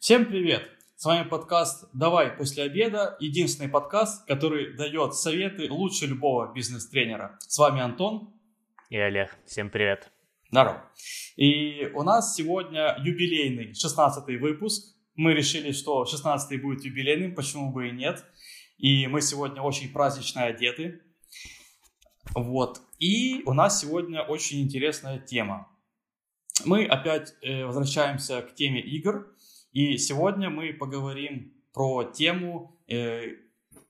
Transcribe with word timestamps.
Всем 0.00 0.24
привет! 0.24 0.66
С 0.96 1.04
вами 1.04 1.28
подкаст 1.28 1.84
«Давай 1.92 2.30
после 2.30 2.62
обеда», 2.62 3.18
единственный 3.20 3.68
подкаст, 3.68 4.26
который 4.26 4.74
дает 4.74 5.14
советы 5.14 5.70
лучше 5.70 6.06
любого 6.06 6.50
бизнес-тренера. 6.54 7.36
С 7.40 7.58
вами 7.58 7.82
Антон. 7.82 8.32
И 8.88 8.96
Олег. 8.96 9.36
Всем 9.44 9.68
привет. 9.68 10.10
Здорово. 10.50 10.90
И 11.36 11.90
у 11.94 12.02
нас 12.02 12.34
сегодня 12.34 12.96
юбилейный 12.98 13.72
16-й 13.72 14.38
выпуск. 14.38 14.96
Мы 15.16 15.34
решили, 15.34 15.70
что 15.70 16.04
16-й 16.04 16.56
будет 16.56 16.82
юбилейным, 16.82 17.34
почему 17.34 17.70
бы 17.70 17.88
и 17.88 17.92
нет. 17.92 18.24
И 18.78 19.06
мы 19.06 19.20
сегодня 19.20 19.60
очень 19.60 19.92
празднично 19.92 20.44
одеты. 20.44 21.02
Вот. 22.34 22.80
И 22.98 23.42
у 23.44 23.52
нас 23.52 23.82
сегодня 23.82 24.22
очень 24.22 24.62
интересная 24.62 25.18
тема. 25.18 25.68
Мы 26.64 26.86
опять 26.86 27.34
э, 27.42 27.66
возвращаемся 27.66 28.40
к 28.40 28.54
теме 28.54 28.80
игр. 28.80 29.26
И 29.72 29.96
сегодня 29.98 30.50
мы 30.50 30.72
поговорим 30.72 31.54
про 31.72 32.04
тему 32.04 32.80
э, 32.88 33.36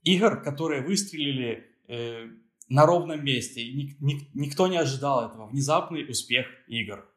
игр, 0.02 0.42
которые 0.42 0.82
выстрелили 0.82 1.66
э, 1.88 2.26
на 2.68 2.86
ровном 2.86 3.24
месте. 3.24 3.64
Ник- 3.72 4.00
ник- 4.00 4.28
никто 4.34 4.68
не 4.68 4.76
ожидал 4.76 5.26
этого. 5.28 5.46
Внезапный 5.48 6.08
успех 6.08 6.46
игр. 6.68 7.08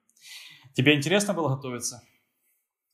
Тебе 0.74 0.96
интересно 0.96 1.34
было 1.34 1.56
готовиться? 1.56 2.02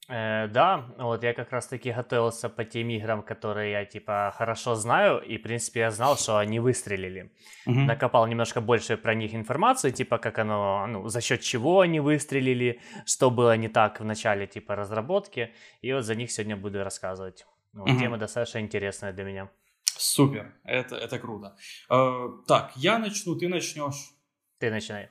Э, 0.09 0.48
да, 0.48 0.86
вот 0.98 1.23
я 1.23 1.34
как 1.34 1.52
раз 1.52 1.68
таки 1.68 1.91
готовился 1.91 2.50
по 2.50 2.66
тем 2.66 2.90
играм, 2.90 3.22
которые 3.22 3.72
я 3.72 3.86
типа 3.86 4.34
хорошо 4.36 4.73
знаю, 4.73 5.20
и 5.22 5.38
в 5.38 5.44
принципе 5.44 5.81
я 5.81 5.91
знал, 5.91 6.17
что 6.17 6.40
они 6.40 6.59
выстрелили. 6.59 7.31
Мгм. 7.67 7.86
Накопал 7.86 8.26
немножко 8.27 8.59
больше 8.59 8.98
про 8.98 9.14
них 9.14 9.36
информации, 9.36 9.91
типа 9.91 10.17
как 10.17 10.40
оно, 10.40 10.88
ну, 10.88 11.08
за 11.09 11.22
счет 11.22 11.41
чего 11.41 11.81
они 11.81 12.00
выстрелили, 12.00 12.81
что 13.05 13.30
было 13.30 13.55
не 13.55 13.67
так 13.67 14.00
в 14.00 14.03
начале 14.03 14.48
типа 14.48 14.76
разработки, 14.76 15.53
и 15.81 15.94
вот 15.94 16.03
за 16.03 16.16
них 16.16 16.31
сегодня 16.31 16.58
буду 16.58 16.84
рассказывать. 16.84 17.45
Ну, 17.73 17.81
вот 17.81 17.89
Мгм. 17.89 18.00
Тема 18.00 18.17
достаточно 18.17 18.59
интересная 18.59 19.14
для 19.14 19.23
меня. 19.23 19.50
Супер, 19.86 20.56
это, 20.64 20.95
это 20.95 21.19
круто. 21.19 21.56
Э, 21.88 22.30
так, 22.47 22.72
я 22.78 22.97
начну, 22.97 23.36
ты 23.36 23.47
начнешь. 23.47 24.12
Ты 24.58 24.72
начинай. 24.72 25.09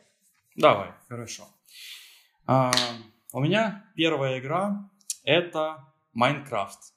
Давай, 0.56 0.90
хорошо. 1.08 1.44
А, 2.46 2.72
у 3.32 3.40
меня 3.40 3.84
первая 3.94 4.38
игра 4.38 4.90
это 5.24 5.84
Майнкрафт. 6.14 6.94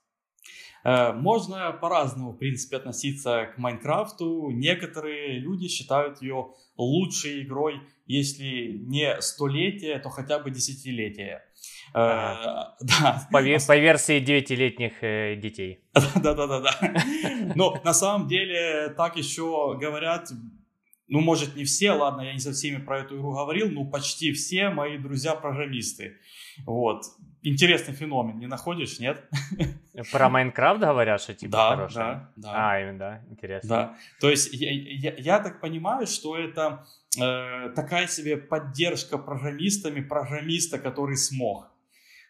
Э, 0.84 1.12
Можно 1.14 1.72
по-разному, 1.74 2.32
в 2.32 2.38
принципе, 2.38 2.78
относиться 2.78 3.48
к 3.54 3.58
Майнкрафту. 3.58 4.50
Некоторые 4.52 5.40
люди 5.40 5.68
считают 5.68 6.22
ее 6.22 6.54
лучшей 6.78 7.44
игрой, 7.44 7.82
если 8.08 8.78
не 8.88 9.22
столетие, 9.22 10.00
то 10.00 10.10
хотя 10.10 10.40
бы 10.40 10.50
десятилетие. 10.50 11.44
Э, 11.94 12.00
Ага. 12.00 12.78
Да, 12.82 13.28
По, 13.32 13.40
по 13.40 13.78
версии 13.78 14.20
девятилетних 14.20 14.94
э, 15.04 15.36
детей. 15.36 15.84
да-да-да-да. 15.94 16.94
Но 17.56 17.80
на 17.84 17.94
самом 17.94 18.28
деле 18.28 18.94
так 18.98 19.18
еще 19.18 19.78
говорят, 19.80 20.30
ну, 21.12 21.20
может, 21.20 21.58
не 21.58 21.66
все, 21.66 21.92
ладно, 21.92 22.22
я 22.22 22.32
не 22.32 22.40
со 22.40 22.54
всеми 22.54 22.78
про 22.78 23.00
эту 23.02 23.18
игру 23.18 23.34
говорил, 23.34 23.70
но 23.70 23.84
почти 23.84 24.32
все 24.32 24.70
мои 24.70 24.98
друзья-программисты. 24.98 26.14
Вот. 26.66 27.04
Интересный 27.44 27.94
феномен, 27.94 28.40
не 28.40 28.48
находишь, 28.48 28.98
нет? 29.00 29.30
Про 30.14 30.30
Майнкрафт 30.30 30.80
говорят, 30.80 31.20
что 31.22 31.34
типа 31.34 31.52
да, 31.52 31.70
хороший? 31.76 31.96
да, 31.96 32.32
да. 32.38 32.52
А, 32.54 32.82
именно, 32.82 32.98
да, 32.98 33.22
интересно. 33.30 33.70
Да, 33.70 33.98
то 34.22 34.30
есть 34.30 34.54
я, 34.54 34.72
я- 34.72 35.16
я 35.18 35.40
так 35.40 35.60
понимаю, 35.60 36.08
что 36.08 36.38
это 36.38 36.86
э, 37.20 37.70
такая 37.76 38.08
себе 38.08 38.38
поддержка 38.38 39.18
программистами 39.18 40.00
программиста, 40.00 40.80
который 40.80 41.18
смог. 41.18 41.71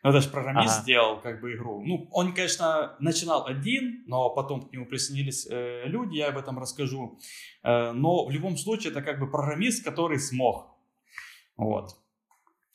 Ну, 0.03 0.09
это 0.09 0.19
же 0.21 0.29
программист 0.29 0.73
Ага. 0.73 0.81
сделал 0.81 1.21
как 1.21 1.41
бы 1.41 1.53
игру. 1.53 1.83
Ну, 1.85 2.07
он, 2.11 2.33
конечно, 2.33 2.95
начинал 2.99 3.45
один, 3.45 4.03
но 4.07 4.31
потом 4.31 4.67
к 4.67 4.73
нему 4.73 4.85
присоединились 4.87 5.47
э, 5.49 5.83
люди, 5.85 6.17
я 6.17 6.29
об 6.29 6.37
этом 6.37 6.57
расскажу. 6.57 7.19
Э, 7.63 7.91
но 7.91 8.25
в 8.25 8.31
любом 8.31 8.57
случае 8.57 8.91
это 8.91 9.03
как 9.03 9.19
бы 9.19 9.29
программист, 9.29 9.83
который 9.83 10.19
смог. 10.19 10.75
Вот. 11.55 11.97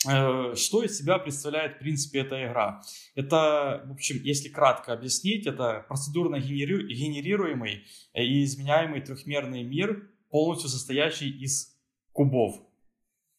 Э, 0.09 0.55
Что 0.55 0.84
из 0.84 0.97
себя 0.97 1.19
представляет, 1.19 1.77
в 1.77 1.78
принципе, 1.81 2.21
эта 2.21 2.47
игра? 2.47 2.81
Это, 3.17 3.83
в 3.87 3.93
общем, 3.93 4.23
если 4.23 4.49
кратко 4.49 4.93
объяснить, 4.93 5.47
это 5.49 5.84
процедурно 5.89 6.37
генери- 6.37 6.87
генерируемый 6.87 7.87
и 8.15 8.45
изменяемый 8.45 9.00
трехмерный 9.00 9.65
мир, 9.65 10.09
полностью 10.31 10.69
состоящий 10.71 11.31
из 11.31 11.77
кубов. 12.12 12.55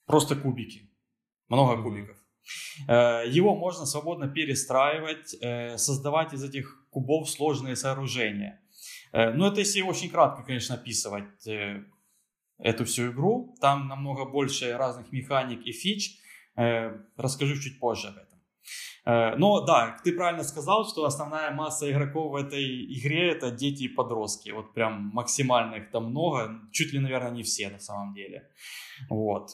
Просто 0.06 0.36
кубики. 0.36 0.90
Много 1.48 1.82
кубиков. 1.82 2.17
Э, 2.88 3.24
Его 3.28 3.56
можно 3.56 3.86
свободно 3.86 4.28
перестраивать, 4.28 5.36
э, 5.42 5.78
создавать 5.78 6.34
из 6.34 6.44
этих 6.44 6.86
кубов 6.90 7.30
сложные 7.30 7.76
сооружения. 7.76 8.62
Э, 9.14 9.32
Ну, 9.32 9.46
это 9.46 9.60
если 9.60 9.82
очень 9.82 10.10
кратко, 10.10 10.44
конечно, 10.44 10.76
описывать 10.76 11.48
эту 12.60 12.86
всю 12.86 13.12
игру. 13.12 13.56
Там 13.62 13.88
намного 13.88 14.26
больше 14.26 14.78
разных 14.78 15.12
механик 15.12 15.62
и 15.68 15.72
фич. 15.72 16.20
Расскажу 17.18 17.56
чуть 17.62 17.80
позже 17.80 18.08
об 18.08 18.16
этом. 18.18 19.40
Но 19.40 19.62
да, 19.62 19.98
ты 20.04 20.12
правильно 20.12 20.44
сказал, 20.44 20.90
что 20.90 21.06
основная 21.06 21.52
масса 21.52 21.90
игроков 21.90 22.32
в 22.32 22.36
этой 22.36 22.86
игре 22.98 23.32
это 23.32 23.52
дети 23.52 23.84
и 23.84 23.88
подростки. 23.88 24.50
Вот 24.50 24.74
прям 24.74 25.12
максимально 25.14 25.76
их 25.76 25.92
там 25.92 26.10
много. 26.10 26.60
Чуть 26.72 26.94
ли, 26.94 27.00
наверное, 27.00 27.32
не 27.32 27.44
все 27.44 27.70
на 27.70 27.80
самом 27.80 28.16
деле. 28.16 28.50
Вот. 29.10 29.52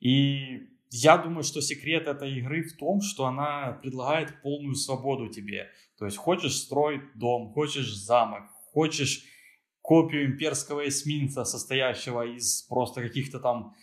И 0.00 0.68
я 0.90 1.18
думаю, 1.18 1.42
что 1.42 1.60
секрет 1.60 2.06
этой 2.06 2.38
игры 2.38 2.62
в 2.62 2.76
том, 2.76 3.00
что 3.00 3.26
она 3.26 3.78
предлагает 3.82 4.40
полную 4.42 4.74
свободу 4.74 5.28
тебе. 5.28 5.68
То 5.98 6.04
есть 6.06 6.16
хочешь 6.16 6.56
строить 6.56 7.02
дом, 7.14 7.52
хочешь 7.52 7.92
замок, 7.94 8.44
хочешь 8.72 9.24
копию 9.82 10.26
имперского 10.26 10.86
эсминца, 10.88 11.44
состоящего 11.44 12.22
из 12.26 12.62
просто 12.62 13.02
каких-то 13.02 13.38
там 13.40 13.74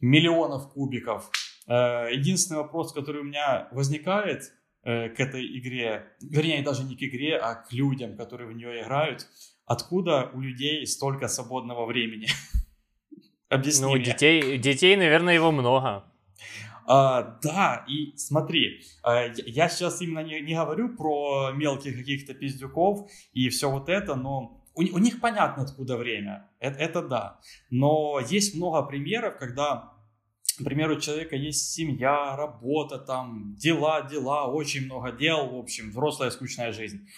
миллионов 0.00 0.72
кубиков. 0.72 1.30
Э, 1.66 2.08
Единственный 2.12 2.58
вопрос, 2.58 2.92
который 2.92 3.20
у 3.22 3.24
меня 3.24 3.68
возникает 3.72 4.52
э, 4.82 5.08
к 5.08 5.20
этой 5.20 5.58
игре, 5.58 6.12
вернее, 6.20 6.62
даже 6.62 6.84
не 6.84 6.96
к 6.96 7.02
игре, 7.02 7.36
а 7.36 7.54
к 7.54 7.72
людям, 7.72 8.16
которые 8.16 8.48
в 8.48 8.52
нее 8.52 8.82
играют, 8.82 9.26
откуда 9.64 10.30
у 10.34 10.40
людей 10.40 10.86
столько 10.86 11.28
свободного 11.28 11.86
времени? 11.86 12.28
Объясни 13.48 13.84
Ну, 13.84 13.94
мне. 13.94 14.04
детей, 14.04 14.58
детей, 14.58 14.96
наверное, 14.96 15.34
его 15.34 15.52
много. 15.52 16.04
А, 16.88 17.38
да, 17.42 17.84
и 17.88 18.16
смотри, 18.16 18.80
а, 19.02 19.24
я- 19.46 19.68
сейчас 19.68 20.00
именно 20.02 20.20
не, 20.20 20.40
не 20.40 20.54
говорю 20.54 20.96
про 20.96 21.50
мелких 21.52 21.96
каких-то 21.96 22.32
пиздюков 22.34 23.10
и 23.32 23.48
все 23.48 23.68
вот 23.70 23.88
это, 23.88 24.14
но 24.14 24.64
у, 24.74 24.82
у 24.82 24.98
них 24.98 25.20
понятно, 25.20 25.64
откуда 25.64 25.96
время. 25.96 26.48
Это, 26.60 26.78
это 26.78 27.02
да. 27.02 27.40
Но 27.70 28.20
есть 28.20 28.54
много 28.54 28.82
примеров, 28.82 29.36
когда, 29.38 29.94
к 30.60 30.64
примеру, 30.64 30.96
у 30.96 31.00
человека 31.00 31.34
есть 31.34 31.72
семья, 31.72 32.36
работа, 32.36 32.98
там, 32.98 33.56
дела, 33.56 34.02
дела, 34.02 34.46
очень 34.46 34.84
много 34.84 35.10
дел, 35.10 35.48
в 35.48 35.58
общем, 35.58 35.90
взрослая 35.90 36.30
скучная 36.30 36.72
жизнь. 36.72 37.08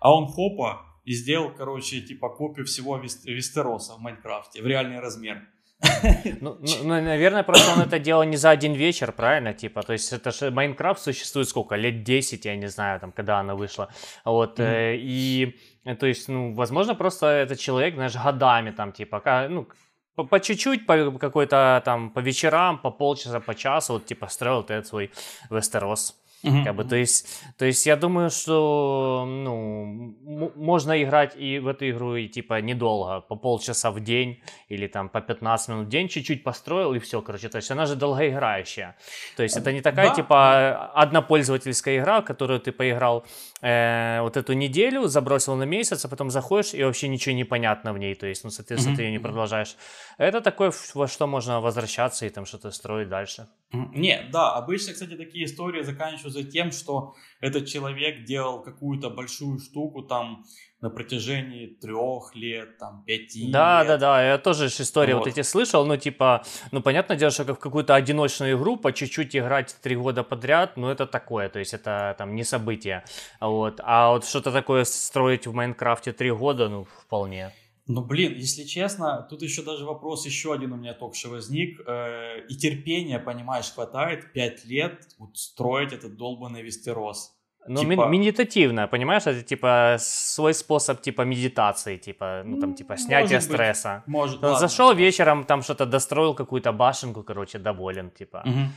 А 0.00 0.14
он 0.14 0.26
хопа 0.26 0.86
и 1.04 1.12
сделал, 1.12 1.52
короче, 1.54 2.00
типа 2.00 2.30
копию 2.30 2.64
всего 2.66 2.96
Вес- 2.98 3.24
Вестероса 3.24 3.94
в 3.94 4.00
Майнкрафте 4.00 4.62
в 4.62 4.66
реальный 4.66 5.00
размер. 5.00 5.46
Ну, 6.40 6.56
ну, 6.60 6.76
ну, 6.82 6.88
наверное, 6.88 7.42
просто 7.42 7.72
он 7.72 7.80
это 7.80 7.98
делал 7.98 8.24
не 8.24 8.36
за 8.36 8.50
один 8.50 8.72
вечер, 8.74 9.12
правильно? 9.12 9.52
Типа, 9.52 9.82
то 9.82 9.92
есть 9.92 10.12
это 10.12 10.30
же 10.30 10.50
Майнкрафт 10.50 11.02
существует 11.02 11.48
сколько? 11.48 11.76
Лет 11.76 12.02
10, 12.02 12.44
я 12.44 12.56
не 12.56 12.68
знаю, 12.68 13.00
там, 13.00 13.12
когда 13.12 13.38
она 13.40 13.54
вышла. 13.54 13.88
Вот, 14.24 14.60
э, 14.60 14.96
и, 14.96 15.56
э, 15.84 15.94
то 15.94 16.06
есть, 16.06 16.28
ну, 16.28 16.54
возможно, 16.54 16.94
просто 16.94 17.26
этот 17.26 17.58
человек, 17.58 17.94
знаешь, 17.94 18.16
годами 18.16 18.72
там, 18.72 18.92
типа, 18.92 19.46
ну, 19.50 19.68
по, 20.14 20.24
по 20.24 20.40
чуть-чуть, 20.40 20.86
по 20.86 21.12
какой-то 21.18 21.80
там, 21.84 22.10
по 22.10 22.20
вечерам, 22.20 22.78
по 22.78 22.90
полчаса, 22.90 23.40
по 23.40 23.54
часу, 23.54 23.92
вот, 23.92 24.06
типа, 24.06 24.26
строил 24.28 24.62
этот 24.62 24.86
свой 24.86 25.10
Вестерос. 25.50 26.16
Как 26.64 26.76
бы, 26.76 26.84
то 26.84 26.94
есть, 26.96 27.42
то 27.58 27.64
есть 27.64 27.84
я 27.86 27.96
думаю, 27.96 28.30
что 28.30 29.24
ну, 29.26 29.82
м- 29.82 30.52
можно 30.54 31.02
играть 31.02 31.34
и 31.36 31.58
в 31.58 31.66
эту 31.66 31.90
игру 31.90 32.14
и 32.16 32.28
типа 32.28 32.60
недолго, 32.60 33.20
по 33.20 33.34
полчаса 33.36 33.90
в 33.90 34.00
день 34.00 34.40
или 34.68 34.86
там 34.86 35.08
по 35.08 35.20
15 35.20 35.68
минут 35.68 35.86
в 35.86 35.88
день, 35.90 36.08
чуть-чуть 36.08 36.44
построил 36.44 36.94
и 36.94 36.98
все, 37.00 37.20
короче, 37.22 37.48
то 37.48 37.56
есть 37.56 37.70
она 37.70 37.86
же 37.86 37.96
долгоиграющая. 37.96 38.96
То 39.36 39.42
есть 39.42 39.56
это 39.56 39.72
не 39.72 39.80
такая 39.80 40.08
Да. 40.10 40.14
типа 40.14 40.92
однопользовательская 40.94 41.98
игра, 41.98 42.22
которую 42.22 42.60
ты 42.60 42.70
поиграл 42.72 43.24
э, 43.60 44.20
вот 44.22 44.36
эту 44.36 44.52
неделю, 44.52 45.06
забросил 45.08 45.56
на 45.56 45.64
месяц, 45.64 46.04
а 46.04 46.08
потом 46.08 46.30
заходишь 46.30 46.72
и 46.74 46.84
вообще 46.84 47.08
ничего 47.08 47.34
не 47.34 47.44
понятно 47.44 47.92
в 47.92 47.98
ней, 47.98 48.14
то 48.14 48.26
есть, 48.26 48.44
ну, 48.44 48.50
соответственно, 48.50 48.92
Мгм, 48.92 48.96
ты 48.96 49.02
ее 49.02 49.10
не 49.10 49.18
продолжаешь. 49.18 49.76
Это 50.18 50.40
такое, 50.40 50.72
во 50.94 51.08
что 51.08 51.26
можно 51.26 51.60
возвращаться 51.60 52.26
и 52.26 52.28
там 52.30 52.46
что-то 52.46 52.70
строить 52.70 53.08
дальше. 53.08 53.48
Не, 53.70 54.22
да, 54.32 54.54
обычно, 54.54 54.94
кстати, 54.94 55.14
такие 55.14 55.44
истории 55.44 55.82
заканчиваются 55.82 56.42
тем, 56.42 56.72
что 56.72 57.14
этот 57.40 57.66
человек 57.66 58.24
делал 58.24 58.62
какую-то 58.62 59.10
большую 59.10 59.58
штуку 59.58 60.02
там 60.02 60.44
на 60.80 60.88
протяжении 60.90 61.66
трех 61.66 62.34
лет, 62.34 62.78
там, 62.78 63.02
пяти 63.04 63.50
Да, 63.50 63.80
лет. 63.80 63.88
да, 63.88 63.98
да, 63.98 64.24
я 64.24 64.38
тоже 64.38 64.66
истории 64.68 65.12
вот. 65.12 65.26
Вот. 65.26 65.28
эти 65.28 65.42
слышал, 65.42 65.84
ну, 65.84 65.96
типа, 65.96 66.44
ну, 66.70 66.80
понятное 66.80 67.16
дело, 67.16 67.30
что 67.30 67.44
в 67.44 67.58
какую-то 67.58 67.94
одиночную 67.94 68.56
игру 68.56 68.76
по 68.76 68.92
чуть-чуть 68.92 69.36
играть 69.36 69.76
три 69.82 69.96
года 69.96 70.22
подряд, 70.22 70.76
ну, 70.76 70.88
это 70.88 71.06
такое, 71.06 71.48
то 71.48 71.58
есть 71.58 71.74
это 71.74 72.14
там 72.16 72.34
не 72.34 72.44
событие, 72.44 73.04
вот, 73.40 73.80
а 73.82 74.10
вот 74.12 74.24
что-то 74.24 74.50
такое 74.52 74.84
строить 74.84 75.46
в 75.46 75.52
Майнкрафте 75.52 76.12
три 76.12 76.30
года, 76.30 76.68
ну, 76.68 76.84
вполне. 76.84 77.52
Ну, 77.90 78.02
блин, 78.04 78.34
если 78.36 78.64
честно, 78.64 79.26
тут 79.30 79.40
еще 79.42 79.62
даже 79.62 79.84
вопрос 79.86 80.26
еще 80.26 80.52
один 80.52 80.72
у 80.72 80.76
меня 80.76 80.92
только 80.94 81.16
что 81.16 81.30
возник. 81.30 81.80
Э, 81.86 82.44
и 82.46 82.54
терпения, 82.54 83.18
понимаешь, 83.18 83.72
хватает 83.72 84.32
пять 84.34 84.64
лет 84.66 85.08
вот 85.18 85.36
строить 85.38 85.92
этот 85.94 86.16
долбанный 86.16 86.62
Вестерос. 86.62 87.34
Ну, 87.66 87.80
Типа- 87.80 88.06
медитативно, 88.08 88.88
понимаешь, 88.88 89.26
это 89.26 89.42
типа 89.42 89.96
свой 89.98 90.54
способ 90.54 91.00
типа 91.02 91.22
медитации, 91.22 91.96
типа, 91.96 92.42
ну, 92.44 92.60
там, 92.60 92.74
типа, 92.74 92.96
снятия 92.96 93.36
может 93.36 93.48
быть. 93.50 93.56
стресса. 93.56 94.02
Может, 94.06 94.36
Он 94.44 94.52
ладно. 94.52 94.58
зашел 94.68 94.94
вечером, 94.94 95.44
там 95.44 95.62
что-то 95.62 95.84
достроил, 95.86 96.34
какую-то 96.34 96.72
башенку, 96.72 97.22
короче, 97.24 97.58
доволен, 97.58 98.10
типа. 98.10 98.42
Мгм. 98.46 98.72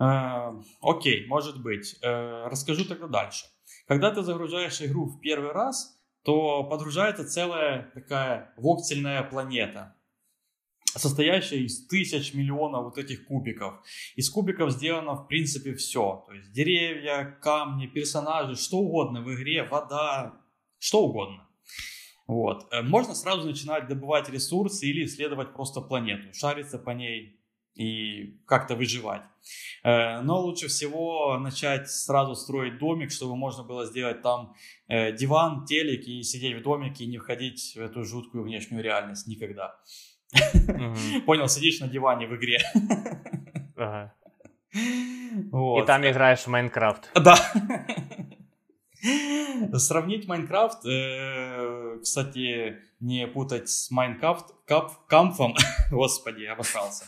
Э, 0.00 0.52
Окей, 0.80 1.26
может 1.26 1.62
быть. 1.62 1.96
Э, 2.02 2.46
Расскажу 2.50 2.84
тогда 2.84 3.06
дальше. 3.08 3.46
Когда 3.86 4.10
ты 4.10 4.22
загружаешь 4.22 4.80
игру 4.82 5.06
в 5.06 5.20
первый 5.20 5.52
раз, 5.52 5.97
то 6.22 6.64
подгружается 6.64 7.26
целая 7.26 7.90
такая 7.94 8.52
воксельная 8.56 9.22
планета, 9.22 9.96
состоящая 10.84 11.60
из 11.60 11.86
тысяч 11.86 12.34
миллионов 12.34 12.84
вот 12.84 12.98
этих 12.98 13.26
кубиков. 13.26 13.74
Из 14.16 14.28
кубиков 14.30 14.70
сделано, 14.72 15.14
в 15.14 15.26
принципе, 15.26 15.74
все. 15.74 16.24
То 16.26 16.34
есть 16.34 16.52
деревья, 16.52 17.38
камни, 17.42 17.86
персонажи, 17.86 18.56
что 18.56 18.78
угодно 18.78 19.22
в 19.22 19.34
игре, 19.34 19.62
вода, 19.64 20.40
что 20.78 21.04
угодно. 21.04 21.48
Вот. 22.26 22.66
Э, 22.72 22.82
Можно 22.82 23.14
сразу 23.14 23.46
начинать 23.48 23.88
добывать 23.88 24.28
ресурсы 24.28 24.86
или 24.86 25.06
исследовать 25.06 25.54
просто 25.54 25.80
планету, 25.80 26.34
шариться 26.34 26.78
по 26.78 26.90
ней 26.90 27.37
и 27.78 28.36
как-то 28.46 28.74
выживать. 28.74 29.22
Э, 29.84 30.20
Но 30.20 30.40
лучше 30.40 30.66
всего 30.66 31.38
начать 31.38 31.90
сразу 31.90 32.34
строить 32.34 32.78
домик, 32.78 33.10
чтобы 33.10 33.36
можно 33.36 33.62
было 33.62 33.86
сделать 33.86 34.20
там 34.22 34.54
э, 34.88 35.12
диван, 35.12 35.64
телек 35.64 36.06
и 36.06 36.22
сидеть 36.22 36.56
в 36.56 36.62
домике 36.62 37.04
и 37.04 37.06
не 37.06 37.18
входить 37.18 37.74
в 37.76 37.80
эту 37.80 38.04
жуткую 38.04 38.44
внешнюю 38.44 38.82
реальность 38.82 39.26
никогда. 39.28 39.76
Понял, 41.26 41.48
сидишь 41.48 41.80
на 41.80 41.88
диване 41.88 42.26
в 42.26 42.36
игре. 42.36 42.58
И 44.74 45.86
там 45.86 46.06
играешь 46.06 46.40
в 46.40 46.48
Майнкрафт. 46.48 47.10
Да. 47.14 47.36
Сравнить 49.78 50.26
Майнкрафт, 50.26 50.84
э, 50.84 51.98
кстати, 52.02 52.78
не 53.00 53.26
путать 53.26 53.68
с 53.68 53.90
Майнкрафт, 53.90 54.54
кап, 54.66 55.06
камфом, 55.06 55.54
господи, 55.90 56.44
обосрался. 56.44 57.04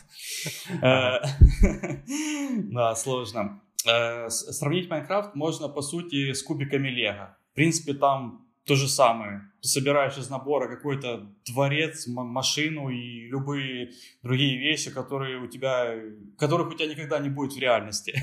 Э, 0.81 1.19
Да, 2.71 2.95
сложно. 2.95 3.61
Э, 3.85 4.29
Сравнить 4.29 4.89
Майнкрафт 4.89 5.35
можно, 5.35 5.67
по 5.67 5.81
сути, 5.81 6.33
с 6.33 6.43
кубиками 6.43 6.89
Лего. 6.89 7.37
В 7.51 7.55
принципе, 7.55 7.93
там 7.93 8.47
то 8.65 8.75
же 8.75 8.87
самое. 8.87 9.41
Ты 9.61 9.67
собираешь 9.67 10.17
из 10.17 10.29
набора 10.29 10.73
какой-то 10.73 11.29
дворец, 11.45 12.07
машину 12.07 12.89
и 12.89 13.27
любые 13.27 13.91
другие 14.23 14.57
вещи, 14.57 14.91
которые 14.91 15.39
у 15.39 15.47
тебя, 15.47 15.95
которых 16.37 16.69
у 16.69 16.73
тебя 16.73 16.87
никогда 16.87 17.19
не 17.19 17.29
будет 17.29 17.53
в 17.53 17.59
реальности. 17.59 18.13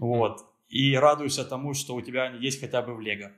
Вот. 0.00 0.44
И 0.68 0.94
радуешься 0.94 1.44
тому, 1.44 1.74
что 1.74 1.94
у 1.94 2.00
тебя 2.02 2.24
они 2.24 2.44
есть 2.44 2.60
хотя 2.60 2.82
бы 2.82 2.94
в 2.94 3.00
Лего. 3.00 3.32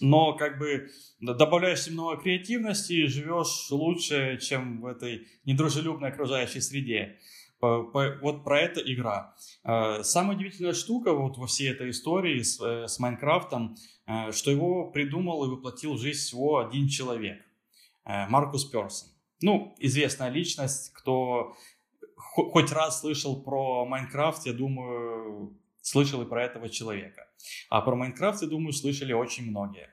Но 0.00 0.34
как 0.34 0.58
бы 0.58 0.88
добавляешь 1.20 1.86
немного 1.86 2.20
креативности 2.20 3.06
живешь 3.06 3.70
лучше, 3.70 4.38
чем 4.40 4.80
в 4.80 4.86
этой 4.86 5.28
недружелюбной 5.44 6.10
окружающей 6.10 6.60
среде. 6.60 7.18
Вот 7.60 8.44
про 8.44 8.60
это 8.60 8.80
игра. 8.80 9.34
Э, 9.64 10.02
Самая 10.02 10.36
удивительная 10.36 10.74
штука 10.74 11.14
вот 11.14 11.38
во 11.38 11.46
всей 11.46 11.70
этой 11.70 11.90
истории 11.90 12.42
с, 12.42 12.60
э, 12.60 12.88
с 12.88 12.98
Майнкрафтом, 12.98 13.76
э, 14.06 14.32
что 14.32 14.50
его 14.50 14.90
придумал 14.90 15.44
и 15.46 15.48
воплотил 15.48 15.94
в 15.94 15.98
жизнь 15.98 16.18
всего 16.18 16.58
один 16.58 16.88
человек. 16.88 17.40
Маркус 18.04 18.66
Персон. 18.66 19.08
Ну, 19.40 19.74
известная 19.78 20.28
личность, 20.28 20.92
кто 20.92 21.56
хо- 22.16 22.50
хоть 22.50 22.70
раз 22.70 23.00
слышал 23.00 23.42
про 23.42 23.86
Майнкрафт, 23.86 24.44
я 24.44 24.52
думаю, 24.52 25.56
слышал 25.84 26.22
и 26.22 26.26
про 26.26 26.42
этого 26.44 26.68
человека. 26.68 27.28
А 27.68 27.82
про 27.82 27.94
Майнкрафт, 27.94 28.42
я 28.42 28.48
думаю, 28.48 28.72
слышали 28.72 29.12
очень 29.12 29.50
многие. 29.50 29.90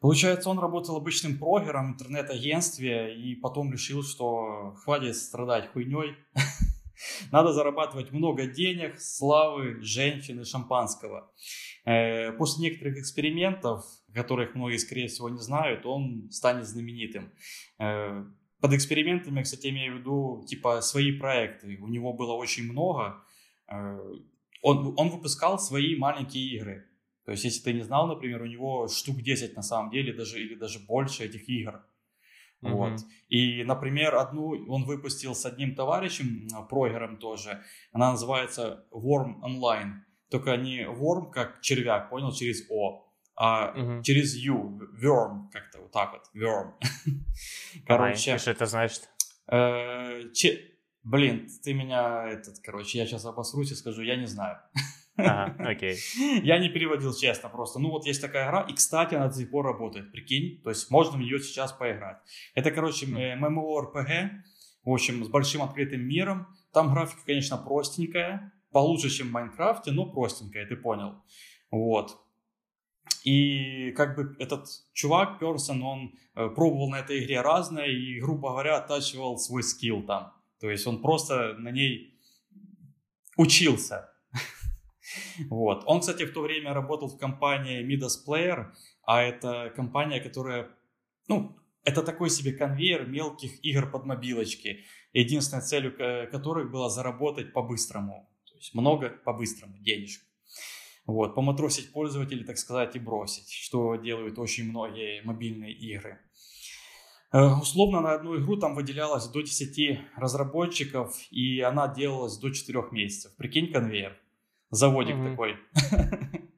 Получается, 0.00 0.48
он 0.48 0.58
работал 0.58 0.96
обычным 0.96 1.38
прогером 1.38 1.88
в 1.88 1.94
интернет-агентстве 1.94 3.16
и 3.16 3.34
потом 3.34 3.72
решил, 3.72 4.02
что 4.04 4.74
хватит 4.84 5.16
страдать 5.16 5.72
хуйней. 5.72 6.14
Надо 7.32 7.52
зарабатывать 7.52 8.12
много 8.12 8.46
денег, 8.46 9.00
славы, 9.00 9.82
женщин 9.82 10.40
и 10.40 10.44
шампанского. 10.44 11.32
Э, 11.84 12.32
После 12.32 12.68
некоторых 12.68 12.98
экспериментов, 12.98 13.84
которых 14.14 14.54
многие, 14.54 14.78
скорее 14.78 15.08
всего, 15.08 15.28
не 15.28 15.40
знают, 15.40 15.84
он 15.84 16.30
станет 16.30 16.66
знаменитым. 16.66 17.32
Э, 17.78 18.24
Под 18.60 18.72
экспериментами, 18.72 19.42
кстати, 19.42 19.68
имею 19.68 19.96
в 19.96 19.98
виду, 19.98 20.44
типа, 20.46 20.80
свои 20.80 21.10
проекты. 21.10 21.78
У 21.80 21.88
него 21.88 22.12
было 22.12 22.34
очень 22.34 22.70
много. 22.70 23.22
Он, 24.62 24.94
он 24.96 25.10
выпускал 25.10 25.58
свои 25.58 25.96
маленькие 25.96 26.56
игры. 26.56 26.88
То 27.24 27.32
есть, 27.32 27.44
если 27.44 27.62
ты 27.62 27.72
не 27.72 27.82
знал, 27.82 28.06
например, 28.06 28.42
у 28.42 28.46
него 28.46 28.88
штук 28.88 29.20
10 29.22 29.56
на 29.56 29.62
самом 29.62 29.90
деле, 29.90 30.12
даже, 30.12 30.40
или 30.40 30.54
даже 30.54 30.78
больше 30.78 31.24
этих 31.24 31.48
игр. 31.48 31.84
Мгм. 32.60 32.72
Вот. 32.74 33.00
И, 33.28 33.64
например, 33.64 34.14
одну 34.14 34.48
он 34.68 34.84
выпустил 34.84 35.34
с 35.34 35.44
одним 35.44 35.74
товарищем, 35.74 36.48
прогером 36.68 37.18
тоже. 37.18 37.62
Она 37.92 38.12
называется 38.12 38.86
Worm 38.92 39.40
Online. 39.42 39.92
Только 40.30 40.56
не 40.56 40.84
Worm 40.86 41.30
как 41.32 41.60
червяк, 41.60 42.10
понял, 42.10 42.32
через 42.32 42.70
О, 42.70 43.04
а 43.36 43.72
Мгм. 43.72 44.02
через 44.02 44.34
U, 44.36 44.80
Worm, 45.02 45.50
как-то 45.52 45.80
вот 45.80 45.92
так 45.92 46.12
вот, 46.12 46.22
Worm. 46.34 46.72
Короче, 47.86 48.38
что 48.38 48.50
это 48.50 48.66
значит? 48.66 49.08
э, 49.48 50.30
че- 50.32 50.75
блин, 51.06 51.48
ты 51.62 51.72
меня, 51.72 52.28
этот, 52.28 52.58
короче, 52.58 52.98
я 52.98 53.06
сейчас 53.06 53.24
обосрусь 53.24 53.70
и 53.70 53.74
скажу, 53.74 54.02
я 54.02 54.16
не 54.16 54.26
знаю. 54.26 54.58
Ага, 55.16 55.70
окей. 55.70 55.96
Я 56.42 56.58
не 56.58 56.68
переводил 56.68 57.14
честно 57.14 57.48
просто. 57.48 57.78
Ну 57.78 57.88
вот 57.88 58.04
есть 58.04 58.20
такая 58.20 58.46
игра, 58.48 58.60
и, 58.60 58.74
кстати, 58.74 59.14
она 59.14 59.28
до 59.28 59.34
сих 59.34 59.50
пор 59.50 59.64
работает, 59.64 60.12
прикинь. 60.12 60.60
То 60.62 60.68
есть 60.68 60.90
можно 60.90 61.16
в 61.16 61.20
нее 61.20 61.38
сейчас 61.38 61.72
поиграть. 61.72 62.18
Это, 62.54 62.70
короче, 62.70 63.06
э, 63.06 63.34
MMORPG, 63.38 64.30
в 64.84 64.90
общем, 64.90 65.24
с 65.24 65.28
большим 65.28 65.62
открытым 65.62 66.02
миром. 66.06 66.48
Там 66.70 66.92
графика, 66.92 67.22
конечно, 67.24 67.56
простенькая, 67.56 68.52
получше, 68.72 69.08
чем 69.08 69.28
в 69.28 69.32
Майнкрафте, 69.32 69.90
но 69.90 70.04
простенькая, 70.04 70.66
ты 70.66 70.76
понял. 70.76 71.14
Вот. 71.70 72.18
И 73.24 73.92
как 73.92 74.16
бы 74.16 74.36
этот 74.38 74.66
чувак, 74.92 75.38
Персон, 75.38 75.82
он 75.82 76.14
э, 76.34 76.50
пробовал 76.50 76.90
на 76.90 76.96
этой 76.96 77.24
игре 77.24 77.40
разное 77.40 77.86
и, 77.86 78.20
грубо 78.20 78.50
говоря, 78.50 78.76
оттачивал 78.76 79.38
свой 79.38 79.62
скилл 79.62 80.02
там. 80.02 80.34
То 80.60 80.70
есть 80.70 80.86
он 80.86 81.02
просто 81.02 81.54
на 81.54 81.70
ней 81.70 82.18
учился. 83.36 84.10
Вот. 85.48 85.84
Он, 85.86 86.00
кстати, 86.00 86.24
в 86.24 86.32
то 86.32 86.42
время 86.42 86.74
работал 86.74 87.08
в 87.08 87.16
компании 87.16 87.86
Midas 87.86 88.26
Player, 88.26 88.72
а 89.02 89.22
это 89.22 89.72
компания, 89.76 90.20
которая, 90.20 90.68
ну, 91.28 91.56
это 91.84 92.02
такой 92.02 92.30
себе 92.30 92.52
конвейер 92.52 93.06
мелких 93.06 93.64
игр 93.64 93.88
под 93.90 94.04
мобилочки, 94.04 94.84
единственной 95.12 95.62
целью 95.62 95.96
ко- 95.96 96.26
которых 96.26 96.70
было 96.70 96.90
заработать 96.90 97.52
по-быстрому. 97.52 98.28
То 98.46 98.56
есть 98.56 98.74
много 98.74 99.10
по-быстрому 99.10 99.78
денежек. 99.78 100.22
Вот, 101.06 101.36
поматросить 101.36 101.92
пользователей, 101.92 102.44
так 102.44 102.58
сказать, 102.58 102.96
и 102.96 102.98
бросить, 102.98 103.48
что 103.48 103.94
делают 103.94 104.38
очень 104.40 104.68
многие 104.68 105.22
мобильные 105.22 105.72
игры. 105.72 106.18
Э, 107.32 107.44
Условно 107.60 108.00
на 108.00 108.12
одну 108.14 108.36
игру 108.40 108.56
там 108.56 108.74
выделялось 108.74 109.28
до 109.28 109.40
10 109.42 110.00
разработчиков, 110.16 111.14
и 111.30 111.60
она 111.60 111.88
делалась 111.88 112.38
до 112.38 112.50
4 112.50 112.84
месяцев. 112.92 113.34
Прикинь, 113.36 113.72
конвейер. 113.72 114.16
Заводик 114.70 115.16
Мгм. 115.16 115.30
такой. 115.30 115.56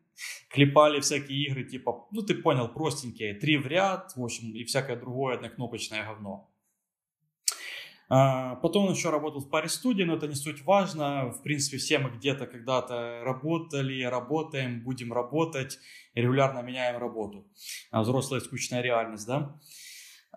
Клепали 0.50 1.00
всякие 1.00 1.44
игры, 1.46 1.64
типа, 1.64 2.06
ну 2.10 2.22
ты 2.22 2.34
понял, 2.34 2.68
простенькие, 2.68 3.34
три 3.34 3.56
в 3.58 3.66
ряд, 3.66 4.12
в 4.16 4.24
общем, 4.24 4.52
и 4.54 4.64
всякое 4.64 4.96
другое 4.96 5.36
однокнопочное 5.36 6.04
говно. 6.04 6.50
А, 8.10 8.56
Потом 8.56 8.86
он 8.86 8.92
еще 8.94 9.10
работал 9.10 9.40
в 9.42 9.50
паре 9.50 9.68
студий, 9.68 10.04
но 10.06 10.14
это 10.16 10.26
не 10.26 10.34
суть 10.34 10.62
важно. 10.64 11.30
В 11.30 11.42
принципе, 11.42 11.76
все 11.76 11.98
мы 11.98 12.08
где-то 12.10 12.46
когда-то 12.46 13.20
работали, 13.22 14.02
работаем, 14.04 14.82
будем 14.82 15.12
работать, 15.12 15.78
регулярно 16.14 16.60
меняем 16.62 16.96
работу. 16.96 17.46
А, 17.90 18.00
Взрослая 18.00 18.40
скучная 18.40 18.80
реальность, 18.80 19.26
да? 19.26 19.60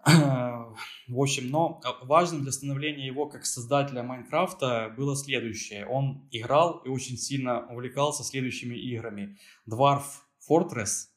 В 0.05 1.19
общем, 1.19 1.49
но 1.49 1.81
важным 2.03 2.43
для 2.43 2.51
становления 2.51 3.05
его 3.05 3.27
как 3.27 3.45
создателя 3.45 4.03
Майнкрафта 4.03 4.93
было 4.95 5.15
следующее. 5.15 5.85
Он 5.85 6.27
играл 6.31 6.79
и 6.85 6.89
очень 6.89 7.17
сильно 7.17 7.67
увлекался 7.67 8.23
следующими 8.23 8.75
играми. 8.75 9.37
Dwarf 9.69 10.03
Fortress, 10.49 11.09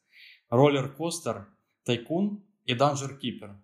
Roller 0.51 0.95
Coaster, 0.97 1.45
Tycoon 1.89 2.43
и 2.65 2.75
Dungeon 2.75 3.19
Keeper. 3.21 3.57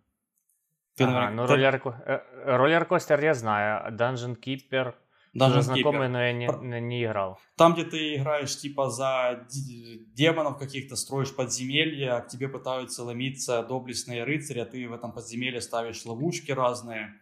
Ты, 0.97 1.05
ага, 1.05 1.12
наверное, 1.12 1.31
ну 1.35 1.47
ты... 1.47 1.53
роллер, 1.55 1.83
э, 2.07 2.57
роллер 2.57 2.85
костер 2.85 3.21
я 3.23 3.35
знаю, 3.35 3.87
а 3.87 3.91
Dungeon 3.91 4.39
Keeper 4.39 4.95
даже 5.33 5.63
знакомый, 5.63 6.09
но 6.09 6.23
я 6.23 6.33
не, 6.33 6.49
не 6.81 7.05
играл. 7.05 7.39
Там, 7.57 7.75
где 7.75 7.85
ты 7.85 8.17
играешь 8.17 8.57
типа 8.59 8.91
за 8.91 9.47
демонов 10.15 10.59
каких-то, 10.59 10.97
строишь 10.97 11.35
подземелья, 11.35 12.17
а 12.17 12.21
к 12.23 12.29
тебе 12.29 12.49
пытаются 12.49 13.05
ломиться 13.05 13.63
доблестные 13.63 14.25
рыцари, 14.25 14.61
а 14.61 14.65
ты 14.65 14.89
в 14.89 14.93
этом 14.93 15.13
подземелье 15.13 15.61
ставишь 15.61 16.05
ловушки 16.05 16.51
разные. 16.53 17.15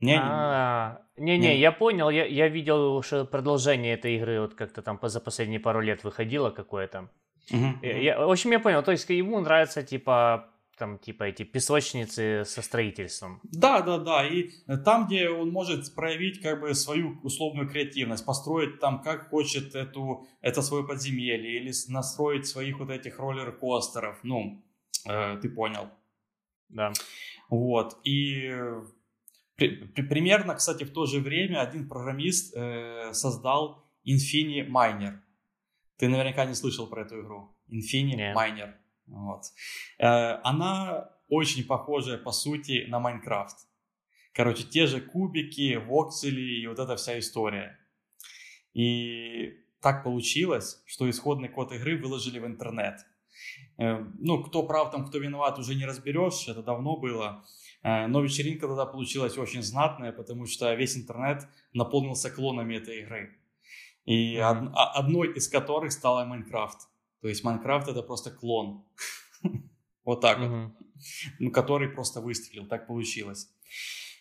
Не-не, 0.00 1.58
я 1.58 1.72
понял, 1.72 2.10
я, 2.10 2.24
я 2.24 2.48
видел 2.48 3.02
что 3.02 3.24
продолжение 3.24 3.94
этой 3.94 4.16
игры, 4.16 4.40
вот 4.40 4.54
как-то 4.54 4.82
там 4.82 5.00
за 5.02 5.20
последние 5.20 5.58
пару 5.58 5.80
лет 5.80 6.04
выходило 6.04 6.50
какое-то. 6.50 7.08
Угу, 7.50 7.86
я, 7.86 8.26
в 8.26 8.30
общем, 8.30 8.52
я 8.52 8.60
понял, 8.60 8.82
то 8.82 8.92
есть 8.92 9.08
ему 9.08 9.40
нравится 9.40 9.82
типа 9.82 10.50
там 10.78 10.98
типа 10.98 11.24
эти 11.24 11.42
песочницы 11.42 12.44
со 12.46 12.62
строительством. 12.62 13.40
Да, 13.42 13.82
да, 13.82 13.98
да. 13.98 14.26
И 14.26 14.50
там, 14.84 15.06
где 15.06 15.28
он 15.28 15.50
может 15.50 15.94
проявить 15.94 16.40
как 16.40 16.60
бы 16.60 16.74
свою 16.74 17.18
условную 17.22 17.68
креативность, 17.68 18.24
построить 18.24 18.80
там 18.80 19.02
как 19.02 19.28
хочет 19.30 19.74
эту, 19.74 20.26
это 20.40 20.62
свое 20.62 20.86
подземелье 20.86 21.60
или 21.60 21.72
настроить 21.88 22.46
своих 22.46 22.78
вот 22.78 22.90
этих 22.90 23.18
роллер-костеров. 23.18 24.18
Ну, 24.22 24.64
э, 25.06 25.38
ты 25.42 25.48
понял. 25.48 25.88
Да. 26.68 26.92
Вот. 27.50 27.98
И 28.04 28.50
при, 29.56 29.68
при, 29.68 30.02
примерно, 30.02 30.54
кстати, 30.54 30.84
в 30.84 30.92
то 30.92 31.06
же 31.06 31.20
время 31.20 31.60
один 31.60 31.88
программист 31.88 32.56
э, 32.56 33.12
создал 33.12 33.84
Infini 34.06 34.66
Miner. 34.68 35.18
Ты 35.96 36.08
наверняка 36.08 36.44
не 36.44 36.54
слышал 36.54 36.86
про 36.86 37.02
эту 37.02 37.20
игру. 37.20 37.56
Infini 37.68 38.14
Нет. 38.14 38.36
Miner. 38.36 38.74
Вот. 39.08 39.42
Э, 39.98 40.40
она 40.42 41.10
очень 41.28 41.64
похожая, 41.64 42.18
по 42.18 42.32
сути, 42.32 42.86
на 42.88 43.00
Майнкрафт. 43.00 43.66
Короче, 44.32 44.62
те 44.64 44.86
же 44.86 45.00
кубики, 45.00 45.76
воксели 45.76 46.60
и 46.62 46.66
вот 46.66 46.78
эта 46.78 46.96
вся 46.96 47.18
история. 47.18 47.78
И 48.72 49.54
так 49.80 50.04
получилось, 50.04 50.82
что 50.86 51.08
исходный 51.08 51.48
код 51.48 51.72
игры 51.72 52.00
выложили 52.00 52.38
в 52.38 52.46
интернет. 52.46 53.00
Э, 53.78 54.04
ну, 54.18 54.42
кто 54.42 54.62
прав 54.62 54.90
там, 54.90 55.06
кто 55.06 55.18
виноват, 55.18 55.58
уже 55.58 55.74
не 55.74 55.86
разберешь, 55.86 56.48
это 56.48 56.62
давно 56.62 56.96
было. 56.96 57.44
Э, 57.82 58.06
но 58.06 58.20
вечеринка 58.20 58.66
тогда 58.66 58.86
получилась 58.86 59.38
очень 59.38 59.62
знатная, 59.62 60.12
потому 60.12 60.46
что 60.46 60.74
весь 60.74 60.96
интернет 60.96 61.48
наполнился 61.72 62.30
клонами 62.30 62.76
этой 62.76 63.00
игры. 63.00 63.36
И 64.04 64.36
mm-hmm. 64.36 64.72
одной 64.74 65.34
из 65.34 65.48
которых 65.48 65.92
стала 65.92 66.24
Майнкрафт. 66.24 66.88
То 67.20 67.28
есть 67.28 67.44
Майнкрафт 67.44 67.88
это 67.88 68.02
просто 68.02 68.30
клон. 68.30 68.84
Вот 70.04 70.22
так 70.22 70.38
вот. 70.38 70.72
Ну, 71.38 71.50
который 71.50 71.90
просто 71.90 72.22
выстрелил. 72.22 72.66
Так 72.66 72.86
получилось. 72.86 73.50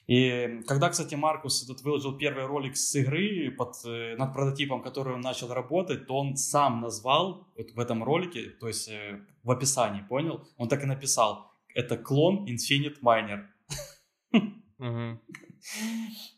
И 0.08 0.62
когда, 0.68 0.90
кстати, 0.90 1.16
Маркус 1.16 1.64
этот 1.64 1.82
выложил 1.84 2.18
первый 2.18 2.46
ролик 2.46 2.78
с 2.78 2.96
игры 2.96 3.52
под, 3.52 3.74
э, 3.86 4.16
над 4.18 4.34
прототипом, 4.34 4.82
который 4.82 5.14
он 5.14 5.22
начал 5.22 5.54
работать, 5.54 6.08
то 6.08 6.16
он 6.16 6.38
сам 6.38 6.80
назвал 6.80 7.48
вот 7.58 7.72
в 7.72 7.80
этом 7.80 8.04
ролике, 8.04 8.50
то 8.50 8.68
есть 8.70 8.88
э, 8.88 9.22
в 9.44 9.52
описании, 9.52 10.02
понял? 10.02 10.48
Он 10.58 10.70
так 10.70 10.84
и 10.84 10.86
написал. 10.86 11.52
Это 11.76 11.98
клон 11.98 12.46
Infinite 12.46 13.02
Miner. 13.02 13.48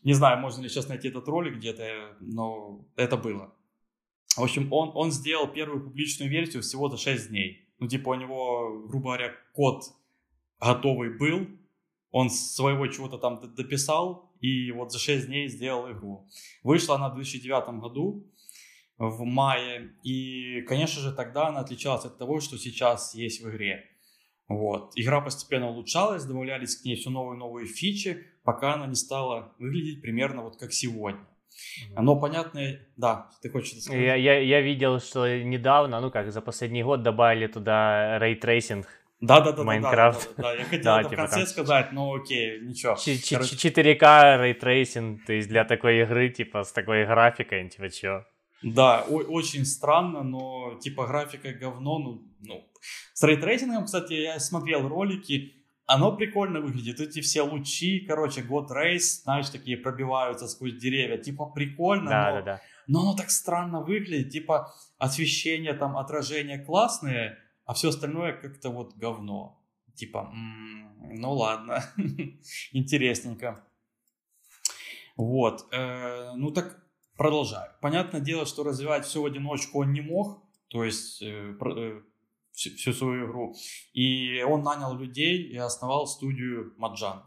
Не 0.02 0.14
знаю, 0.14 0.40
можно 0.40 0.62
ли 0.62 0.68
сейчас 0.68 0.88
найти 0.88 1.08
этот 1.08 1.28
ролик 1.28 1.56
где-то, 1.56 2.16
но 2.20 2.84
это 2.96 3.16
было. 3.16 3.54
В 4.40 4.44
общем, 4.44 4.72
он, 4.72 4.90
он 4.94 5.12
сделал 5.12 5.48
первую 5.48 5.84
публичную 5.84 6.30
версию 6.30 6.62
всего 6.62 6.88
за 6.88 6.96
6 6.96 7.28
дней. 7.28 7.68
Ну, 7.78 7.88
типа, 7.88 8.08
у 8.08 8.14
него, 8.14 8.84
грубо 8.88 9.04
говоря, 9.04 9.32
код 9.52 9.84
готовый 10.58 11.10
был, 11.10 11.46
он 12.10 12.30
своего 12.30 12.86
чего-то 12.86 13.18
там 13.18 13.38
дописал, 13.54 14.32
и 14.40 14.72
вот 14.72 14.92
за 14.92 14.98
6 14.98 15.26
дней 15.26 15.48
сделал 15.48 15.92
игру. 15.92 16.26
Вышла 16.62 16.96
она 16.96 17.10
в 17.10 17.16
2009 17.16 17.80
году, 17.80 18.26
в 18.96 19.24
мае, 19.24 19.94
и, 20.02 20.62
конечно 20.62 21.02
же, 21.02 21.12
тогда 21.12 21.48
она 21.48 21.60
отличалась 21.60 22.06
от 22.06 22.16
того, 22.16 22.40
что 22.40 22.56
сейчас 22.56 23.14
есть 23.14 23.42
в 23.42 23.50
игре. 23.50 23.84
Вот. 24.48 24.92
Игра 24.96 25.20
постепенно 25.20 25.68
улучшалась, 25.68 26.24
добавлялись 26.24 26.76
к 26.76 26.84
ней 26.86 26.96
все 26.96 27.10
новые 27.10 27.36
и 27.36 27.38
новые 27.38 27.66
фичи, 27.66 28.26
пока 28.42 28.74
она 28.74 28.86
не 28.86 28.94
стала 28.94 29.54
выглядеть 29.58 30.00
примерно 30.00 30.42
вот 30.42 30.56
как 30.56 30.72
сегодня. 30.72 31.26
Но 31.96 32.16
понятно, 32.16 32.60
да, 32.96 33.30
ты 33.42 33.50
хочешь 33.50 33.72
это 33.72 33.82
сказать? 33.82 34.02
Я, 34.02 34.14
я, 34.14 34.38
я 34.38 34.60
видел, 34.60 35.00
что 35.00 35.26
недавно, 35.42 36.00
ну 36.00 36.10
как, 36.10 36.32
за 36.32 36.40
последний 36.40 36.82
год 36.82 37.02
добавили 37.02 37.46
туда 37.46 38.18
ray 38.18 38.37
tracing. 38.37 38.86
Да, 39.20 39.40
да, 39.40 39.52
да, 39.52 39.64
Майнкрафт. 39.64 40.30
Да, 40.36 40.42
да, 40.42 40.42
да, 40.42 40.54
я 40.54 40.64
хотел 40.70 40.84
да, 40.84 41.00
это 41.00 41.10
типа 41.10 41.22
в 41.22 41.24
конце 41.26 41.36
там... 41.36 41.46
сказать, 41.46 41.92
но 41.92 42.14
окей, 42.14 42.60
ничего. 42.60 42.94
4К 42.94 44.42
ray 44.42 44.65
tracing, 44.65 45.26
то 45.26 45.32
есть 45.32 45.48
для 45.48 45.64
такой 45.64 46.00
игры, 46.00 46.30
типа, 46.30 46.64
с 46.64 46.72
такой 46.72 47.04
графикой, 47.04 47.68
типа, 47.68 47.90
чё? 47.90 48.24
Да, 48.62 49.04
о- 49.08 49.24
очень 49.28 49.64
странно, 49.64 50.22
но 50.22 50.78
типа 50.80 51.06
графика 51.06 51.52
говно, 51.52 51.98
ну, 51.98 52.22
ну. 52.40 52.66
С 53.12 53.22
ray 53.22 53.36
tracing 53.36 53.70
ом, 53.70 53.84
кстати, 53.84 54.14
я 54.14 54.38
смотрел 54.40 54.88
ролики, 54.88 55.59
оно 55.90 56.16
прикольно 56.16 56.60
выглядит. 56.60 57.00
Эти 57.00 57.20
все 57.20 57.42
лучи, 57.42 58.00
короче, 58.06 58.42
god 58.42 58.70
rays, 58.70 59.22
знаешь, 59.24 59.50
такие 59.50 59.76
пробиваются 59.76 60.46
сквозь 60.46 60.76
деревья. 60.76 61.18
Типа 61.18 61.46
прикольно, 61.46 62.10
да, 62.10 62.30
но, 62.30 62.36
да, 62.36 62.42
да. 62.42 62.60
но 62.86 63.00
оно 63.00 63.16
так 63.16 63.30
странно 63.30 63.80
выглядит. 63.80 64.30
Типа 64.30 64.72
освещение, 64.98 65.74
там, 65.74 65.96
отражение 65.96 66.60
классные, 66.60 67.38
а 67.64 67.74
все 67.74 67.88
остальное 67.88 68.34
как-то 68.34 68.70
вот 68.70 68.96
говно. 68.96 69.60
Типа, 69.96 70.30
м-м, 70.32 71.20
ну 71.20 71.32
ладно, 71.32 71.82
интересненько. 72.72 73.64
Вот, 75.16 75.66
э, 75.72 76.32
ну 76.36 76.52
так 76.52 76.84
продолжаю. 77.16 77.72
Понятное 77.80 78.20
дело, 78.20 78.46
что 78.46 78.62
развивать 78.62 79.04
все 79.06 79.20
в 79.20 79.26
одиночку 79.26 79.80
он 79.80 79.92
не 79.92 80.02
мог. 80.02 80.40
То 80.68 80.84
есть 80.84 81.20
э, 81.20 81.56
э 81.60 82.00
всю, 82.60 82.76
всю 82.76 82.92
свою 82.92 83.26
игру. 83.26 83.54
И 83.92 84.42
он 84.42 84.62
нанял 84.62 84.96
людей 84.96 85.42
и 85.42 85.56
основал 85.56 86.06
студию 86.06 86.74
Маджанг. 86.76 87.24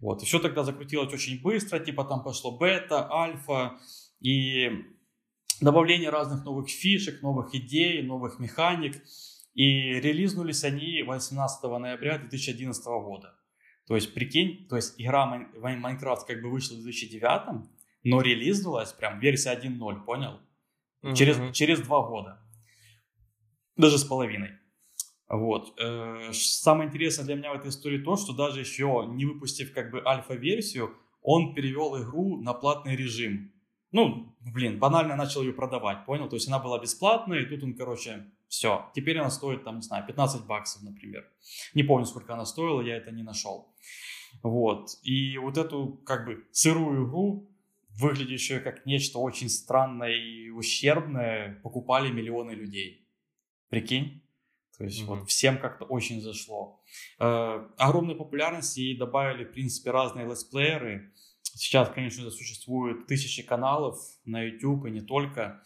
Вот. 0.00 0.22
И 0.22 0.26
все 0.26 0.38
тогда 0.38 0.64
закрутилось 0.64 1.12
очень 1.12 1.40
быстро, 1.40 1.78
типа 1.78 2.04
там 2.04 2.22
пошло 2.22 2.58
бета, 2.58 3.10
альфа 3.10 3.78
и 4.20 4.70
добавление 5.60 6.10
разных 6.10 6.44
новых 6.44 6.68
фишек, 6.68 7.22
новых 7.22 7.54
идей, 7.54 8.02
новых 8.02 8.38
механик. 8.38 9.02
И 9.54 10.00
релизнулись 10.00 10.64
они 10.64 11.02
18 11.02 11.62
ноября 11.62 12.18
2011 12.18 12.84
года. 12.84 13.34
То 13.86 13.94
есть, 13.94 14.12
прикинь, 14.12 14.66
то 14.68 14.76
есть 14.76 14.94
игра 14.98 15.24
Майнкрафт 15.26 16.26
как 16.26 16.42
бы 16.42 16.50
вышла 16.50 16.74
в 16.74 16.82
2009, 16.82 17.66
но 18.02 18.20
релизнулась 18.20 18.92
прям 18.92 19.20
версия 19.20 19.54
1.0, 19.54 20.04
понял? 20.04 20.40
Mm-hmm. 21.02 21.14
Через, 21.14 21.56
через 21.56 21.80
два 21.80 22.02
года 22.02 22.45
даже 23.76 23.98
с 23.98 24.04
половиной. 24.04 24.50
Вот. 25.28 25.74
Э, 25.80 26.30
самое 26.32 26.88
интересное 26.88 27.24
для 27.24 27.34
меня 27.34 27.52
в 27.52 27.56
этой 27.56 27.70
истории 27.70 27.98
то, 27.98 28.16
что 28.16 28.32
даже 28.32 28.60
еще 28.60 29.04
не 29.08 29.24
выпустив 29.24 29.72
как 29.72 29.90
бы 29.90 30.02
альфа-версию, 30.04 30.96
он 31.22 31.54
перевел 31.54 32.00
игру 32.00 32.40
на 32.40 32.54
платный 32.54 32.94
режим. 32.94 33.52
Ну, 33.90 34.36
блин, 34.40 34.78
банально 34.78 35.16
начал 35.16 35.42
ее 35.42 35.52
продавать, 35.52 36.04
понял? 36.06 36.28
То 36.28 36.36
есть 36.36 36.48
она 36.48 36.58
была 36.58 36.80
бесплатная, 36.80 37.40
и 37.40 37.46
тут 37.46 37.62
он, 37.62 37.74
короче, 37.74 38.26
все. 38.48 38.90
Теперь 38.94 39.18
она 39.18 39.30
стоит, 39.30 39.64
там, 39.64 39.76
не 39.76 39.82
знаю, 39.82 40.06
15 40.06 40.46
баксов, 40.46 40.82
например. 40.82 41.24
Не 41.74 41.82
помню, 41.82 42.06
сколько 42.06 42.34
она 42.34 42.44
стоила, 42.44 42.80
я 42.80 42.96
это 42.96 43.10
не 43.10 43.22
нашел. 43.22 43.74
Вот. 44.42 44.90
И 45.02 45.38
вот 45.38 45.56
эту, 45.56 46.00
как 46.04 46.26
бы, 46.26 46.44
сырую 46.52 47.08
игру, 47.08 47.50
выглядящую 47.98 48.62
как 48.62 48.86
нечто 48.86 49.18
очень 49.18 49.48
странное 49.48 50.14
и 50.14 50.50
ущербное, 50.50 51.60
покупали 51.62 52.10
миллионы 52.10 52.52
людей. 52.52 53.05
Прикинь? 53.68 54.22
То 54.78 54.84
есть 54.84 55.02
mm-hmm. 55.02 55.06
вот 55.06 55.28
всем 55.28 55.58
как-то 55.58 55.84
очень 55.84 56.20
зашло. 56.20 56.82
Э, 57.18 57.66
огромной 57.78 58.14
популярности 58.14 58.80
ей 58.80 58.98
добавили, 58.98 59.44
в 59.44 59.52
принципе, 59.52 59.90
разные 59.90 60.26
летсплееры. 60.26 61.12
Сейчас, 61.42 61.88
конечно 61.88 62.22
же, 62.22 62.30
существует 62.30 63.06
тысячи 63.06 63.42
каналов 63.42 63.98
на 64.24 64.42
YouTube 64.42 64.86
и 64.86 64.90
не 64.90 65.00
только. 65.00 65.62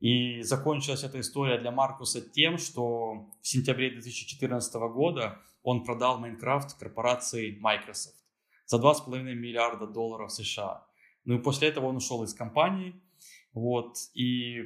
И 0.00 0.42
закончилась 0.42 1.04
эта 1.04 1.20
история 1.20 1.58
для 1.58 1.70
Маркуса 1.70 2.20
тем, 2.20 2.58
что 2.58 3.30
в 3.40 3.46
сентябре 3.46 3.90
2014 3.90 4.74
года 4.92 5.40
он 5.62 5.84
продал 5.84 6.18
Майнкрафт 6.18 6.78
корпорации 6.78 7.56
Microsoft 7.60 8.16
за 8.66 8.78
2,5 8.78 9.22
миллиарда 9.22 9.86
долларов 9.86 10.32
США. 10.32 10.86
Ну 11.24 11.38
и 11.38 11.42
после 11.42 11.68
этого 11.68 11.86
он 11.86 11.96
ушел 11.96 12.22
из 12.24 12.34
компании. 12.34 13.00
Вот, 13.54 13.96
и 14.14 14.62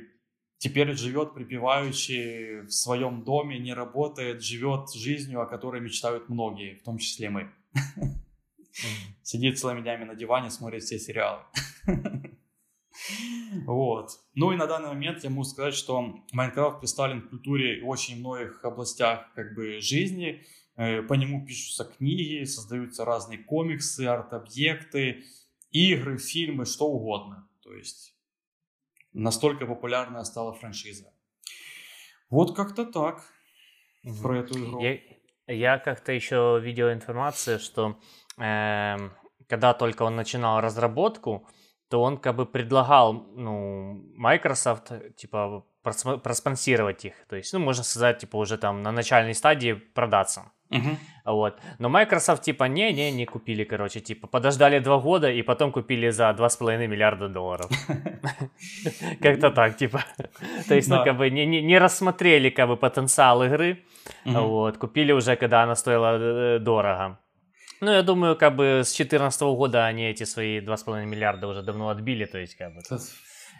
теперь 0.59 0.95
живет 0.97 1.35
припеваючи 1.35 2.63
в 2.67 2.71
своем 2.71 3.25
доме, 3.25 3.59
не 3.59 3.75
работает, 3.75 4.43
живет 4.43 4.93
жизнью, 4.93 5.41
о 5.41 5.47
которой 5.47 5.81
мечтают 5.81 6.29
многие, 6.29 6.77
в 6.77 6.83
том 6.83 6.99
числе 6.99 7.31
мы. 7.31 7.51
Сидит 9.23 9.59
целыми 9.59 9.81
днями 9.81 10.05
на 10.05 10.15
диване, 10.15 10.51
смотрит 10.51 10.83
все 10.83 10.99
сериалы. 10.99 11.43
Вот. 13.65 14.11
Ну 14.35 14.53
и 14.53 14.57
на 14.57 14.67
данный 14.67 14.89
момент 14.89 15.23
я 15.23 15.31
могу 15.31 15.45
сказать, 15.45 15.75
что 15.75 16.17
Майнкрафт 16.33 16.81
представлен 16.81 17.21
в 17.21 17.29
культуре 17.29 17.83
в 17.83 17.89
очень 17.89 18.19
многих 18.19 18.65
областях 18.65 19.33
как 19.35 19.55
бы 19.55 19.81
жизни. 19.81 20.43
Э, 20.77 21.03
по 21.03 21.15
нему 21.15 21.47
пишутся 21.47 21.85
книги, 21.85 22.45
создаются 22.45 23.05
разные 23.05 23.39
комиксы, 23.39 24.03
арт-объекты, 24.03 25.25
игры, 25.71 26.19
фильмы, 26.19 26.65
что 26.65 26.87
угодно. 26.89 27.49
То 27.63 27.75
есть 27.75 28.16
настолько 29.17 29.67
популярная 29.67 30.25
стала 30.25 30.53
франшиза. 30.53 31.13
Вот 32.31 32.57
как-то 32.57 32.85
так 32.85 33.25
Мгм. 34.03 34.23
про 34.23 34.39
эту 34.39 34.55
игру. 34.59 34.81
Я, 34.81 34.99
я 35.47 35.79
как-то 35.79 36.13
еще 36.13 36.61
видел 36.63 36.93
информацию, 36.93 37.59
что 37.59 37.99
эм, 38.39 39.13
когда 39.49 39.75
только 39.75 40.03
он 40.03 40.17
начинал 40.17 40.61
разработку, 40.61 41.49
то 41.89 42.03
он 42.03 42.19
как 42.19 42.37
бы 42.37 42.47
предлагал, 42.47 43.13
ну, 43.13 43.95
Microsoft, 44.17 44.91
типа, 45.17 45.65
проспонсировать 45.83 47.05
их. 47.05 47.15
То 47.29 47.37
есть, 47.37 47.53
ну, 47.53 47.61
можно 47.61 47.85
сказать, 47.85 48.19
типа, 48.19 48.37
уже 48.37 48.59
там 48.59 48.83
на 48.83 48.91
начальной 48.91 49.35
стадии 49.35 49.73
продаться. 49.73 50.51
Мгм. 50.71 50.99
Вот. 51.25 51.59
Но 51.79 51.89
Microsoft, 51.89 52.43
типа, 52.43 52.65
не-не, 52.65 53.13
не 53.13 53.27
купили, 53.27 53.65
короче, 53.65 54.01
типа, 54.01 54.27
подождали 54.27 54.79
два 54.79 54.99
года 54.99 55.31
и 55.31 55.43
потом 55.43 55.73
купили 55.73 56.11
за 56.11 56.31
2,5 56.31 56.87
миллиарда 56.87 57.29
долларов. 57.29 57.71
Как-то 59.23 59.51
так, 59.51 59.77
типа. 59.77 60.05
То 60.69 60.75
есть, 60.75 60.89
ну, 60.89 61.05
как 61.05 61.17
бы 61.17 61.31
не, 61.31 61.79
рассмотрели, 61.79 62.51
как 62.51 62.69
бы, 62.69 62.77
потенциал 62.77 63.43
игры, 63.45 63.85
вот, 64.25 64.79
купили 64.79 65.13
уже, 65.13 65.37
когда 65.37 65.63
она 65.63 65.75
стоила 65.75 66.19
э, 66.19 66.59
дорого. 66.59 67.19
Ну, 67.81 67.93
я 67.93 68.03
думаю, 68.03 68.37
как 68.37 68.57
бы 68.57 68.83
с 68.85 68.97
2014 68.97 69.43
года 69.43 69.87
они 69.87 70.11
эти 70.11 70.25
свои 70.25 70.61
2,5 70.61 71.05
миллиарда 71.05 71.47
уже 71.47 71.63
давно 71.63 71.89
отбили, 71.89 72.25
то 72.25 72.39
есть, 72.39 72.57
как 72.57 72.75
бы, 72.75 72.81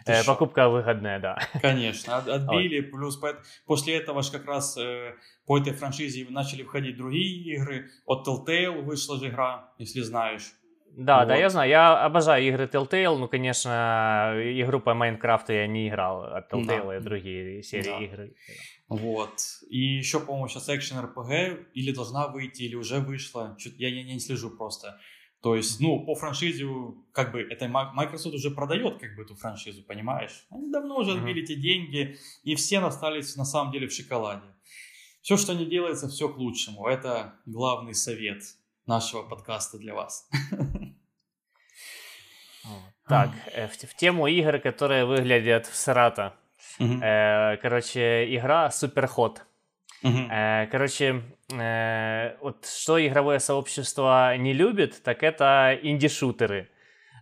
э, 0.07 0.23
покупка 0.25 0.69
выгодная, 0.69 1.19
да. 1.19 1.37
Конечно, 1.61 2.17
от- 2.17 2.27
отбили, 2.27 2.81
плюс 2.81 3.17
по- 3.17 3.37
после 3.65 3.95
этого 3.97 4.21
же 4.21 4.31
как 4.31 4.45
раз 4.45 4.77
э, 4.77 5.13
по 5.45 5.57
этой 5.57 5.73
франшизе 5.73 6.25
начали 6.29 6.63
входить 6.63 6.97
другие 6.97 7.55
игры. 7.55 7.89
От 8.05 8.27
Telltale 8.27 8.81
вышла 8.81 9.17
же 9.19 9.27
игра, 9.29 9.71
если 9.79 10.01
знаешь. 10.01 10.51
Да, 10.95 11.25
да, 11.25 11.33
Вот. 11.35 11.39
я 11.39 11.49
знаю, 11.49 11.69
я 11.69 12.05
обожаю 12.05 12.43
игры 12.47 12.65
Telltale, 12.65 13.17
ну, 13.17 13.27
конечно, 13.27 14.33
игру 14.35 14.79
по 14.79 14.95
Майнкрафту 14.95 15.53
я 15.53 15.67
не 15.67 15.89
играл 15.89 16.23
от 16.23 16.51
Telltale 16.51 16.87
Да. 16.87 16.97
и 16.97 16.99
другие 17.01 17.61
серии 17.61 17.83
Да. 17.83 17.99
игр. 17.99 18.33
Вот. 18.89 19.31
И 19.69 19.77
еще, 19.77 20.19
по-моему, 20.19 20.47
сейчас 20.47 20.69
экшен 20.69 20.97
RPG 20.97 21.65
или 21.73 21.91
должна 21.93 22.27
выйти, 22.29 22.63
или 22.63 22.75
уже 22.75 22.99
вышла. 22.99 23.55
Чё- 23.59 23.69
Я, 23.77 23.89
я 23.89 24.03
не 24.03 24.19
слежу 24.19 24.49
просто. 24.57 24.97
То 25.41 25.55
есть, 25.55 25.79
ну, 25.79 26.03
по 26.05 26.15
франшизе, 26.15 26.65
как 27.11 27.31
бы, 27.31 27.41
это 27.41 27.67
Microsoft 27.67 28.35
уже 28.35 28.49
продает, 28.51 28.99
как 28.99 29.15
бы, 29.15 29.21
эту 29.21 29.35
франшизу, 29.35 29.83
понимаешь? 29.83 30.45
Они 30.49 30.71
давно 30.71 30.97
уже 30.97 31.11
отбили 31.11 31.43
эти 31.43 31.55
деньги, 31.55 32.17
и 32.43 32.55
все 32.55 32.79
остались, 32.79 33.35
на 33.35 33.45
самом 33.45 33.71
деле, 33.71 33.87
в 33.87 33.93
шоколаде. 33.93 34.47
Все, 35.21 35.37
что 35.37 35.53
не 35.53 35.65
делается, 35.65 36.07
все 36.07 36.29
к 36.29 36.37
лучшему. 36.37 36.87
Это 36.87 37.35
главный 37.45 37.93
совет 37.93 38.41
нашего 38.85 39.23
подкаста 39.23 39.77
для 39.77 39.93
вас. 39.93 40.29
Так, 43.07 43.29
э, 43.53 43.67
в, 43.67 43.95
тему 43.95 44.27
игр, 44.27 44.59
которые 44.59 45.05
выглядят 45.05 45.65
в 45.65 45.75
Сарата. 45.75 46.33
Э, 46.79 47.55
короче, 47.57 48.35
игра 48.35 48.67
Superhot. 48.67 49.37
Э, 50.03 50.67
короче, 50.71 51.23
э, 51.51 52.37
вот 52.41 52.65
что 52.65 53.05
игровое 53.05 53.39
сообщество 53.39 54.37
не 54.37 54.53
любит, 54.53 55.01
так 55.03 55.23
это 55.23 55.77
инди-шутеры. 55.81 56.69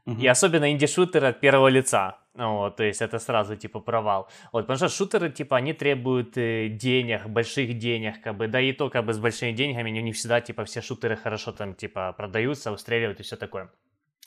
Мгм. 0.05 0.22
И 0.22 0.27
особенно 0.27 0.72
инди-шутеры 0.72 1.27
от 1.27 1.39
первого 1.39 1.67
лица. 1.67 2.17
Вот, 2.36 2.75
то 2.75 2.84
есть 2.84 3.01
это 3.01 3.17
сразу 3.17 3.55
типа 3.55 3.79
провал. 3.79 4.29
Вот, 4.51 4.67
потому 4.67 4.77
что 4.77 4.89
шутеры, 4.89 5.32
типа, 5.32 5.55
они 5.55 5.72
требуют 5.74 6.38
э, 6.38 6.67
денег, 6.67 7.27
больших 7.27 7.77
денег, 7.77 8.22
как 8.22 8.36
бы, 8.36 8.48
да 8.48 8.60
и 8.60 8.74
то, 8.74 8.89
как 8.89 9.05
бы, 9.05 9.13
с 9.13 9.20
большими 9.20 9.53
деньгами 9.53 9.89
не, 9.89 10.01
не 10.01 10.12
всегда, 10.12 10.41
типа, 10.41 10.65
все 10.65 10.82
шутеры 10.82 11.15
хорошо 11.15 11.53
там, 11.53 11.74
типа, 11.74 12.13
продаются, 12.17 12.72
устреливают 12.74 13.22
и 13.22 13.24
все 13.24 13.38
такое. 13.38 13.70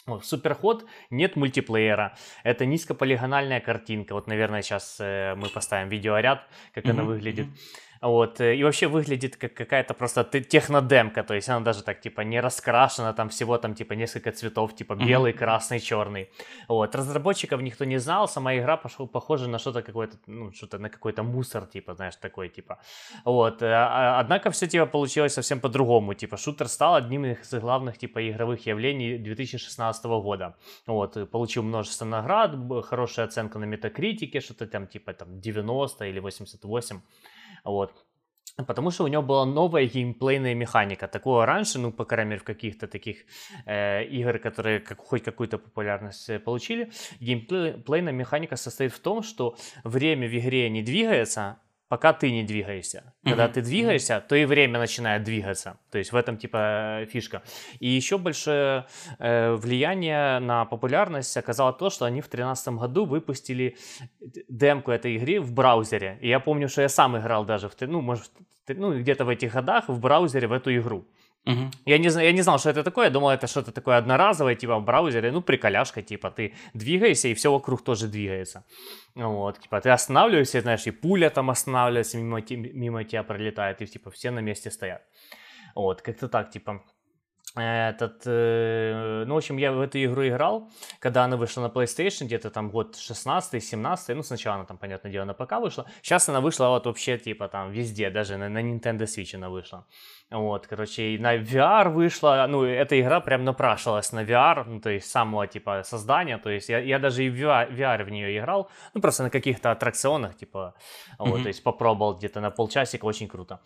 Вот, 0.07 0.23
в 0.23 0.27
Суперход 0.27 0.87
нет 1.11 1.37
мультиплеера, 1.37 2.17
это 2.45 2.65
низкополигональная 2.65 3.61
картинка. 3.61 4.15
Вот, 4.15 4.27
наверное, 4.27 4.63
сейчас 4.63 4.97
э, 5.01 5.35
мы 5.37 5.51
поставим 5.51 5.91
видеоряд, 5.91 6.49
как 6.73 6.87
она 6.87 7.03
Мгм, 7.03 7.13
выглядит. 7.13 7.47
мгм. 7.47 7.57
Вот, 8.01 8.41
э, 8.41 8.55
и 8.57 8.65
вообще 8.65 8.87
выглядит 8.87 9.37
как 9.37 9.55
какая-то 9.55 9.95
просто 9.95 10.23
те- 10.25 10.41
технодемка, 10.41 11.23
то 11.25 11.35
есть 11.35 11.49
она 11.49 11.61
даже 11.61 11.83
так, 11.83 12.01
типа, 12.01 12.21
не 12.21 12.41
раскрашена, 12.41 13.13
там 13.13 13.29
всего 13.29 13.59
там, 13.59 13.75
типа, 13.75 13.95
несколько 13.95 14.31
цветов, 14.33 14.75
типа, 14.77 14.95
белый, 14.95 15.33
красный, 15.33 15.81
черный. 15.81 16.29
Вот, 16.69 16.95
разработчиков 16.95 17.61
никто 17.61 17.85
не 17.85 17.99
знал, 17.99 18.29
сама 18.29 18.55
игра 18.57 18.77
пошел, 18.77 19.09
похожа 19.09 19.49
на 19.49 19.59
что-то 19.59 19.83
какое-то, 19.83 20.17
ну, 20.27 20.53
что-то 20.53 20.79
на 20.79 20.89
какой-то 20.91 21.23
мусор, 21.23 21.67
типа, 21.67 21.95
знаешь, 21.95 22.17
такой, 22.17 22.49
типа. 22.49 22.79
Вот, 23.25 23.63
э, 23.63 23.67
а- 23.67 24.21
однако 24.21 24.51
все, 24.51 24.67
типа, 24.69 24.87
получилось 24.87 25.35
совсем 25.35 25.61
по-другому, 25.61 26.15
типа, 26.15 26.37
шутер 26.37 26.69
стал 26.69 26.95
одним 26.95 27.25
из 27.25 27.55
главных, 27.55 27.99
типа, 27.99 28.31
игровых 28.31 28.67
явлений 28.67 29.19
2016 29.19 30.21
года. 30.21 30.55
Вот, 30.87 31.17
и 31.17 31.27
получил 31.27 31.63
множество 31.63 32.05
наград, 32.07 32.53
хорошая 32.85 33.27
оценка 33.27 33.59
на 33.59 33.65
метакритике, 33.65 34.41
что-то 34.41 34.67
там, 34.67 34.87
типа, 34.87 35.13
там, 35.13 35.41
90 35.41 36.05
или 36.05 36.21
88, 36.21 37.01
вот. 37.69 38.05
Потому 38.67 38.91
что 38.91 39.05
у 39.05 39.09
него 39.09 39.23
была 39.23 39.47
новая 39.47 39.87
геймплейная 39.87 40.55
механика. 40.55 41.07
Такого 41.07 41.47
раньше, 41.47 41.79
ну, 41.79 41.93
по 41.93 42.05
крайней 42.05 42.31
мере, 42.31 42.41
в 42.41 42.45
каких-то 42.45 42.89
таких 42.89 43.19
э, 43.67 44.05
игр, 44.05 44.39
которые 44.41 44.81
как, 44.81 44.99
хоть 44.99 45.23
какую-то 45.23 45.59
популярность 45.59 46.29
э, 46.29 46.41
получили, 46.41 46.91
геймплейная 47.21 48.13
механика 48.13 48.57
состоит 48.57 48.93
в 48.93 48.99
том, 48.99 49.23
что 49.23 49.57
время 49.85 50.27
в 50.29 50.37
игре 50.37 50.71
не 50.71 50.83
двигается, 50.83 51.59
пока 51.89 52.13
ты 52.13 52.31
не 52.31 52.43
двигаешься. 52.45 53.15
Когда 53.25 53.45
Мгм. 53.45 53.53
ты 53.55 53.63
двигаешься, 53.63 54.21
то 54.21 54.37
и 54.37 54.45
время 54.45 54.79
начинает 54.79 55.25
двигаться. 55.25 55.79
То 55.91 55.99
есть 55.99 56.13
в 56.13 56.17
этом 56.17 56.37
типа 56.37 57.07
фишка. 57.11 57.43
И 57.81 57.89
еще 57.89 58.19
большое 58.19 58.85
э, 59.19 59.55
влияние 59.55 60.39
на 60.39 60.65
популярность 60.65 61.37
оказало 61.37 61.73
то, 61.73 61.91
что 61.91 62.05
они 62.05 62.21
в 62.21 62.29
2013 62.29 62.69
году 62.79 63.05
выпустили 63.07 63.77
демку 64.49 64.91
этой 64.91 65.15
игры 65.17 65.41
в 65.41 65.53
браузере. 65.53 66.19
И 66.21 66.29
я 66.29 66.41
помню, 66.41 66.69
что 66.69 66.83
я 66.83 66.89
сам 66.89 67.17
играл 67.17 67.45
даже, 67.45 67.69
в, 67.69 67.75
ну, 67.81 68.01
может, 68.01 68.31
ну, 68.69 68.99
где-то 68.99 69.25
в 69.25 69.29
этих 69.29 69.55
годах 69.55 69.89
в 69.89 69.99
браузере 69.99 70.47
в 70.47 70.53
эту 70.53 70.71
игру. 70.77 71.05
Мгм. 71.45 71.71
Я 71.87 71.99
не, 71.99 72.09
я 72.09 72.33
не 72.33 72.43
знал, 72.43 72.59
что 72.59 72.71
это 72.71 72.85
такое, 72.85 73.07
я 73.07 73.11
думал, 73.11 73.31
это 73.31 73.47
что-то 73.47 73.73
такое 73.73 73.97
одноразовое, 73.97 74.55
типа 74.55 74.79
в 74.79 74.85
браузере, 74.85 75.33
ну, 75.33 75.41
приколяшка, 75.41 76.03
типа 76.03 76.31
ты 76.31 76.55
двигаешься, 76.75 77.29
и 77.29 77.35
все 77.35 77.51
вокруг 77.51 77.83
тоже 77.83 78.07
двигается. 78.07 78.65
Вот, 79.15 79.59
типа 79.59 79.81
ты 79.81 79.91
останавливаешься, 79.91 80.61
знаешь, 80.61 80.87
и 80.87 80.91
пуля 80.91 81.31
там 81.31 81.49
останавливается, 81.49 82.19
мимо, 82.19 82.43
мимо 82.51 83.05
тебя 83.05 83.23
пролетает, 83.23 83.81
и 83.81 83.87
типа 83.87 84.11
все 84.11 84.31
на 84.31 84.41
месте 84.41 84.71
стоят. 84.71 85.03
Вот, 85.75 86.03
как-то 86.03 86.29
так, 86.29 86.51
типа. 86.51 86.83
Этот, 87.57 88.23
э, 88.27 89.25
ну, 89.27 89.35
в 89.35 89.37
общем, 89.39 89.57
я 89.57 89.73
в 89.73 89.81
эту 89.81 89.99
игру 90.05 90.27
играл, 90.29 90.71
когда 91.01 91.25
она 91.25 91.37
вышла 91.37 91.63
на 91.63 91.69
PlayStation, 91.69 92.27
где-то 92.27 92.51
там 92.51 92.71
год 92.71 92.95
16-17, 92.95 94.15
ну, 94.15 94.23
сначала 94.23 94.57
она 94.57 94.65
там, 94.65 94.77
понятное 94.77 95.11
дело, 95.11 95.25
на 95.25 95.35
ПК 95.35 95.53
вышла, 95.53 95.87
сейчас 96.03 96.29
она 96.29 96.41
вышла 96.41 96.69
вот 96.69 96.87
вообще, 96.87 97.19
типа, 97.19 97.49
там, 97.49 97.73
везде, 97.73 98.11
даже 98.11 98.37
на, 98.37 98.49
на 98.49 98.63
Nintendo 98.63 99.05
Switch 99.05 99.35
она 99.35 99.49
вышла. 99.49 99.87
Вот, 100.31 100.67
короче, 100.67 101.15
и 101.15 101.19
на 101.19 101.37
VR 101.37 101.89
вышла, 101.89 102.47
ну, 102.49 102.63
эта 102.63 103.01
игра 103.01 103.21
прям 103.21 103.45
напрашивалась 103.45 104.13
на 104.13 104.25
VR, 104.25 104.65
ну, 104.67 104.79
то 104.79 104.91
есть 104.91 105.11
самого, 105.11 105.47
типа, 105.47 105.83
создания, 105.85 106.37
то 106.37 106.51
есть 106.51 106.69
я, 106.69 106.81
я 106.81 106.99
даже 106.99 107.25
и 107.25 107.31
в 107.31 107.35
VR, 107.35 107.73
VR 107.73 108.05
в 108.05 108.11
нее 108.11 108.37
играл, 108.37 108.71
ну, 108.93 109.01
просто 109.01 109.23
на 109.23 109.31
каких-то 109.31 109.71
аттракционах, 109.71 110.37
типа, 110.37 110.75
вот, 111.19 111.35
Мгм. 111.35 111.43
то 111.45 111.49
есть 111.49 111.63
попробовал 111.63 112.15
где-то 112.19 112.41
на 112.41 112.51
полчасика, 112.51 113.07
очень 113.07 113.27
круто. 113.27 113.61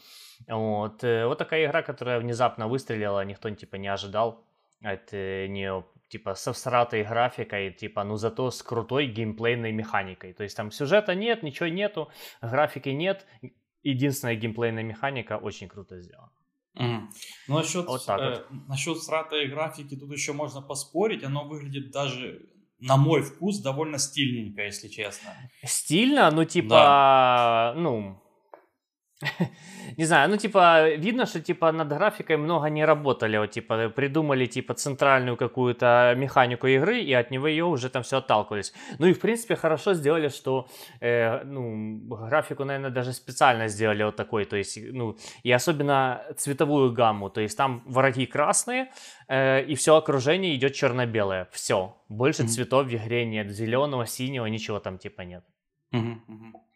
Вот, 0.48 1.02
э, 1.02 1.26
вот 1.26 1.38
такая 1.38 1.66
игра, 1.66 1.82
которая 1.82 2.20
внезапно 2.20 2.68
выстрелила, 2.68 3.24
никто, 3.24 3.50
типа, 3.50 3.76
не 3.76 3.88
ожидал 3.88 4.44
от 4.84 5.12
э, 5.12 5.48
нее, 5.48 5.84
типа, 6.08 6.34
со 6.34 6.52
всратой 6.52 7.02
графикой, 7.02 7.72
типа, 7.72 8.04
ну, 8.04 8.16
зато 8.16 8.50
с 8.50 8.62
крутой 8.62 9.06
геймплейной 9.06 9.72
механикой. 9.72 10.32
То 10.32 10.44
есть 10.44 10.56
там 10.56 10.70
сюжета 10.70 11.14
нет, 11.16 11.42
ничего 11.42 11.68
нету, 11.68 12.08
графики 12.40 12.90
нет, 12.90 13.26
единственная 13.82 14.36
геймплейная 14.36 14.84
механика 14.84 15.38
очень 15.38 15.68
круто 15.68 16.00
сделана. 16.00 16.31
Ну, 16.74 17.08
насчет, 17.48 17.86
Вот 17.86 18.04
так 18.06 18.20
э, 18.20 18.44
насчет 18.68 18.98
сратой 19.02 19.48
графики 19.48 19.96
тут 19.96 20.10
еще 20.12 20.32
можно 20.32 20.62
поспорить. 20.62 21.22
Оно 21.22 21.46
выглядит 21.46 21.90
даже, 21.90 22.48
на 22.80 22.96
мой 22.96 23.22
вкус, 23.22 23.58
довольно 23.58 23.98
стильненько, 23.98 24.62
если 24.62 24.88
честно. 24.88 25.30
Стильно, 25.64 26.30
ну, 26.30 26.44
типа, 26.44 27.74
ну, 27.76 28.21
Не 29.98 30.04
знаю, 30.04 30.30
ну, 30.30 30.36
типа, 30.36 30.90
видно, 30.96 31.26
что, 31.26 31.40
типа, 31.40 31.72
над 31.72 31.88
графикой 31.88 32.36
много 32.36 32.70
не 32.70 32.84
работали, 32.84 33.38
вот, 33.38 33.50
типа, 33.50 33.88
придумали, 33.88 34.46
типа, 34.46 34.74
центральную 34.74 35.36
какую-то 35.36 36.14
механику 36.16 36.66
игры, 36.66 37.00
и 37.00 37.12
от 37.12 37.30
него 37.30 37.46
ее 37.46 37.64
уже 37.64 37.88
там 37.88 38.02
все 38.02 38.16
отталкивались. 38.16 38.72
Ну, 38.98 39.06
и, 39.06 39.12
в 39.12 39.20
принципе, 39.20 39.56
хорошо 39.56 39.94
сделали, 39.94 40.28
что, 40.28 40.68
э, 41.00 41.44
ну, 41.44 41.98
графику, 42.28 42.64
наверное, 42.64 42.90
даже 42.90 43.12
специально 43.12 43.68
сделали 43.68 44.04
вот 44.04 44.16
такой, 44.16 44.44
то 44.44 44.56
есть, 44.56 44.78
ну, 44.92 45.16
и 45.44 45.52
особенно 45.52 46.22
цветовую 46.36 46.92
гамму, 46.92 47.30
то 47.30 47.40
есть, 47.40 47.56
там 47.56 47.82
враги 47.86 48.26
красные, 48.26 48.90
э, 49.28 49.62
и 49.64 49.74
все 49.74 49.96
окружение 49.96 50.54
идет 50.54 50.74
черно-белое, 50.74 51.46
все, 51.52 51.96
больше 52.08 52.42
mm-hmm. 52.42 52.48
цветов 52.48 52.86
в 52.86 52.94
игре 52.94 53.26
нет, 53.26 53.50
зеленого, 53.50 54.06
синего, 54.06 54.46
ничего 54.46 54.80
там, 54.80 54.98
типа, 54.98 55.22
нет. 55.22 55.44
Mm-hmm. 55.94 56.71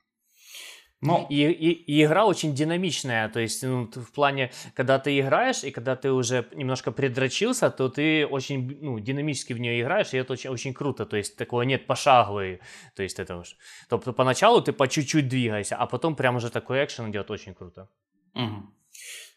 Ну, 1.03 1.27
и, 1.29 1.43
и, 1.43 1.71
и 1.73 2.05
игра 2.05 2.25
очень 2.25 2.55
динамичная, 2.55 3.29
то 3.29 3.39
есть 3.39 3.63
ну, 3.63 3.91
в 3.95 4.13
плане, 4.13 4.51
когда 4.75 4.99
ты 4.99 5.21
играешь 5.21 5.63
и 5.63 5.71
когда 5.71 5.95
ты 5.95 6.11
уже 6.11 6.49
немножко 6.55 6.91
предрочился, 6.91 7.71
то 7.71 7.91
ты 7.91 8.27
очень 8.27 8.79
ну, 8.81 8.99
динамически 8.99 9.53
в 9.53 9.61
нее 9.61 9.83
играешь, 9.83 10.15
и 10.15 10.17
это 10.17 10.33
очень, 10.33 10.51
очень 10.51 10.73
круто, 10.73 11.05
то 11.05 11.19
есть 11.19 11.37
такого 11.37 11.63
нет 11.63 11.87
пошаговой, 11.87 12.61
то 12.95 13.03
есть 13.03 13.19
это 13.19 13.37
уж. 13.37 13.57
Тобто 13.91 14.15
поначалу 14.15 14.63
ты 14.63 14.73
по 14.73 14.89
чуть-чуть 14.89 15.29
двигаешься, 15.29 15.77
а 15.77 15.87
потом 15.87 16.17
прям 16.17 16.37
уже 16.37 16.51
такой 16.51 16.83
экшен 16.83 17.11
идет 17.11 17.31
очень 17.31 17.55
круто. 17.55 17.91
Угу. 18.35 18.73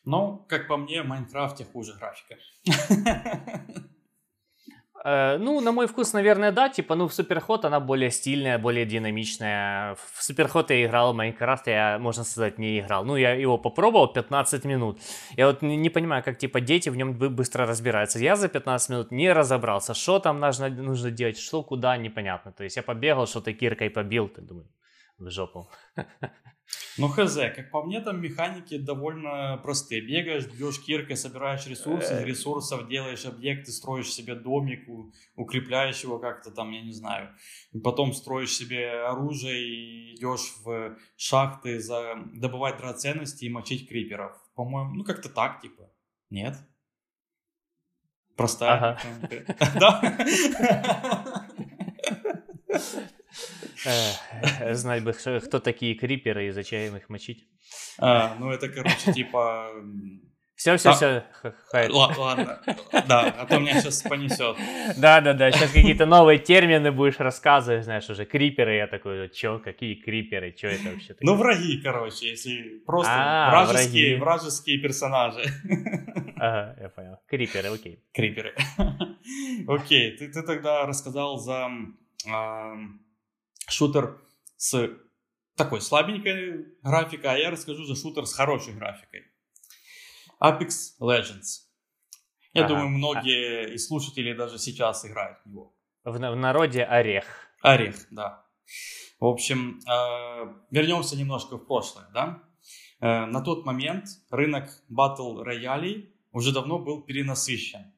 Ну, 0.05 0.45
как 0.47 0.67
по 0.67 0.77
мне, 0.77 1.03
в 1.03 1.07
Майнкрафте 1.07 1.65
хуже 1.65 1.93
графика. 1.99 2.37
Э, 5.03 5.37
ну, 5.37 5.61
на 5.61 5.71
мой 5.71 5.87
вкус, 5.87 6.13
наверное, 6.13 6.51
да. 6.51 6.69
Типа, 6.69 6.95
ну, 6.95 7.07
в 7.07 7.13
Суперход 7.13 7.65
она 7.65 7.79
более 7.79 8.11
стильная, 8.11 8.57
более 8.57 8.85
динамичная. 8.85 9.95
В 9.95 10.23
Суперход 10.23 10.69
я 10.71 10.85
играл, 10.85 11.13
в 11.13 11.15
Майнкрафт 11.15 11.67
я, 11.67 11.97
можно 11.99 12.23
сказать, 12.23 12.57
не 12.57 12.79
играл. 12.79 13.05
Ну, 13.05 13.15
я 13.17 13.33
его 13.33 13.57
попробовал 13.57 14.07
15 14.07 14.65
минут. 14.65 14.99
Я 15.37 15.47
вот 15.47 15.61
не, 15.61 15.77
не 15.77 15.89
понимаю, 15.89 16.23
как, 16.23 16.37
типа, 16.37 16.59
дети 16.61 16.89
в 16.89 16.97
нем 16.97 17.13
быстро 17.13 17.65
разбираются. 17.65 18.19
Я 18.19 18.35
за 18.35 18.49
15 18.49 18.89
минут 18.89 19.11
не 19.11 19.33
разобрался, 19.33 19.93
что 19.93 20.19
там 20.19 20.39
нужно, 20.39 20.69
нужно 20.69 21.11
делать, 21.11 21.37
что 21.37 21.63
куда, 21.63 21.97
непонятно. 21.97 22.51
То 22.51 22.63
есть 22.63 22.77
я 22.77 22.83
побегал, 22.83 23.27
что-то 23.27 23.53
киркой 23.53 23.89
побил, 23.89 24.27
ты 24.27 24.41
думаю, 24.41 24.67
в 25.19 25.29
жопу. 25.29 25.69
Ну, 26.97 27.07
хз, 27.07 27.35
как 27.55 27.71
по 27.71 27.83
мне, 27.83 27.99
там 27.99 28.21
механики 28.21 28.77
довольно 28.77 29.57
простые. 29.63 30.01
Бегаешь, 30.01 30.45
бьешь 30.45 30.79
киркой, 30.79 31.17
собираешь 31.17 31.65
ресурсы, 31.65 32.13
из 32.13 32.23
ресурсов 32.23 32.87
делаешь 32.87 33.25
объекты, 33.25 33.71
строишь 33.71 34.11
себе 34.11 34.35
домик, 34.35 34.87
укрепляешь 35.35 36.03
его 36.03 36.19
как-то 36.19 36.51
там, 36.51 36.71
я 36.71 36.81
не 36.81 36.93
знаю. 36.93 37.35
Потом 37.83 38.13
строишь 38.13 38.53
себе 38.53 38.91
оружие 39.01 39.61
и 39.61 40.15
идешь 40.15 40.53
в 40.63 40.97
шахты 41.15 41.79
за... 41.79 42.15
добывать 42.33 42.77
драгоценности 42.77 43.45
и 43.45 43.49
мочить 43.49 43.87
криперов. 43.89 44.37
По-моему, 44.55 44.93
ну 44.93 45.03
как-то 45.03 45.29
так, 45.29 45.61
типа. 45.61 45.89
Нет? 46.29 46.55
Простая. 48.35 48.77
Ага. 48.77 48.99
Да? 49.79 51.47
Знать 54.71 55.03
бы, 55.03 55.13
кто 55.13 55.59
такие 55.59 55.95
криперы 55.95 56.47
и 56.47 56.51
зачем 56.51 56.95
их 56.95 57.09
мочить. 57.09 57.47
А, 57.97 58.35
ну 58.39 58.51
это, 58.51 58.69
короче, 58.69 59.13
типа... 59.13 59.71
Все, 60.55 60.75
все, 60.75 60.91
все. 60.91 61.23
Ладно, 61.89 62.61
да, 63.07 63.33
а 63.39 63.45
то 63.45 63.59
меня 63.59 63.79
сейчас 63.79 64.01
понесет. 64.01 64.57
Да, 64.97 65.21
да, 65.21 65.33
да. 65.33 65.51
Сейчас 65.53 65.71
какие-то 65.71 66.05
новые 66.05 66.37
термины 66.37 66.91
будешь 66.91 67.17
рассказывать, 67.17 67.85
знаешь, 67.85 68.09
уже 68.09 68.25
криперы. 68.25 68.75
Я 68.75 68.87
такой, 68.87 69.31
что, 69.33 69.59
какие 69.59 69.95
криперы, 69.95 70.53
что 70.57 70.67
это 70.67 70.89
вообще? 70.89 71.15
Ну, 71.21 71.35
враги, 71.35 71.81
короче, 71.81 72.31
если 72.31 72.81
просто 72.85 73.13
а, 73.15 73.49
вражеские, 73.51 74.17
вражеские 74.17 74.79
персонажи. 74.79 75.43
Ага, 76.41 76.75
я 76.79 76.89
понял. 76.89 77.17
Криперы, 77.27 77.67
окей. 77.67 78.01
Криперы. 78.13 78.55
Окей, 79.67 80.17
ты 80.17 80.41
тогда 80.41 80.85
рассказал 80.85 81.37
за 81.37 81.69
шутер 83.69 84.21
с 84.57 84.89
такой 85.55 85.81
слабенькой 85.81 86.65
графикой, 86.83 87.31
а 87.31 87.37
я 87.37 87.51
расскажу 87.51 87.83
за 87.83 87.95
шутер 87.95 88.25
с 88.25 88.33
хорошей 88.33 88.73
графикой. 88.73 89.25
Apex 90.41 90.97
Legends. 91.01 91.67
Я 92.53 92.65
ага. 92.65 92.69
думаю, 92.69 92.89
многие 92.89 93.73
из 93.75 93.87
слушателей 93.87 94.33
даже 94.33 94.57
сейчас 94.57 95.05
играют 95.05 95.39
в 95.43 95.49
него. 95.49 95.75
В, 96.03 96.13
в 96.13 96.35
народе 96.35 96.83
Орех. 96.83 97.25
Орех, 97.61 97.95
да. 98.09 98.45
В 99.19 99.25
общем, 99.25 99.79
э, 99.79 100.53
вернемся 100.71 101.17
немножко 101.17 101.57
в 101.57 101.65
прошлое, 101.65 102.07
да. 102.13 102.41
Э, 103.01 103.25
на 103.25 103.41
тот 103.41 103.65
момент 103.65 104.05
рынок 104.29 104.69
батл 104.87 105.41
роялей 105.41 106.15
уже 106.31 106.53
давно 106.53 106.79
был 106.79 107.01
перенасыщен. 107.01 107.93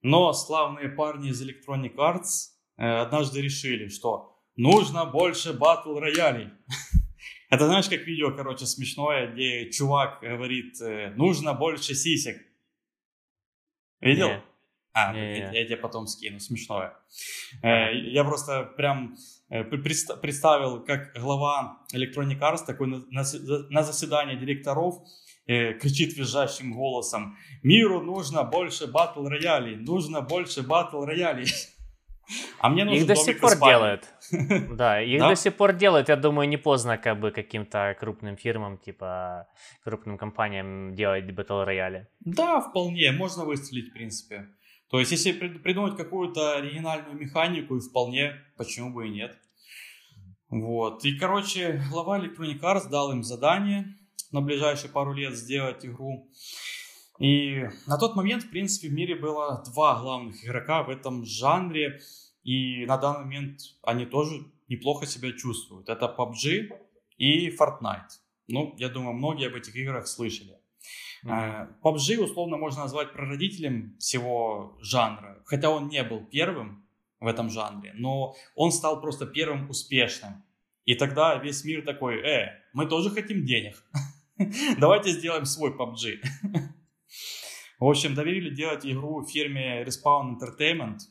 Но 0.00 0.32
славные 0.32 0.88
парни 0.88 1.30
из 1.30 1.42
Electronic 1.42 1.94
Arts 1.96 2.52
э, 2.78 2.84
однажды 2.84 3.42
решили, 3.42 3.88
что 3.88 4.31
нужно 4.56 5.04
больше 5.06 5.52
батл 5.52 5.98
роялей. 5.98 6.50
Это 7.52 7.66
знаешь, 7.66 7.88
как 7.88 8.00
видео, 8.06 8.34
короче, 8.34 8.64
смешное, 8.64 9.30
где 9.30 9.70
чувак 9.70 10.20
говорит, 10.22 10.80
э, 10.80 11.10
нужно 11.16 11.52
больше 11.52 11.94
сисек. 11.94 12.40
Видел? 14.00 14.40
А, 14.94 15.14
я, 15.14 15.52
я 15.52 15.64
тебе 15.66 15.76
потом 15.76 16.06
скину, 16.06 16.40
смешное. 16.40 16.94
Э, 17.62 17.94
я 17.94 18.24
просто 18.24 18.64
прям 18.76 19.16
э, 19.50 19.64
представил, 19.64 20.82
как 20.82 21.12
глава 21.14 21.84
Electronic 21.94 22.38
Arts 22.40 22.64
такой 22.66 22.86
на 23.10 23.82
заседании 23.82 24.36
директоров 24.36 24.94
кричит 25.44 26.16
визжащим 26.16 26.72
голосом, 26.72 27.36
миру 27.62 28.00
нужно 28.00 28.44
больше 28.44 28.86
батл 28.86 29.26
роялей, 29.26 29.76
нужно 29.76 30.22
больше 30.22 30.62
батл 30.62 31.04
роялей. 31.04 31.52
А 32.58 32.68
мне 32.68 32.84
нужен 32.84 33.02
Их 33.02 33.06
до 33.06 33.16
сих 33.16 33.40
пор 33.40 33.56
делают. 33.56 34.08
Да, 34.76 35.00
их 35.00 35.20
до 35.20 35.36
сих 35.36 35.54
пор 35.54 35.72
делают. 35.72 36.08
Я 36.08 36.16
думаю, 36.16 36.48
не 36.48 36.56
поздно 36.56 36.98
как 36.98 37.20
бы 37.20 37.30
каким-то 37.30 37.96
крупным 37.98 38.36
фирмам, 38.36 38.78
типа 38.78 39.46
крупным 39.84 40.18
компаниям 40.18 40.94
делать 40.94 41.24
Battle 41.24 41.66
Royale. 41.66 42.06
Да, 42.20 42.60
вполне. 42.60 43.12
Можно 43.12 43.44
выстрелить, 43.44 43.90
в 43.90 43.92
принципе. 43.92 44.46
То 44.90 45.00
есть, 45.00 45.12
если 45.12 45.32
придумать 45.32 45.96
какую-то 45.96 46.56
оригинальную 46.56 47.16
механику, 47.16 47.76
и 47.76 47.80
вполне, 47.80 48.34
почему 48.58 48.92
бы 48.92 49.08
и 49.08 49.10
нет. 49.10 49.38
Вот. 50.50 51.02
И, 51.06 51.16
короче, 51.18 51.82
глава 51.90 52.18
Electronic 52.18 52.60
Arts 52.60 52.90
дал 52.90 53.10
им 53.10 53.22
задание 53.22 53.86
на 54.32 54.42
ближайшие 54.42 54.90
пару 54.90 55.14
лет 55.14 55.34
сделать 55.34 55.84
игру. 55.86 56.28
И 57.18 57.68
на 57.86 57.98
тот 57.98 58.16
момент, 58.16 58.44
в 58.44 58.50
принципе, 58.50 58.88
в 58.88 58.92
мире 58.92 59.14
было 59.14 59.62
два 59.66 60.00
главных 60.00 60.44
игрока 60.44 60.82
в 60.82 60.90
этом 60.90 61.24
жанре. 61.24 62.00
И 62.42 62.84
на 62.86 62.96
данный 62.98 63.24
момент 63.24 63.60
они 63.82 64.06
тоже 64.06 64.44
неплохо 64.68 65.06
себя 65.06 65.32
чувствуют. 65.32 65.88
Это 65.88 66.14
PUBG 66.18 66.70
и 67.18 67.50
Fortnite. 67.50 68.18
Ну, 68.48 68.74
я 68.78 68.88
думаю, 68.88 69.14
многие 69.14 69.48
об 69.48 69.54
этих 69.54 69.76
играх 69.76 70.06
слышали. 70.06 70.58
Mm-hmm. 71.24 71.80
PUBG 71.82 72.18
условно 72.18 72.56
можно 72.56 72.82
назвать 72.82 73.12
прародителем 73.12 73.96
всего 73.98 74.76
жанра, 74.80 75.40
хотя 75.44 75.70
он 75.70 75.88
не 75.88 76.02
был 76.02 76.24
первым 76.24 76.84
в 77.20 77.26
этом 77.26 77.50
жанре, 77.50 77.92
но 77.94 78.34
он 78.56 78.72
стал 78.72 79.00
просто 79.00 79.26
первым 79.26 79.70
успешным. 79.70 80.42
И 80.84 80.96
тогда 80.96 81.36
весь 81.36 81.64
мир 81.64 81.84
такой, 81.84 82.16
э, 82.16 82.60
мы 82.72 82.86
тоже 82.86 83.10
хотим 83.10 83.44
денег. 83.44 83.80
Давайте 84.78 85.10
сделаем 85.10 85.44
свой 85.44 85.70
PUBG. 85.70 86.20
В 87.82 87.88
общем, 87.88 88.14
доверили 88.14 88.54
делать 88.54 88.86
игру 88.86 89.24
фирме 89.24 89.82
Respawn 89.82 90.38
Entertainment– 90.38 90.98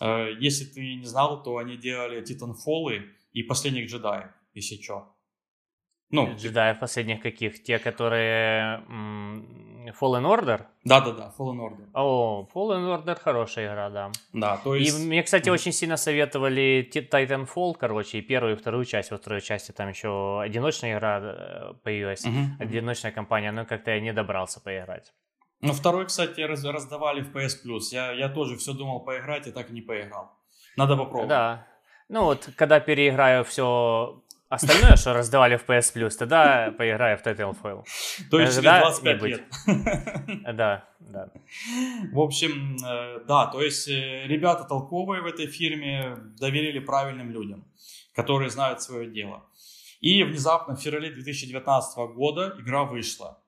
Э, 0.00 0.32
если 0.38 0.64
ты 0.64 0.96
не 0.96 1.06
знал, 1.06 1.42
то 1.42 1.56
они 1.58 1.76
делали 1.76 2.22
Titanfall 2.22 3.02
и 3.32 3.42
Последних 3.42 3.90
джедаев, 3.90 4.30
если 4.54 4.80
что. 4.82 5.12
Ну, 6.10 6.36
джедаев 6.36 6.78
последних 6.78 7.20
каких? 7.20 7.64
Те, 7.64 7.80
которые 7.80 8.80
Fallen 10.00 10.24
Order? 10.24 10.66
Да-да-да, 10.84 11.34
Fallen 11.36 11.58
Order. 11.58 11.88
О, 11.94 12.48
Fallen 12.54 12.86
Order 12.86 13.18
хорошая 13.20 13.66
игра, 13.66 13.90
да. 13.90 14.12
Да, 14.32 14.56
то 14.58 14.76
есть... 14.76 15.00
И 15.00 15.04
мне, 15.04 15.24
кстати, 15.24 15.50
очень 15.50 15.72
сильно 15.72 15.96
советовали 15.96 16.88
Titanfall, 16.92 17.74
короче, 17.74 18.18
и 18.18 18.22
первую, 18.22 18.54
и 18.54 18.56
вторую 18.56 18.84
часть. 18.84 19.10
Во 19.10 19.16
второй 19.16 19.40
части 19.40 19.72
там 19.72 19.88
еще 19.88 20.40
одиночная 20.40 20.94
игра 20.94 21.20
э, 21.20 21.74
появилась, 21.82 22.24
mm-hmm. 22.24 22.60
одиночная 22.60 23.10
компания, 23.10 23.50
но 23.50 23.64
как-то 23.64 23.90
я 23.90 24.00
не 24.00 24.12
добрался 24.12 24.60
поиграть. 24.60 25.12
Ну, 25.60 25.72
второй, 25.72 26.06
кстати, 26.06 26.40
раз, 26.40 26.64
раздавали 26.64 27.22
в 27.22 27.34
PS 27.34 27.64
Plus. 27.64 27.80
Я, 27.92 28.12
я 28.12 28.28
тоже 28.28 28.56
все 28.56 28.72
думал 28.72 29.00
поиграть, 29.00 29.46
и 29.46 29.52
так 29.52 29.70
и 29.70 29.72
не 29.72 29.80
поиграл. 29.80 30.32
Надо 30.76 30.96
попробовать. 30.96 31.28
Да. 31.28 31.66
Ну 32.08 32.24
вот, 32.24 32.48
когда 32.56 32.78
переиграю 32.78 33.44
все 33.44 34.22
остальное, 34.48 34.96
что 34.96 35.12
раздавали 35.12 35.56
в 35.56 35.64
PS 35.68 35.94
Plus, 35.94 36.10
тогда 36.10 36.72
поиграю 36.76 37.18
в 37.18 37.22
Titanfall. 37.22 37.84
То 38.30 38.40
есть 38.40 38.54
через 38.54 38.62
25 38.62 39.22
лет. 39.22 39.42
Да, 40.54 40.88
да. 41.00 41.30
В 42.12 42.20
общем, 42.20 42.76
э, 42.84 43.24
да, 43.26 43.46
то 43.46 43.62
есть 43.62 43.88
э, 43.88 44.26
ребята 44.26 44.64
толковые 44.64 45.22
в 45.22 45.26
этой 45.26 45.46
фирме 45.46 46.16
доверили 46.38 46.78
правильным 46.78 47.30
людям, 47.30 47.64
которые 48.14 48.50
знают 48.50 48.82
свое 48.82 49.10
дело. 49.10 49.44
И 50.00 50.22
внезапно 50.22 50.76
в 50.76 50.80
феврале 50.80 51.10
2019 51.10 51.96
года 52.14 52.54
игра 52.58 52.84
вышла. 52.84 53.42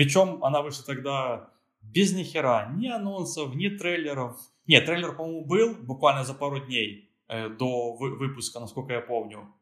Причем 0.00 0.42
она 0.42 0.62
вышла 0.62 0.82
тогда 0.86 1.50
без 1.82 2.14
ни 2.14 2.22
хера, 2.22 2.72
ни 2.74 2.88
анонсов, 2.88 3.54
ни 3.54 3.68
трейлеров. 3.68 4.40
Нет, 4.66 4.86
трейлер, 4.86 5.14
по-моему, 5.14 5.44
был 5.44 5.74
буквально 5.74 6.24
за 6.24 6.32
пару 6.32 6.64
дней 6.64 7.10
э, 7.28 7.50
до 7.50 7.92
вы- 7.92 8.16
выпуска, 8.16 8.60
насколько 8.60 8.94
я 8.94 9.02
помню. 9.02 9.54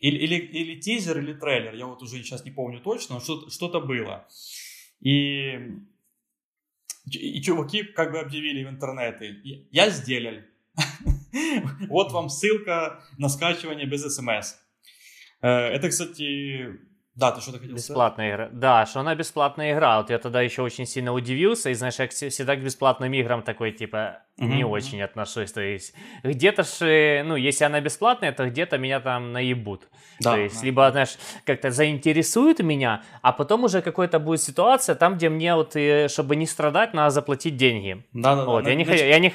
Или, 0.00 0.16
или, 0.24 0.34
или 0.36 0.80
тизер, 0.80 1.18
или 1.18 1.34
трейлер, 1.34 1.74
я 1.74 1.84
вот 1.84 2.02
уже 2.02 2.16
сейчас 2.22 2.46
не 2.46 2.50
помню 2.50 2.80
точно, 2.80 3.16
но 3.16 3.20
что- 3.20 3.50
что-то 3.50 3.80
было. 3.80 4.26
И, 5.00 5.58
и 7.10 7.42
чуваки 7.42 7.82
как 7.82 8.12
бы 8.12 8.20
объявили 8.20 8.64
в 8.64 8.70
интернете, 8.70 9.36
я 9.70 9.90
сделал. 9.90 10.36
Вот 11.90 12.12
вам 12.12 12.30
ссылка 12.30 13.04
на 13.18 13.28
скачивание 13.28 13.86
без 13.86 14.02
смс. 14.16 14.56
Э, 15.42 15.48
Это, 15.76 15.90
кстати, 15.90 16.78
да, 17.18 17.32
ты 17.32 17.40
что-то 17.40 17.58
хотел 17.58 17.76
сказать? 17.76 17.88
Бесплатная 17.90 18.30
игра. 18.32 18.48
Да, 18.52 18.86
что 18.86 19.00
она 19.00 19.14
бесплатная 19.16 19.72
игра. 19.74 19.98
Вот 19.98 20.10
я 20.10 20.18
тогда 20.18 20.40
еще 20.40 20.62
очень 20.62 20.86
сильно 20.86 21.12
удивился. 21.12 21.70
И 21.70 21.74
знаешь, 21.74 21.98
я 21.98 22.06
всегда 22.06 22.54
к 22.54 22.60
бесплатным 22.60 23.12
играм 23.12 23.42
такой, 23.42 23.72
типа, 23.72 24.22
не 24.36 24.46
Мгм, 24.46 24.56
мгм. 24.58 24.70
очень 24.70 25.02
отношусь. 25.02 25.50
То 25.50 25.60
есть, 25.60 25.94
где-то 26.22 26.62
ж, 26.62 26.82
э, 26.82 27.22
ну, 27.24 27.34
если 27.34 27.64
она 27.64 27.80
бесплатная, 27.80 28.30
то 28.30 28.48
где-то 28.48 28.78
меня 28.78 29.00
там 29.00 29.32
наебут. 29.32 29.88
Да, 30.20 30.34
то 30.34 30.38
есть, 30.38 30.60
да. 30.60 30.66
либо, 30.66 30.90
знаешь, 30.92 31.16
как-то 31.44 31.72
заинтересует 31.72 32.60
меня, 32.60 33.02
а 33.20 33.32
потом 33.32 33.64
уже 33.64 33.82
какая-то 33.82 34.20
будет 34.20 34.40
ситуация, 34.40 34.94
там, 34.94 35.16
где 35.16 35.28
мне 35.28 35.56
вот, 35.56 35.74
э, 35.74 36.06
чтобы 36.08 36.36
не 36.36 36.46
страдать, 36.46 36.94
надо 36.94 37.10
заплатить 37.10 37.56
деньги. 37.56 38.04
Да, 38.12 38.36
да, 38.36 38.44
да. 38.44 38.50
Вот, 38.50 38.66
я 38.66 38.76
не 38.76 38.84
Нач- 38.84 38.90
хочу, 38.90 39.04
я 39.04 39.18
не, 39.18 39.34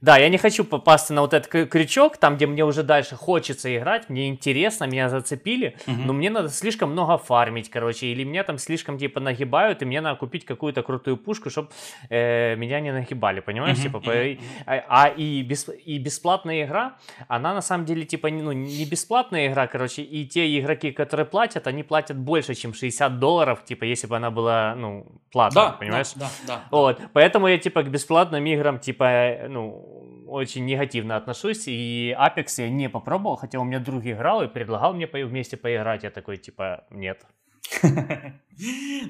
да, 0.00 0.16
я 0.18 0.28
не 0.28 0.38
хочу 0.38 0.64
попасться 0.64 1.12
на 1.14 1.20
вот 1.22 1.34
этот 1.34 1.52
крю- 1.52 1.66
крючок, 1.66 2.16
там, 2.16 2.36
где 2.36 2.46
мне 2.46 2.64
уже 2.64 2.82
дальше 2.82 3.16
хочется 3.16 3.74
играть, 3.76 4.08
мне 4.08 4.28
интересно, 4.28 4.84
меня 4.84 5.08
зацепили, 5.08 5.76
Мгм. 5.86 6.06
но 6.06 6.12
мне 6.12 6.30
надо 6.30 6.48
слишком 6.48 6.92
много 6.92 7.18
фармить, 7.18 7.70
короче, 7.70 8.06
или 8.06 8.24
меня 8.24 8.42
там 8.44 8.58
слишком, 8.58 8.98
типа, 8.98 9.20
нагибают, 9.20 9.82
и 9.82 9.84
мне 9.84 10.00
надо 10.00 10.16
купить 10.18 10.44
какую-то 10.44 10.82
крутую 10.82 11.16
пушку, 11.16 11.50
чтобы 11.50 11.68
меня 12.10 12.80
не 12.80 12.92
нагибали, 12.92 13.40
понимаешь, 13.40 13.78
Мгм, 13.78 13.82
типа, 13.86 14.00
по- 14.00 14.38
а, 14.66 14.84
а 14.88 15.08
и, 15.08 15.42
бес, 15.42 15.68
и 15.86 15.98
бесплатная 15.98 16.64
игра, 16.64 16.96
она 17.28 17.54
на 17.54 17.62
самом 17.62 17.84
деле, 17.84 18.04
типа, 18.04 18.28
не- 18.28 18.42
ну, 18.42 18.52
не 18.52 18.84
бесплатная 18.84 19.48
игра, 19.48 19.66
короче, 19.66 20.02
и 20.02 20.26
те 20.26 20.58
игроки, 20.58 20.92
которые 20.92 21.26
платят, 21.26 21.66
они 21.66 21.82
платят 21.82 22.16
больше, 22.16 22.54
чем 22.54 22.74
60 22.74 23.18
долларов, 23.18 23.64
типа, 23.64 23.84
если 23.84 24.06
бы 24.06 24.16
она 24.16 24.30
была, 24.30 24.74
ну, 24.76 25.06
платная, 25.32 25.64
Да, 25.64 25.70
понимаешь? 25.72 26.12
да, 26.14 26.28
да, 26.46 26.54
да. 26.56 26.62
Вот, 26.70 27.00
поэтому 27.12 27.48
я, 27.48 27.58
типа, 27.58 27.82
к 27.82 27.88
бесплатным 27.90 28.44
играм, 28.46 28.78
типа, 28.78 29.04
э, 29.04 29.48
ну, 29.48 29.84
очень 30.28 30.64
негативно 30.64 31.16
отношусь, 31.16 31.64
и 31.66 32.14
Apex 32.18 32.62
я 32.62 32.70
не 32.70 32.88
попробовал, 32.88 33.36
хотя 33.36 33.58
у 33.58 33.64
меня 33.64 33.80
друг 33.80 34.04
играл 34.04 34.42
и 34.42 34.48
предлагал 34.48 34.94
мне 34.94 35.06
вместе 35.06 35.56
поиграть, 35.56 36.04
я 36.04 36.10
такой, 36.10 36.36
типа, 36.36 36.86
нет. 36.90 37.26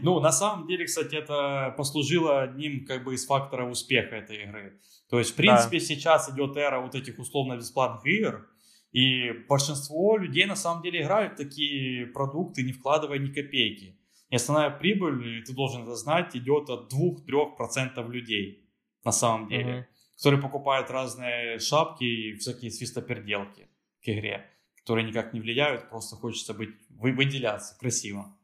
Ну, 0.03 0.21
на 0.21 0.31
самом 0.31 0.67
деле, 0.67 0.85
кстати, 0.85 1.17
это 1.17 1.73
послужило 1.77 2.43
одним 2.43 2.85
как 2.85 3.05
бы 3.05 3.15
из 3.15 3.27
факторов 3.27 3.71
успеха 3.71 4.17
этой 4.17 4.43
игры. 4.43 4.79
То 5.09 5.19
есть, 5.19 5.31
в 5.31 5.37
принципе, 5.37 5.81
сейчас 5.81 6.29
идет 6.31 6.57
эра 6.59 6.81
вот 6.81 6.95
этих 6.95 7.19
условно-бесплатных 7.19 8.05
игр, 8.05 8.47
и 8.93 9.33
большинство 9.49 10.19
людей 10.19 10.45
на 10.45 10.57
самом 10.57 10.83
деле 10.83 11.01
играют 11.01 11.35
в 11.35 11.37
такие 11.37 12.07
продукты, 12.09 12.63
не 12.63 12.73
вкладывая 12.73 13.19
ни 13.19 13.29
копейки. 13.29 13.99
И 14.29 14.37
основная 14.37 14.71
прибыль, 14.71 15.43
ты 15.45 15.55
должен 15.55 15.85
это 15.85 15.95
знать, 15.95 16.37
идет 16.37 16.69
от 16.69 16.93
2-3% 16.93 18.11
людей 18.11 18.69
на 19.05 19.13
самом 19.13 19.49
деле, 19.49 19.73
Мгм. 19.73 19.87
Которые 20.19 20.43
покупают 20.43 20.91
разные 20.91 21.61
шапки 21.61 22.03
и 22.05 22.33
всякие 22.35 22.73
свистоперделки 22.73 23.69
к 24.03 24.09
игре, 24.09 24.51
которые 24.81 25.07
никак 25.07 25.33
не 25.33 25.41
влияют, 25.41 25.89
просто 25.91 26.17
хочется 26.17 26.55
быть, 26.55 26.71
вы- 26.91 27.13
выделяться 27.13 27.79
красиво. 27.79 28.37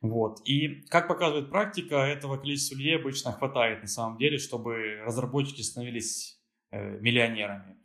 Вот. 0.00 0.40
И 0.48 0.86
как 0.88 1.06
показывает 1.06 1.50
практика, 1.50 1.96
этого 1.96 2.38
количества 2.38 2.74
людей 2.76 2.96
обычно 2.96 3.32
хватает 3.32 3.82
на 3.82 3.88
самом 3.88 4.16
деле, 4.16 4.38
чтобы 4.38 5.02
разработчики 5.04 5.60
становились 5.60 6.40
э, 6.70 6.98
миллионерами. 7.00 7.76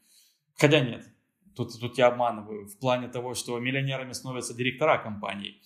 Хотя 0.55 0.79
нет, 0.79 1.05
тут, 1.55 1.77
тут 1.79 1.97
я 1.97 2.07
обманываю 2.07 2.67
в 2.67 2.77
плане 2.79 3.09
того, 3.09 3.33
что 3.33 3.59
миллионерами 3.59 4.13
становятся 4.13 4.53
директора 4.53 4.97
компаний, 4.99 5.61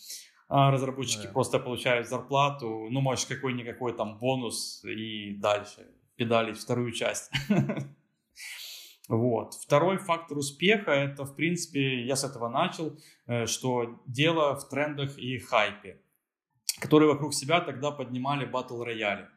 а 0.47 0.71
разработчики 0.71 1.27
Да. 1.27 1.33
просто 1.33 1.59
получают 1.59 2.07
зарплату, 2.07 2.87
ну, 2.89 3.01
может, 3.01 3.27
какой-никакой 3.27 3.93
там 3.95 4.17
бонус 4.17 4.83
и 4.85 5.35
дальше 5.35 5.85
педалить 6.17 6.57
вторую 6.57 6.91
часть. 6.91 7.31
Вот. 9.09 9.53
Второй 9.53 9.99
фактор 9.99 10.37
успеха, 10.37 10.91
это, 10.91 11.23
в 11.23 11.33
принципе, 11.35 12.03
я 12.03 12.17
с 12.17 12.25
этого 12.25 12.49
начал, 12.49 12.99
э, 13.25 13.45
что 13.45 14.01
дело 14.05 14.55
в 14.55 14.67
трендах 14.67 15.17
и 15.17 15.39
хайпе, 15.39 16.01
которые 16.81 17.13
вокруг 17.13 17.33
себя 17.33 17.61
тогда 17.61 17.91
поднимали 17.91 18.45
батл 18.45 18.83
рояли. 18.83 19.29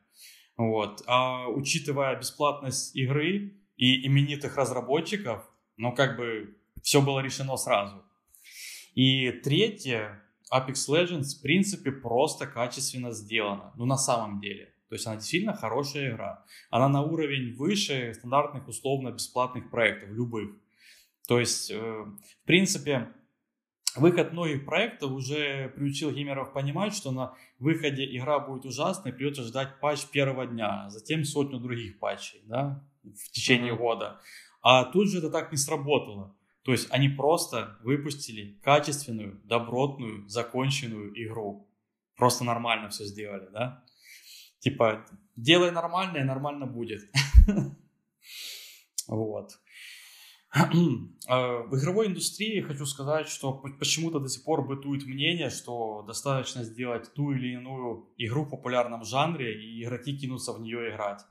Вот. 0.57 1.03
А 1.07 1.47
учитывая 1.49 2.17
бесплатность 2.17 2.97
игры 2.97 3.55
и 3.77 4.07
именитых 4.07 4.57
разработчиков, 4.57 5.49
ну, 5.77 5.95
как 5.95 6.17
бы, 6.17 6.57
все 6.83 7.01
было 7.01 7.21
решено 7.21 7.57
сразу. 7.57 8.03
И 8.95 9.31
третье, 9.31 10.21
Apex 10.53 10.89
Legends, 10.89 11.39
в 11.39 11.43
принципе, 11.43 11.93
просто 11.93 12.47
качественно 12.47 13.13
сделана. 13.13 13.73
Ну, 13.77 13.87
на 13.87 13.97
самом 13.97 14.41
деле. 14.41 14.75
То 14.91 14.95
есть 14.97 15.07
она 15.07 15.17
действительно 15.17 15.55
хорошая 15.55 16.11
игра. 16.11 16.45
Она 16.69 16.89
на 16.89 17.03
уровень 17.03 17.55
выше 17.55 18.13
стандартных 18.13 18.67
условно-бесплатных 18.67 19.71
проектов, 19.71 20.11
любых. 20.11 20.51
То 21.29 21.39
есть, 21.39 21.71
э, 21.71 21.79
в 21.79 22.45
принципе, 22.45 23.09
выход 23.95 24.33
многих 24.33 24.65
проектов 24.65 25.13
уже 25.13 25.69
приучил 25.77 26.11
геймеров 26.11 26.53
понимать, 26.53 26.93
что 26.93 27.13
на 27.13 27.37
выходе 27.61 28.05
игра 28.17 28.41
будет 28.41 28.65
ужасной, 28.65 29.13
придется 29.13 29.45
ждать 29.45 29.79
патч 29.79 30.07
первого 30.07 30.45
дня, 30.45 30.87
а 30.87 30.91
затем 30.91 31.25
сотню 31.25 31.61
других 31.61 32.01
патчей 32.01 32.43
да, 32.47 32.85
в 33.05 33.31
течение 33.31 33.75
Мгм. 33.75 33.83
года. 33.83 34.21
А 34.61 34.85
тут 34.87 35.09
же 35.09 35.19
это 35.19 35.31
так 35.31 35.53
не 35.53 35.57
сработало. 35.57 36.35
То 36.65 36.73
есть 36.73 36.89
они 36.91 37.09
просто 37.09 37.79
выпустили 37.85 38.59
качественную, 38.65 39.41
добротную, 39.45 40.29
законченную 40.29 41.13
игру. 41.25 41.71
Просто 42.17 42.43
нормально 42.43 42.89
все 42.89 43.05
сделали, 43.05 43.49
да? 43.53 43.85
Типа, 44.61 45.07
делай 45.37 45.71
нормально, 45.71 46.19
и 46.19 46.25
нормально 46.25 46.67
будет. 46.67 47.03
Вот. 49.09 49.51
Э, 50.55 51.63
В 51.69 51.77
игровой 51.77 52.07
индустрии 52.07 52.61
хочу 52.61 52.87
сказать, 52.87 53.29
что 53.29 53.53
почему-то 53.53 54.21
до 54.21 54.29
сих 54.29 54.45
пор 54.45 54.67
бытует 54.67 55.05
мнение, 55.05 55.51
что 55.51 56.03
достаточно 56.07 56.63
сделать 56.63 57.13
ту 57.15 57.33
или 57.33 57.55
иную 57.55 58.13
игру 58.19 58.45
в 58.45 58.51
популярном 58.51 59.05
жанре, 59.05 59.61
и 59.61 59.83
игроки 59.83 60.17
кинутся 60.17 60.53
в 60.53 60.61
нее 60.61 60.91
играть. 60.91 61.23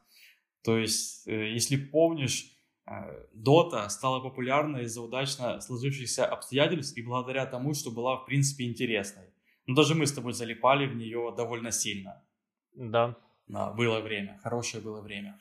То 0.63 0.77
есть, 0.77 1.27
э, 1.27 1.53
если 1.53 1.77
помнишь, 1.77 2.51
э, 2.85 2.91
Dota 3.33 3.89
стала 3.89 4.19
популярной 4.19 4.83
из-за 4.83 5.01
удачно 5.01 5.61
сложившихся 5.61 6.25
обстоятельств 6.25 6.97
и 6.97 7.01
благодаря 7.01 7.45
тому, 7.45 7.73
что 7.73 7.91
была, 7.91 8.17
в 8.17 8.25
принципе, 8.25 8.65
интересной. 8.65 9.29
Но 9.67 9.75
даже 9.75 9.95
мы 9.95 10.05
с 10.05 10.11
тобой 10.11 10.33
залипали 10.33 10.85
в 10.87 10.95
нее 10.95 11.33
довольно 11.37 11.71
сильно. 11.71 12.23
Да. 12.79 13.15
Да, 13.47 13.71
было 13.71 13.99
время, 13.99 14.39
хорошее 14.41 14.81
было 14.81 15.01
время. 15.01 15.37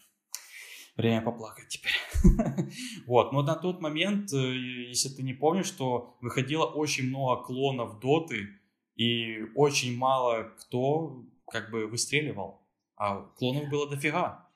Время 0.97 1.23
поплакать 1.23 1.69
теперь. 1.69 1.93
вот, 3.07 3.33
но 3.33 3.43
на 3.43 3.55
тот 3.55 3.81
момент, 3.81 4.33
э, 4.33 4.57
если 4.89 5.09
ты 5.09 5.23
не 5.23 5.35
помнишь, 5.35 5.67
что 5.67 6.17
выходило 6.21 6.67
очень 6.67 7.09
много 7.09 7.45
клонов 7.45 8.01
Доты, 8.01 8.49
и 8.97 9.45
очень 9.55 9.97
мало 9.97 10.51
кто 10.59 11.23
как 11.47 11.71
бы 11.71 11.87
выстреливал. 11.87 12.67
А 12.97 13.21
клонов 13.37 13.71
было 13.71 13.89
дофига. 13.89 14.49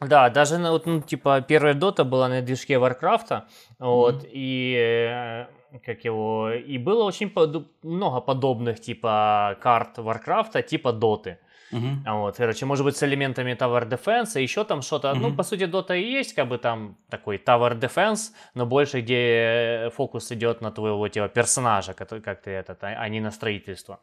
Да, 0.00 0.28
даже, 0.28 0.58
на, 0.58 0.72
вот, 0.72 0.86
ну, 0.86 1.00
типа, 1.00 1.40
первая 1.40 1.74
дота 1.74 2.04
была 2.04 2.28
на 2.28 2.42
движке 2.42 2.78
Варкрафта, 2.78 3.48
вот, 3.78 4.26
и, 4.30 4.74
э, 4.74 5.78
как 5.78 6.04
его, 6.04 6.50
и 6.50 6.76
было 6.76 7.04
очень 7.04 7.30
поду- 7.30 7.68
много 7.82 8.20
подобных, 8.20 8.80
типа, 8.80 9.56
карт 9.62 9.98
Варкрафта, 9.98 10.62
типа 10.62 10.92
доты. 10.92 11.38
А 12.04 12.14
Вот, 12.14 12.36
короче, 12.36 12.66
может 12.66 12.84
быть, 12.84 12.96
с 12.96 13.02
элементами 13.02 13.52
Tower 13.54 13.88
Defense, 13.88 14.40
еще 14.40 14.64
там 14.64 14.82
что-то. 14.82 15.14
Ну, 15.14 15.28
Мгм. 15.28 15.36
по 15.36 15.42
сути, 15.42 15.64
Dota 15.64 15.98
и 15.98 16.18
есть, 16.18 16.34
как 16.34 16.48
бы 16.48 16.58
там 16.58 16.96
такой 17.10 17.36
Tower 17.38 17.78
Defense, 17.78 18.32
но 18.54 18.66
больше, 18.66 19.00
где 19.00 19.90
фокус 19.94 20.30
идет 20.32 20.60
на 20.60 20.70
твоего 20.70 21.08
типа, 21.08 21.28
персонажа, 21.28 21.94
как, 21.94 22.08
как 22.22 22.42
ты 22.42 22.50
этот, 22.50 22.84
а 22.84 22.96
а 23.02 23.08
не 23.08 23.20
на 23.20 23.30
строительство. 23.30 23.98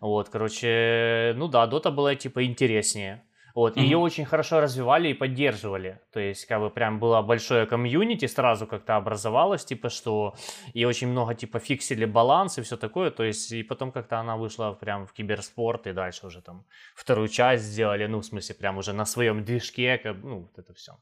Вот, 0.00 0.28
короче, 0.28 1.32
ну 1.36 1.48
да, 1.48 1.66
Dota 1.66 1.90
была 1.90 2.14
типа 2.14 2.44
интереснее. 2.44 3.22
Вот, 3.56 3.76
Мгм. 3.76 3.84
ее 3.84 3.96
очень 3.96 4.26
хорошо 4.26 4.60
развивали 4.60 5.08
и 5.08 5.14
поддерживали. 5.14 5.98
То 6.12 6.20
есть, 6.20 6.44
как 6.44 6.60
бы 6.60 6.68
прям 6.68 7.00
было 7.00 7.22
большое 7.22 7.64
комьюнити, 7.66 8.26
сразу 8.26 8.66
как-то 8.66 8.96
образовалось, 8.96 9.64
типа, 9.64 9.88
что 9.88 10.34
и 10.74 10.84
очень 10.84 11.08
много, 11.08 11.34
типа, 11.34 11.58
фиксили 11.58 12.04
баланс 12.04 12.58
и 12.58 12.62
все 12.62 12.76
такое. 12.76 13.10
То 13.10 13.24
есть, 13.24 13.52
и 13.52 13.62
потом 13.62 13.92
как-то 13.92 14.20
она 14.20 14.36
вышла 14.36 14.72
прям 14.72 15.06
в 15.06 15.12
киберспорт, 15.14 15.86
и 15.86 15.92
дальше 15.92 16.26
уже 16.26 16.42
там 16.42 16.66
вторую 16.94 17.28
часть 17.28 17.64
сделали, 17.64 18.06
ну, 18.06 18.18
в 18.18 18.24
смысле, 18.26 18.54
прям 18.54 18.76
уже 18.76 18.92
на 18.92 19.06
своем 19.06 19.42
движке, 19.42 19.96
как, 19.96 20.16
ну, 20.22 20.40
вот 20.40 20.58
это 20.58 20.74
все. 20.74 20.92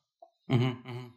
Мгм. 0.46 1.12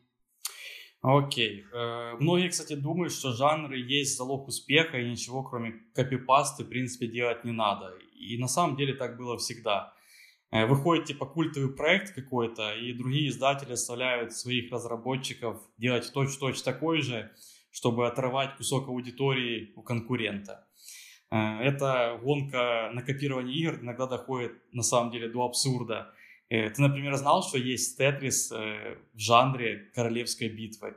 Окей. 1.04 1.65
Э, 1.71 2.15
многие, 2.19 2.50
кстати, 2.50 2.73
думают, 2.73 3.13
что 3.13 3.32
жанры 3.32 3.78
есть 3.78 4.17
залог 4.17 4.47
успеха, 4.47 4.97
и 4.97 5.08
ничего, 5.08 5.43
кроме 5.43 5.73
копипасты, 5.93 6.63
в 6.63 6.69
принципе, 6.69 7.06
делать 7.06 7.45
не 7.45 7.52
надо. 7.52 7.93
И 8.15 8.39
на 8.39 8.47
самом 8.47 8.76
деле 8.76 8.95
так 8.95 9.17
было 9.17 9.38
всегда. 9.38 9.93
Э, 10.51 10.65
выходит 10.65 11.05
типа 11.05 11.25
культовый 11.25 11.73
проект 11.73 12.13
какой-то, 12.13 12.73
и 12.73 12.93
другие 12.93 13.29
издатели 13.29 13.73
оставляют 13.73 14.33
своих 14.33 14.71
разработчиков 14.71 15.57
делать 15.77 16.12
точь-в-точь 16.13 16.62
такой 16.62 17.01
же, 17.01 17.31
чтобы 17.71 18.07
отрывать 18.07 18.55
кусок 18.55 18.88
аудитории 18.88 19.73
у 19.75 19.81
конкурента. 19.81 20.65
Э, 21.31 21.60
эта 21.60 22.17
гонка 22.23 22.89
на 22.93 23.01
копирование 23.01 23.57
игр 23.57 23.79
иногда 23.81 24.07
доходит 24.07 24.53
на 24.71 24.83
самом 24.83 25.12
деле 25.12 25.27
до 25.27 25.43
абсурда. 25.43 26.13
Э, 26.49 26.69
ты, 26.69 26.81
например, 26.81 27.15
знал, 27.17 27.43
что 27.43 27.57
есть 27.57 27.97
Тетрис 27.97 28.49
в 28.51 29.17
жанре 29.17 29.91
королевской 29.93 30.47
битвы? 30.47 30.95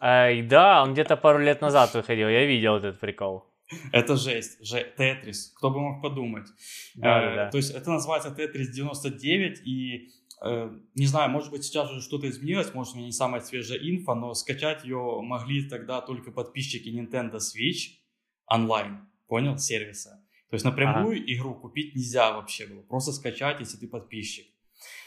Да, 0.00 0.82
он 0.82 0.92
где-то 0.92 1.16
пару 1.16 1.38
лет 1.38 1.62
назад 1.62 1.94
выходил, 1.94 2.28
я 2.28 2.44
видел 2.44 2.76
этот 2.76 3.00
прикол. 3.00 3.53
Это 3.92 4.16
жесть, 4.16 4.64
же, 4.64 4.92
Тетрис, 4.96 5.52
кто 5.56 5.70
бы 5.70 5.80
мог 5.80 6.02
подумать. 6.02 6.46
Да, 6.94 7.22
э, 7.22 7.36
да. 7.36 7.50
То 7.50 7.56
есть 7.56 7.70
это 7.70 7.90
называется 7.90 8.30
Тетрис 8.30 8.70
99, 8.70 9.66
и 9.66 10.10
э, 10.42 10.70
не 10.94 11.06
знаю, 11.06 11.30
может 11.30 11.50
быть 11.50 11.64
сейчас 11.64 11.90
уже 11.90 12.02
что-то 12.02 12.28
изменилось, 12.28 12.74
может 12.74 12.94
у 12.94 12.96
меня 12.96 13.06
не 13.06 13.12
самая 13.12 13.40
свежая 13.40 13.78
инфа, 13.78 14.14
но 14.14 14.34
скачать 14.34 14.84
ее 14.84 15.20
могли 15.22 15.68
тогда 15.68 16.00
только 16.00 16.30
подписчики 16.30 16.88
Nintendo 16.88 17.36
Switch 17.36 17.98
онлайн, 18.46 19.08
понял, 19.26 19.58
сервиса. 19.58 20.20
То 20.50 20.54
есть 20.54 20.64
напрямую 20.64 21.16
ага. 21.16 21.32
игру 21.32 21.54
купить 21.54 21.94
нельзя 21.94 22.32
вообще 22.32 22.66
было, 22.66 22.82
просто 22.82 23.12
скачать, 23.12 23.60
если 23.60 23.78
ты 23.78 23.88
подписчик. 23.88 24.46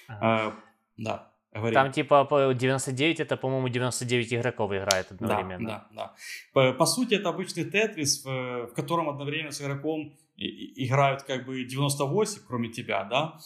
Ага. 0.08 0.56
Э, 0.58 0.62
да. 0.98 1.37
Говори. 1.58 1.74
Там 1.74 1.91
типа 1.91 2.54
99, 2.54 3.20
это, 3.20 3.38
по-моему, 3.38 3.70
99 3.70 4.34
игроков 4.34 4.72
играет 4.72 5.12
одновременно. 5.12 5.67
Да, 5.67 5.88
да, 5.91 5.96
да. 5.96 6.13
По, 6.54 6.74
по 6.74 6.86
сути, 6.86 7.15
это 7.15 7.30
обычный 7.30 7.65
тетрис, 7.65 8.24
в, 8.24 8.67
в 8.67 8.74
котором 8.74 9.10
одновременно 9.10 9.52
с 9.52 9.62
игроком 9.62 10.13
играют 10.38 11.24
как 11.24 11.46
бы 11.46 11.63
98, 11.63 12.41
кроме 12.48 12.70
тебя, 12.70 13.04
да. 13.04 13.39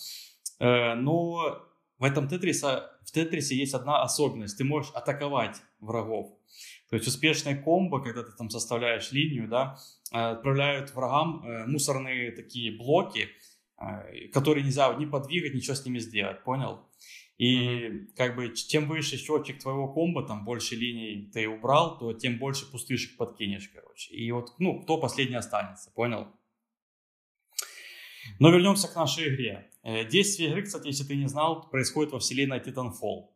Э, 0.59 0.95
но 0.95 1.61
в 1.97 2.03
этом 2.03 2.27
тетрисе, 2.27 2.83
в 3.05 3.11
тетрисе 3.11 3.55
есть 3.55 3.73
одна 3.73 4.01
особенность. 4.01 4.57
Ты 4.57 4.63
можешь 4.63 4.91
атаковать 4.93 5.61
врагов. 5.79 6.31
То 6.89 6.95
есть 6.95 7.07
успешная 7.07 7.55
комбо, 7.55 8.01
когда 8.01 8.23
ты 8.23 8.31
там 8.37 8.49
составляешь 8.49 9.11
линию, 9.11 9.47
да, 9.47 9.77
отправляют 10.11 10.93
врагам 10.93 11.43
э, 11.45 11.65
мусорные 11.65 12.31
такие 12.31 12.77
блоки, 12.77 13.29
э, 13.79 14.27
которые 14.33 14.65
нельзя 14.65 14.93
ни 14.95 15.05
подвигать, 15.05 15.53
ничего 15.53 15.75
с 15.75 15.85
ними 15.85 15.99
сделать, 15.99 16.43
понял? 16.43 16.81
И 17.41 17.57
mm-hmm. 17.57 18.07
как 18.15 18.35
бы 18.35 18.53
чем 18.53 18.87
выше 18.87 19.17
счетчик 19.17 19.59
твоего 19.59 19.91
комбо, 19.91 20.21
там 20.21 20.45
больше 20.45 20.75
линий 20.75 21.31
ты 21.33 21.49
убрал, 21.49 21.97
то 21.97 22.13
тем 22.13 22.37
больше 22.37 22.69
пустышек 22.69 23.17
подкинешь, 23.17 23.67
короче. 23.73 24.13
И 24.13 24.31
вот, 24.31 24.53
ну, 24.59 24.83
кто 24.83 24.99
последний 24.99 25.37
останется, 25.37 25.89
понял? 25.89 26.27
Но 28.37 28.51
вернемся 28.51 28.87
к 28.87 28.95
нашей 28.95 29.33
игре. 29.33 29.71
Э, 29.81 30.05
действие 30.05 30.51
игры, 30.51 30.61
кстати, 30.61 30.85
если 30.85 31.03
ты 31.03 31.15
не 31.15 31.27
знал, 31.27 31.67
происходит 31.67 32.13
во 32.13 32.19
вселенной 32.19 32.59
Titanfall. 32.59 33.31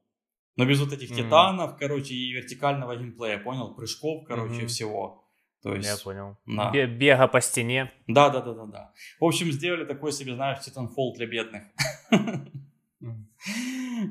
Но 0.55 0.65
без 0.67 0.79
вот 0.79 0.93
этих 0.93 1.09
mm-hmm. 1.09 1.25
титанов, 1.25 1.75
короче, 1.79 2.13
и 2.13 2.31
вертикального 2.31 2.95
геймплея, 2.95 3.39
понял? 3.39 3.73
Прыжков, 3.73 4.25
короче, 4.27 4.61
mm-hmm. 4.61 4.67
всего. 4.67 5.27
То 5.63 5.73
есть, 5.73 5.89
Я 5.89 5.97
понял. 5.97 6.37
На... 6.45 6.69
Бега 6.71 7.27
по 7.27 7.41
стене. 7.41 7.91
Да, 8.05 8.29
да, 8.29 8.41
да, 8.41 8.53
да, 8.53 8.65
да. 8.67 8.93
В 9.19 9.25
общем, 9.25 9.51
сделали 9.51 9.83
такой 9.83 10.11
себе, 10.11 10.35
знаешь, 10.35 10.59
Titanfall 10.59 11.15
для 11.15 11.25
бедных. 11.25 11.63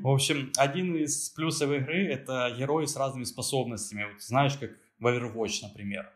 В 0.01 0.07
общем, 0.07 0.51
один 0.57 0.95
из 0.95 1.29
плюсов 1.29 1.71
игры— 1.71 2.07
это 2.09 2.53
герои 2.57 2.85
с 2.85 2.95
разными 2.95 3.23
способностями. 3.23 4.05
Вот, 4.11 4.21
знаешь, 4.21 4.57
как 4.57 4.71
в 4.99 5.07
Overwatch, 5.07 5.59
например. 5.63 6.11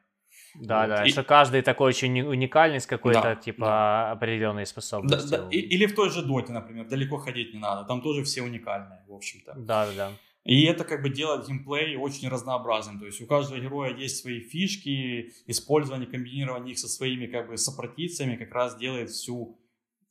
Да, 0.55 0.87
да, 0.87 1.05
и... 1.05 1.09
что 1.11 1.23
каждый 1.23 1.61
такой 1.61 1.89
очень 1.89 2.21
уникальный 2.21 2.79
с 2.79 2.87
какой-то, 2.87 3.21
да, 3.21 3.35
типа, 3.35 3.65
да. 3.65 4.11
определенной 4.11 4.65
способностью. 4.65 5.29
Да, 5.29 5.37
да. 5.43 5.49
И, 5.51 5.59
или 5.59 5.85
в 5.85 5.95
той 5.95 6.09
же 6.09 6.23
Доте, 6.23 6.51
например, 6.53 6.87
далеко 6.87 7.17
ходить 7.17 7.53
не 7.53 7.59
надо, 7.59 7.87
там 7.87 8.01
тоже 8.01 8.23
все 8.23 8.41
уникальные, 8.41 9.03
в 9.07 9.13
общем-то. 9.13 9.53
Да, 9.53 9.85
да, 9.85 9.91
да. 9.95 10.11
И 10.45 10.63
это 10.63 10.85
как 10.85 11.03
бы 11.03 11.09
делает 11.09 11.47
геймплей 11.47 11.95
очень 11.97 12.27
разнообразным. 12.29 12.99
То 12.99 13.05
есть 13.05 13.21
у 13.21 13.27
каждого 13.27 13.59
героя 13.59 13.93
есть 13.93 14.21
свои 14.21 14.39
фишки, 14.39 15.33
использование, 15.45 16.07
комбинирование 16.07 16.71
их 16.71 16.79
со 16.79 16.87
своими 16.87 17.27
как 17.27 17.49
бы 17.49 17.57
сопротивцами 17.57 18.35
как 18.35 18.51
раз 18.53 18.75
делает 18.75 19.11
всю, 19.11 19.59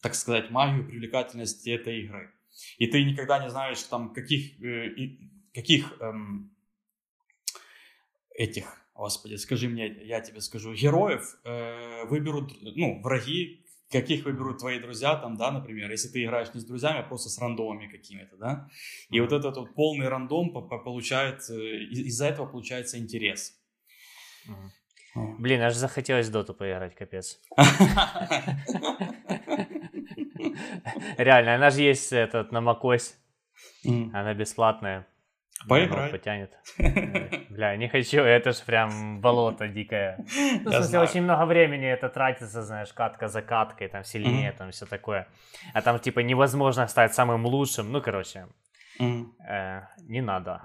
так 0.01 0.15
сказать, 0.15 0.51
магию, 0.51 0.87
привлекательность 0.87 1.67
этой 1.67 2.03
игры 2.03 2.31
и 2.79 2.87
ты 2.87 3.05
никогда 3.05 3.43
не 3.43 3.51
знаешь 3.51 3.83
там 3.83 4.13
каких, 4.13 4.61
э, 4.63 4.91
каких 5.55 6.01
эм, 6.01 6.55
этих, 8.35 8.67
господи, 8.95 9.37
скажи 9.37 9.69
мне, 9.69 9.89
я 10.05 10.21
тебе 10.21 10.41
скажу, 10.41 10.75
героев 10.75 11.37
э, 11.45 12.05
выберут, 12.07 12.53
ну, 12.63 13.01
враги, 13.03 13.65
каких 13.91 14.25
выберут 14.25 14.59
твои 14.59 14.79
друзья, 14.79 15.17
там, 15.17 15.37
да, 15.37 15.51
например, 15.51 15.91
если 15.91 16.09
ты 16.09 16.25
играешь 16.25 16.55
не 16.55 16.61
с 16.61 16.65
друзьями, 16.65 17.01
а 17.01 17.03
просто 17.03 17.29
с 17.29 17.39
рандомами 17.39 17.89
какими-то, 17.89 18.37
да, 18.37 18.69
и 19.11 19.21
вот 19.21 19.33
этот 19.33 19.57
вот 19.57 19.75
полный 19.75 20.09
рандом 20.09 20.53
получает, 20.53 21.49
э, 21.51 21.85
из-за 21.91 22.29
этого 22.29 22.47
получается 22.47 22.99
интерес. 22.99 23.55
Блин, 25.15 25.63
аж 25.63 25.75
захотелось 25.75 26.29
доту 26.29 26.55
поиграть, 26.55 26.95
капец. 26.95 27.41
Реально, 31.19 31.55
она 31.55 31.71
же 31.71 31.83
есть 31.83 32.13
этот 32.13 32.53
на 32.53 32.59
macOS. 32.59 33.15
Она 33.85 34.35
бесплатная. 34.35 35.07
Поиграй. 35.67 36.11
Потянет. 36.11 36.57
Бля, 37.51 37.77
не 37.77 37.89
хочу, 37.89 38.21
это 38.21 38.53
же 38.53 38.63
прям 38.65 39.21
болото 39.21 39.69
дикое. 39.69 40.17
Ну, 40.65 40.71
в 40.71 40.75
смысле, 40.75 41.01
очень 41.01 41.23
много 41.23 41.47
времени 41.47 41.87
это 41.87 42.09
тратится, 42.09 42.63
знаешь, 42.63 42.93
катка 42.93 43.29
за 43.29 43.43
каткой, 43.43 43.89
там, 43.89 44.03
линии, 44.15 44.51
там, 44.57 44.71
все 44.71 44.87
такое. 44.87 45.27
А 45.75 45.83
там, 45.83 45.99
типа, 45.99 46.21
невозможно 46.21 46.87
стать 46.87 47.15
самым 47.15 47.47
лучшим. 47.47 47.91
Ну, 47.91 48.01
короче, 48.01 48.47
э, 49.01 49.81
не 50.03 50.21
надо. 50.21 50.63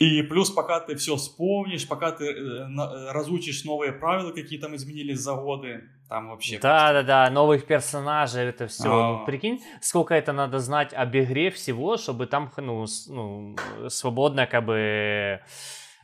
И 0.00 0.22
плюс, 0.22 0.50
пока 0.50 0.80
ты 0.80 0.96
все 0.96 1.16
вспомнишь, 1.16 1.86
пока 1.86 2.10
ты 2.10 2.24
э, 2.24 2.32
э, 2.32 3.12
разучишь 3.12 3.64
новые 3.64 3.92
правила, 3.92 4.32
какие 4.32 4.58
там 4.58 4.74
изменились 4.74 5.18
за 5.18 5.34
годы, 5.34 5.90
там 6.08 6.30
вообще... 6.30 6.58
Да, 6.58 6.94
да, 6.94 7.02
да, 7.02 7.30
новых 7.30 7.66
персонажей, 7.66 8.44
это 8.44 8.66
все. 8.66 8.88
Ну, 8.88 9.26
прикинь, 9.26 9.60
сколько 9.82 10.14
это 10.14 10.32
надо 10.32 10.58
знать 10.58 10.94
об 10.94 11.14
игре 11.14 11.50
всего, 11.50 11.98
чтобы 11.98 12.26
там, 12.26 12.50
ну, 12.56 12.86
ну, 13.08 13.56
свободно 13.88 14.46
как 14.46 14.64
бы 14.64 15.40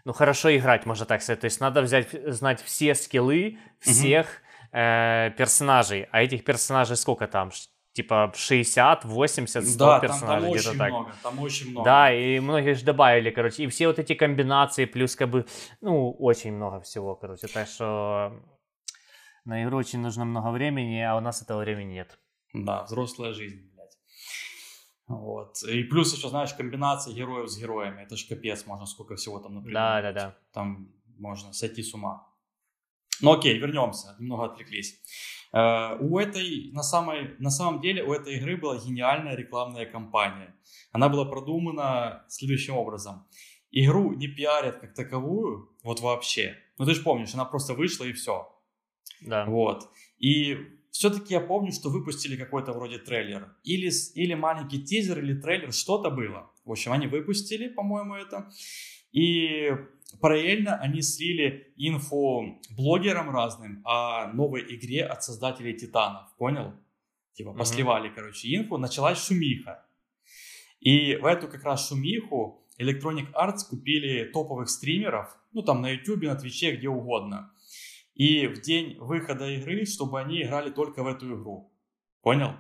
ну, 0.05 0.13
хорошо 0.13 0.55
играть, 0.55 0.85
можно 0.85 1.07
так 1.07 1.23
сказать. 1.23 1.41
То 1.41 1.47
есть 1.47 1.61
надо 1.61 1.81
взять, 1.81 2.09
знать 2.27 2.63
все 2.63 2.95
скиллы 2.95 3.59
всех 3.81 4.27
угу. 4.27 4.79
э, 4.79 5.33
персонажей. 5.39 6.07
А 6.13 6.23
этих 6.23 6.45
персонажей 6.45 6.97
сколько 6.97 7.27
там? 7.27 7.51
Типа 7.97 8.31
60, 8.37 9.05
80, 9.05 9.67
100 9.67 9.79
да, 9.79 10.01
персонажей, 10.01 10.53
где-то 10.53 10.79
так. 10.79 10.91
Много, 10.91 11.15
там 11.23 11.39
очень 11.41 11.71
много. 11.71 11.85
Да, 11.85 12.13
и 12.13 12.39
многие 12.41 12.75
же 12.75 12.85
добавили, 12.85 13.31
короче, 13.31 13.65
и 13.65 13.67
все 13.69 13.87
вот 13.87 13.99
эти 13.99 14.15
комбинации, 14.15 14.85
плюс 14.85 15.17
как 15.17 15.31
бы, 15.31 15.47
ну, 15.81 16.13
очень 16.13 16.53
много 16.53 16.81
всего, 16.81 17.17
короче, 17.17 17.49
так 17.49 17.67
что 17.69 18.33
на 19.47 19.65
игру 19.65 19.79
очень 19.79 20.01
нужно 20.01 20.27
много 20.27 20.51
времени, 20.51 21.01
а 21.01 21.17
у 21.17 21.21
нас 21.21 21.41
этого 21.43 21.61
времени 21.61 21.95
нет. 21.95 22.19
Да, 22.53 22.85
взрослая 22.85 23.33
жизнь, 23.33 23.73
блядь. 23.75 23.97
Вот. 25.09 25.63
И 25.63 25.83
плюс 25.85 26.15
еще, 26.15 26.29
знаешь, 26.29 26.53
комбинация 26.53 27.15
героев 27.15 27.49
с 27.49 27.59
героями. 27.59 28.03
Это 28.03 28.17
ж 28.17 28.29
капец, 28.29 28.67
можно 28.67 28.87
сколько 28.87 29.15
всего 29.15 29.39
там, 29.41 29.55
например. 29.55 29.75
Да, 29.75 30.03
да, 30.03 30.13
да. 30.13 30.37
Там 30.53 30.93
можно 31.19 31.53
сойти 31.53 31.83
с 31.83 31.95
ума. 31.95 32.27
Ну 33.23 33.33
окей, 33.33 33.59
вернемся. 33.59 34.17
Немного 34.19 34.45
отвлеклись. 34.45 35.01
Э, 35.57 35.97
у 36.01 36.19
этой, 36.19 36.71
на, 36.73 36.83
самой, 36.83 37.35
на 37.39 37.51
самом 37.51 37.81
деле, 37.81 38.03
у 38.03 38.13
этой 38.13 38.37
игры 38.37 38.59
была 38.59 38.77
гениальная 38.77 39.35
рекламная 39.35 39.87
кампания. 39.87 40.55
Она 40.93 41.09
была 41.09 41.25
продумана 41.25 42.25
следующим 42.29 42.75
образом. 42.77 43.27
Игру 43.71 44.13
не 44.13 44.29
пиарят 44.29 44.79
как 44.79 44.95
таковую, 44.95 45.71
вот 45.83 46.01
вообще. 46.01 46.57
Ну 46.79 46.85
ты 46.85 46.95
же 46.95 47.03
помнишь, 47.03 47.35
она 47.35 47.47
просто 47.47 47.73
вышла 47.73 48.05
и 48.05 48.13
все. 48.13 48.53
Да. 49.23 49.47
Вот. 49.47 49.89
И 50.19 50.59
все-таки 50.91 51.33
я 51.33 51.41
помню, 51.41 51.73
что 51.73 51.89
выпустили 51.89 52.37
какой-то 52.37 52.73
вроде 52.73 52.99
трейлер. 52.99 53.57
Или, 53.65 53.91
или 54.15 54.35
маленький 54.35 54.83
тизер, 54.83 55.19
или 55.21 55.41
трейлер, 55.41 55.73
что-то 55.73 56.11
было. 56.11 56.51
В 56.67 56.73
общем, 56.73 56.93
они 56.93 57.07
выпустили, 57.07 57.69
по-моему, 57.69 58.15
это. 58.15 58.51
И 59.13 59.71
параллельно 60.21 60.77
они 60.77 61.03
слили 61.03 61.73
инфу 61.77 62.61
блогерам 62.77 63.31
разным 63.31 63.83
о 63.85 64.33
новой 64.33 64.63
игре 64.75 65.05
от 65.05 65.23
создателей 65.23 65.75
Титанов, 65.75 66.35
понял? 66.37 66.75
Типа 67.35 67.51
mm-hmm. 67.51 67.59
посливали, 67.59 68.09
короче, 68.09 68.55
инфу, 68.55 68.79
началась 68.79 69.25
шумиха. 69.25 69.85
И 70.81 71.17
в 71.17 71.27
эту 71.27 71.49
как 71.49 71.65
раз 71.65 71.89
шумиху 71.89 72.67
Electronic 72.79 73.33
Arts 73.33 73.69
купили 73.69 74.25
топовых 74.25 74.69
стримеров, 74.69 75.37
ну 75.53 75.63
там 75.63 75.83
на 75.83 75.91
YouTube, 75.91 76.23
на 76.23 76.37
Твиче, 76.37 76.77
где 76.77 76.89
угодно. 76.89 77.53
И 78.15 78.47
в 78.47 78.61
день 78.63 78.97
выхода 78.99 79.49
игры, 79.51 79.85
чтобы 79.85 80.21
они 80.21 80.43
играли 80.43 80.71
только 80.71 81.03
в 81.03 81.07
эту 81.07 81.35
игру. 81.35 81.73
Понял? 82.23 82.55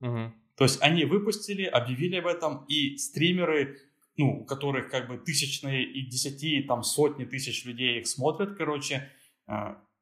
Угу. 0.00 0.32
То 0.56 0.64
есть 0.64 0.80
они 0.82 1.04
выпустили, 1.04 1.64
объявили 1.64 2.16
об 2.16 2.26
этом, 2.26 2.64
и 2.66 2.96
стримеры 2.96 3.80
ну, 4.16 4.40
у 4.40 4.44
которых 4.44 4.90
как 4.90 5.08
бы 5.08 5.18
тысячные 5.18 5.84
и 5.84 6.06
десяти, 6.06 6.62
там 6.62 6.82
сотни 6.82 7.24
тысяч 7.24 7.64
людей 7.64 8.00
их 8.00 8.06
смотрят, 8.06 8.56
короче, 8.56 9.10
э, 9.46 9.52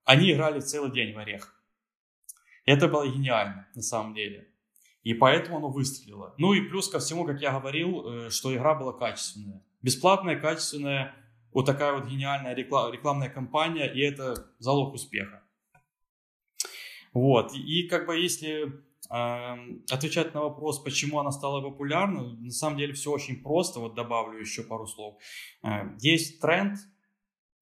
они 0.04 0.32
играли 0.32 0.60
целый 0.60 0.92
день 0.92 1.14
в 1.14 1.18
орех. 1.18 1.54
Это 2.64 2.88
было 2.88 3.06
гениально, 3.08 3.68
на 3.74 3.82
самом 3.82 4.14
деле. 4.14 4.48
И 5.02 5.14
поэтому 5.14 5.56
оно 5.56 5.68
выстрелило. 5.68 6.34
Ну 6.38 6.52
и 6.52 6.60
плюс 6.60 6.88
ко 6.88 7.00
всему, 7.00 7.24
как 7.24 7.40
я 7.40 7.58
говорил, 7.58 8.06
э, 8.06 8.30
что 8.30 8.54
игра 8.54 8.74
была 8.74 8.92
качественная. 8.92 9.64
Бесплатная, 9.80 10.38
качественная, 10.38 11.14
вот 11.52 11.66
такая 11.66 11.92
вот 11.92 12.06
гениальная 12.06 12.54
реклам, 12.54 12.92
рекламная 12.92 13.28
кампания, 13.28 13.86
и 13.86 14.00
это 14.00 14.50
залог 14.58 14.94
успеха. 14.94 15.42
Вот, 17.12 17.52
и 17.54 17.88
как 17.88 18.06
бы 18.06 18.16
если 18.16 18.72
отвечать 19.08 20.32
на 20.34 20.42
вопрос, 20.42 20.78
почему 20.78 21.18
она 21.18 21.32
стала 21.32 21.60
популярной, 21.60 22.36
на 22.36 22.50
самом 22.50 22.78
деле 22.78 22.92
все 22.92 23.10
очень 23.10 23.42
просто, 23.42 23.80
вот 23.80 23.94
добавлю 23.94 24.38
еще 24.38 24.62
пару 24.62 24.86
слов. 24.86 25.20
Э, 25.62 25.96
есть 25.98 26.40
тренд, 26.40 26.78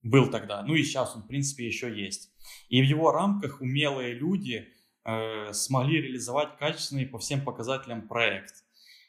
был 0.03 0.31
тогда, 0.31 0.63
ну 0.63 0.75
и 0.75 0.83
сейчас 0.83 1.15
он, 1.15 1.23
в 1.23 1.27
принципе, 1.27 1.67
еще 1.67 1.95
есть. 1.95 2.33
И 2.69 2.81
в 2.81 2.85
его 2.85 3.13
рамках 3.13 3.61
умелые 3.61 4.15
люди 4.15 4.69
э, 5.05 5.53
смогли 5.53 6.01
реализовать 6.01 6.57
качественный 6.59 7.07
по 7.07 7.19
всем 7.19 7.43
показателям 7.43 8.09
проект. 8.09 8.65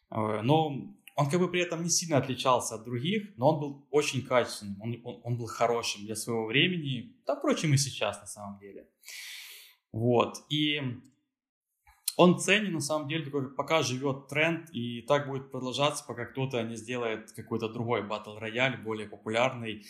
Э, 0.09 0.41
но 0.41 0.95
он 1.15 1.29
как 1.29 1.39
бы 1.39 1.49
при 1.49 1.61
этом 1.61 1.83
не 1.83 1.89
сильно 1.89 2.17
отличался 2.17 2.75
от 2.75 2.83
других, 2.83 3.29
но 3.37 3.49
он 3.49 3.59
был 3.59 3.87
очень 3.91 4.21
качественным, 4.21 4.81
он, 4.81 5.01
он, 5.03 5.21
он 5.23 5.37
был 5.37 5.45
хорошим 5.45 6.05
для 6.05 6.15
своего 6.15 6.45
времени, 6.45 7.15
да, 7.25 7.35
впрочем, 7.35 7.73
и 7.73 7.77
сейчас 7.77 8.19
на 8.19 8.27
самом 8.27 8.59
деле. 8.59 8.87
Вот, 9.91 10.37
и 10.49 10.81
он 12.17 12.39
ценен, 12.39 12.73
на 12.73 12.81
самом 12.81 13.07
деле, 13.07 13.29
только 13.29 13.55
пока 13.55 13.83
живет 13.83 14.27
тренд, 14.27 14.69
и 14.71 15.01
так 15.01 15.27
будет 15.27 15.51
продолжаться, 15.51 16.03
пока 16.07 16.25
кто-то 16.25 16.61
не 16.63 16.75
сделает 16.75 17.31
какой-то 17.31 17.69
другой 17.69 18.03
батл 18.03 18.37
рояль, 18.37 18.77
более 18.77 19.07
популярный, 19.07 19.85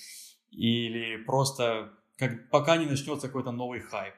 или 0.52 1.18
просто 1.18 1.94
как, 2.18 2.50
пока 2.50 2.78
не 2.78 2.86
начнется 2.86 3.28
какой-то 3.28 3.52
новый 3.52 3.82
хайп. 3.82 4.14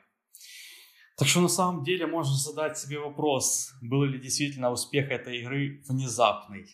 Так 1.17 1.27
что 1.27 1.41
на 1.41 1.47
самом 1.47 1.83
деле 1.83 2.07
можно 2.07 2.35
задать 2.35 2.77
себе 2.77 2.99
вопрос, 2.99 3.71
был 3.81 4.03
ли 4.03 4.19
действительно 4.19 4.71
успех 4.71 5.11
этой 5.11 5.39
игры 5.39 5.83
внезапный, 5.87 6.65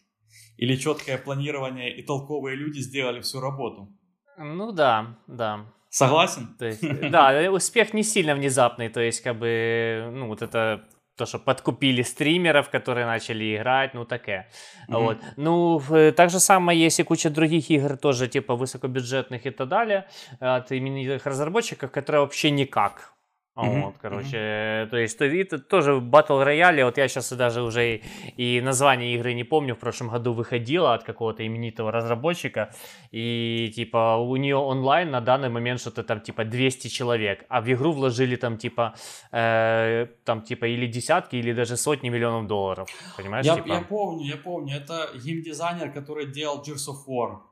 или 0.58 0.76
четкое 0.76 1.18
планирование 1.18 1.96
и 1.98 2.04
толковые 2.04 2.56
люди 2.56 2.80
сделали 2.80 3.22
всю 3.22 3.42
работу. 3.42 3.94
Ну 4.38 4.72
да, 4.72 5.20
да. 5.28 5.74
Согласен? 5.90 6.56
То 6.58 6.66
есть, 6.66 6.82
да, 7.12 7.52
успех 7.52 7.94
не 7.94 8.04
сильно 8.04 8.36
внезапный, 8.36 8.90
то 8.90 9.02
есть 9.02 9.22
как 9.22 9.38
бы, 9.38 10.10
ну 10.14 10.28
вот 10.28 10.42
это 10.42 10.88
то, 11.20 11.26
что 11.26 11.40
подкупили 11.40 12.02
стримеров, 12.04 12.70
которые 12.70 13.06
начали 13.06 13.56
играть, 13.56 13.94
ну 13.94 14.06
такое. 14.06 14.48
Mm-hmm. 14.88 15.04
Вот. 15.04 15.18
Ну, 15.38 15.82
так 16.16 16.30
же 16.30 16.40
самое 16.40 16.86
есть 16.86 17.00
и 17.00 17.04
куча 17.04 17.30
других 17.30 17.70
игр, 17.70 17.98
тоже 17.98 18.28
типа 18.28 18.56
высокобюджетных 18.56 19.46
и 19.46 19.52
так 19.52 19.68
далее, 19.68 20.06
от 20.40 20.72
именитых 20.72 21.26
разработчиков, 21.26 21.92
которые 21.92 22.22
вообще 22.22 22.52
никак. 22.52 23.14
Mm-hmm. 23.60 23.82
Вот, 23.82 23.96
короче, 24.02 24.38
mm-hmm. 24.38 24.90
то 24.90 24.98
есть 24.98 25.18
то, 25.18 25.26
это 25.26 25.60
тоже 25.60 25.92
Battle 25.92 26.46
Royale, 26.46 26.86
вот 26.86 26.98
я 26.98 27.08
сейчас 27.08 27.32
даже 27.34 27.62
уже 27.62 27.96
и, 27.96 28.04
и 28.38 28.62
название 28.62 29.16
игры 29.16 29.34
не 29.34 29.44
помню, 29.44 29.76
в 29.76 29.80
прошлом 29.80 30.10
году 30.10 30.34
выходила 30.34 30.94
от 30.94 31.04
какого-то 31.04 31.46
именитого 31.46 31.92
разработчика, 31.92 32.74
и 33.12 33.72
типа 33.76 34.18
у 34.18 34.36
нее 34.38 34.56
онлайн 34.56 35.12
на 35.12 35.22
данный 35.22 35.50
момент 35.50 35.82
что-то 35.82 36.04
там 36.04 36.22
типа 36.22 36.46
200 36.46 36.88
человек, 36.88 37.46
а 37.50 37.62
в 37.62 37.72
игру 37.72 37.92
вложили 37.92 38.36
там 38.36 38.58
типа 38.58 38.94
э, 39.32 40.08
там 40.24 40.42
типа 40.42 40.66
или 40.66 40.88
десятки, 40.88 41.36
или 41.36 41.54
даже 41.54 41.76
сотни 41.76 42.10
миллионов 42.10 42.48
долларов, 42.48 42.90
понимаешь? 43.18 43.46
Я, 43.46 43.56
типа? 43.56 43.68
я 43.68 43.82
помню, 43.82 44.26
я 44.26 44.38
помню, 44.38 44.78
это 44.78 45.10
геймдизайнер, 45.16 45.92
который 45.92 46.28
делал 46.28 46.62
Gears 46.62 46.88
of 46.90 47.08
War. 47.08 47.49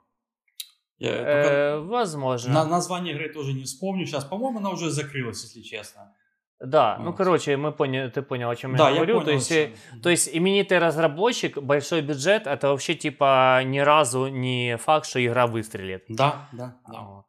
Я 1.00 1.12
э, 1.12 1.80
возможно. 1.80 2.54
На, 2.54 2.66
название 2.66 3.14
игры 3.14 3.30
тоже 3.30 3.54
не 3.54 3.64
вспомню 3.64 4.06
сейчас. 4.06 4.26
По-моему, 4.26 4.60
она 4.60 4.72
уже 4.72 4.89
закрылась, 4.89 5.43
если 5.43 5.62
честно. 5.62 6.14
Да, 6.60 6.95
ну, 6.98 7.06
вот. 7.06 7.12
ну 7.12 7.18
короче, 7.18 7.56
мы 7.56 7.72
поняли, 7.72 8.10
ты 8.10 8.24
понял, 8.24 8.50
о 8.50 8.56
чем 8.56 8.76
да, 8.76 8.89
я 8.89 8.95
говорю. 8.95 9.20
Я 9.20 9.22
понял, 9.22 9.26
то, 9.26 9.32
есть, 9.32 9.52
э, 9.52 9.76
то 10.02 10.10
есть 10.10 10.30
именитый 10.34 10.80
разработчик, 10.80 11.60
большой 11.60 12.02
бюджет, 12.02 12.48
это 12.48 12.70
вообще 12.70 12.95
типа 12.95 13.62
ни 13.64 13.78
разу 13.78 14.28
не 14.28 14.78
факт, 14.78 15.06
что 15.06 15.24
игра 15.24 15.45
выстрелит. 15.45 16.06
Да, 16.10 16.50
да, 16.52 16.80
да. 16.91 17.02
Вот. 17.02 17.26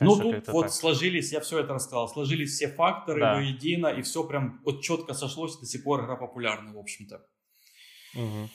ну 0.00 0.16
тут 0.16 0.48
вот 0.48 0.62
так. 0.62 0.72
сложились, 0.72 1.32
я 1.32 1.40
все 1.40 1.60
это 1.60 1.74
рассказал, 1.74 2.08
сложились 2.08 2.50
все 2.50 2.66
факторы 2.66 3.20
да. 3.20 3.34
воедино, 3.36 3.86
и 3.86 4.02
все 4.02 4.24
прям 4.24 4.60
вот 4.64 4.82
четко 4.82 5.14
сошлось, 5.14 5.56
до 5.60 5.66
сих 5.66 5.84
пор 5.84 6.04
игра 6.04 6.16
популярна, 6.16 6.72
в 6.72 6.78
общем-то. 6.78 7.24
Угу. 8.16 8.48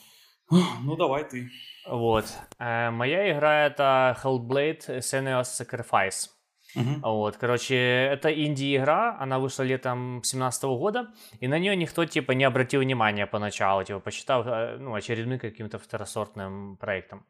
Ну 0.82 0.96
давай 0.96 1.24
ты. 1.24 1.50
Вот. 1.86 2.24
Э, 2.58 2.90
моя 2.90 3.32
игра 3.32 3.66
это 3.66 4.16
Hellblade 4.22 4.98
Senua's 4.98 5.44
Sacrifice. 5.44 6.30
Uh-huh. 6.76 7.00
Вот, 7.02 7.36
короче, 7.36 7.76
это 7.76 8.28
инди-игра, 8.32 9.16
она 9.18 9.38
вышла 9.38 9.64
летом 9.64 10.22
17 10.22 10.62
года, 10.64 11.08
и 11.40 11.48
на 11.48 11.58
нее 11.58 11.74
никто, 11.76 12.04
типа, 12.04 12.32
не 12.32 12.44
обратил 12.44 12.80
внимания 12.80 13.26
поначалу, 13.26 13.82
типа, 13.82 13.98
посчитал, 13.98 14.44
э, 14.46 14.76
ну, 14.78 14.94
очередным 14.94 15.38
каким-то 15.38 15.78
второсортным 15.78 16.76
проектом. 16.76 17.26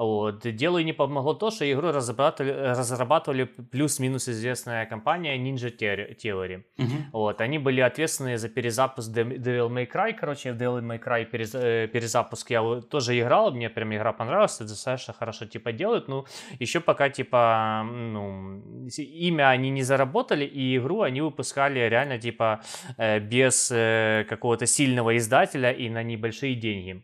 Вот. 0.00 0.40
Делу 0.56 0.80
не 0.80 0.94
помогло 0.94 1.34
то, 1.34 1.50
что 1.50 1.70
игру 1.70 1.92
разрабатывали, 1.92 2.52
разрабатывали 2.52 3.44
плюс-минус 3.44 4.28
известная 4.30 4.86
компания 4.86 5.36
Ninja 5.36 5.70
Theory. 5.76 6.64
Uh-huh. 6.78 6.86
Вот. 7.12 7.42
Они 7.42 7.58
были 7.58 7.82
ответственны 7.82 8.38
за 8.38 8.48
перезапуск 8.48 9.10
Devil 9.10 9.68
May 9.68 9.86
Cry, 9.86 10.14
короче, 10.14 10.52
в 10.52 10.56
Devil 10.56 10.80
May 10.80 10.98
Cry 10.98 11.26
перез, 11.26 11.54
э, 11.54 11.86
перезапуск 11.92 12.50
я 12.50 12.80
тоже 12.80 13.20
играл, 13.20 13.52
мне 13.52 13.68
прям 13.68 13.94
игра 13.94 14.14
понравилась, 14.14 14.58
достаточно 14.58 15.12
хорошо, 15.12 15.44
типа, 15.44 15.72
делают, 15.72 16.08
ну, 16.08 16.24
еще 16.58 16.80
пока, 16.80 17.10
типа, 17.10 17.84
ну, 17.84 18.62
имя 18.96 19.50
они 19.50 19.68
не 19.68 19.82
заработали, 19.82 20.46
и 20.46 20.78
игру 20.78 21.02
они 21.02 21.20
выпускали 21.20 21.78
реально 21.80 22.18
типа 22.18 22.62
э, 22.96 23.18
без 23.20 23.70
э, 23.70 24.24
какого-то 24.28 24.64
сильного 24.64 25.16
издателя 25.18 25.72
и 25.72 25.90
на 25.90 26.02
небольшие 26.02 26.54
деньги. 26.54 27.02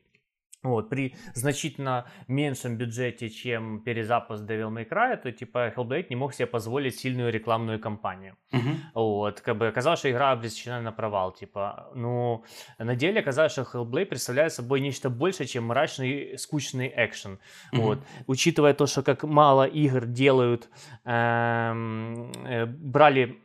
Вот, 0.66 0.88
при 0.88 1.14
значительно 1.34 2.06
меньшем 2.28 2.76
бюджете, 2.76 3.30
чем 3.30 3.80
перезапуск 3.80 4.42
Devil 4.44 4.70
May 4.70 4.88
Cry, 4.88 5.16
то 5.16 5.32
типа 5.32 5.72
Hellblade 5.76 6.06
не 6.10 6.16
мог 6.16 6.34
себе 6.34 6.46
позволить 6.46 6.98
сильную 6.98 7.32
рекламную 7.32 7.78
кампанию. 7.80 8.36
Uh-huh. 8.52 8.74
Вот, 8.94 9.40
как 9.40 9.56
бы 9.58 9.68
оказалось, 9.68 10.00
что 10.00 10.10
игра 10.10 10.32
обречена 10.32 10.80
на 10.80 10.92
провал, 10.92 11.32
типа, 11.32 11.90
ну, 11.94 12.44
на 12.78 12.96
деле 12.96 13.20
оказалось, 13.20 13.52
что 13.52 13.62
Hellblade 13.62 14.06
представляет 14.06 14.52
собой 14.52 14.80
нечто 14.80 15.10
большее, 15.10 15.46
чем 15.46 15.64
мрачный, 15.64 16.38
скучный 16.38 16.92
экшен. 16.96 17.38
Uh-huh. 17.72 17.80
Вот, 17.80 17.98
учитывая 18.26 18.74
то, 18.74 18.86
что 18.86 19.02
как 19.02 19.24
мало 19.24 19.64
игр 19.64 20.06
делают, 20.06 20.68
эм, 21.04 22.32
э, 22.44 22.66
брали 22.66 23.38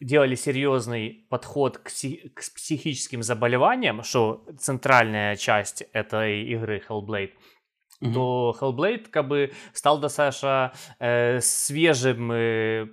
делали 0.00 0.34
серьезный 0.34 1.26
подход 1.28 1.78
к, 1.78 1.88
псих- 1.88 2.32
к 2.34 2.40
психическим 2.54 3.22
заболеваниям, 3.22 4.02
что 4.02 4.44
центральная 4.58 5.36
часть 5.36 5.82
этой 5.92 6.44
игры 6.44 6.82
Hellblade, 6.88 7.32
mm-hmm. 8.00 8.12
то 8.12 8.56
Hellblade 8.60 9.08
как 9.10 9.28
бы 9.28 9.52
стал 9.72 9.98
достаточно 9.98 10.72
э, 10.98 11.40
свежим 11.40 12.32
э, 12.32 12.88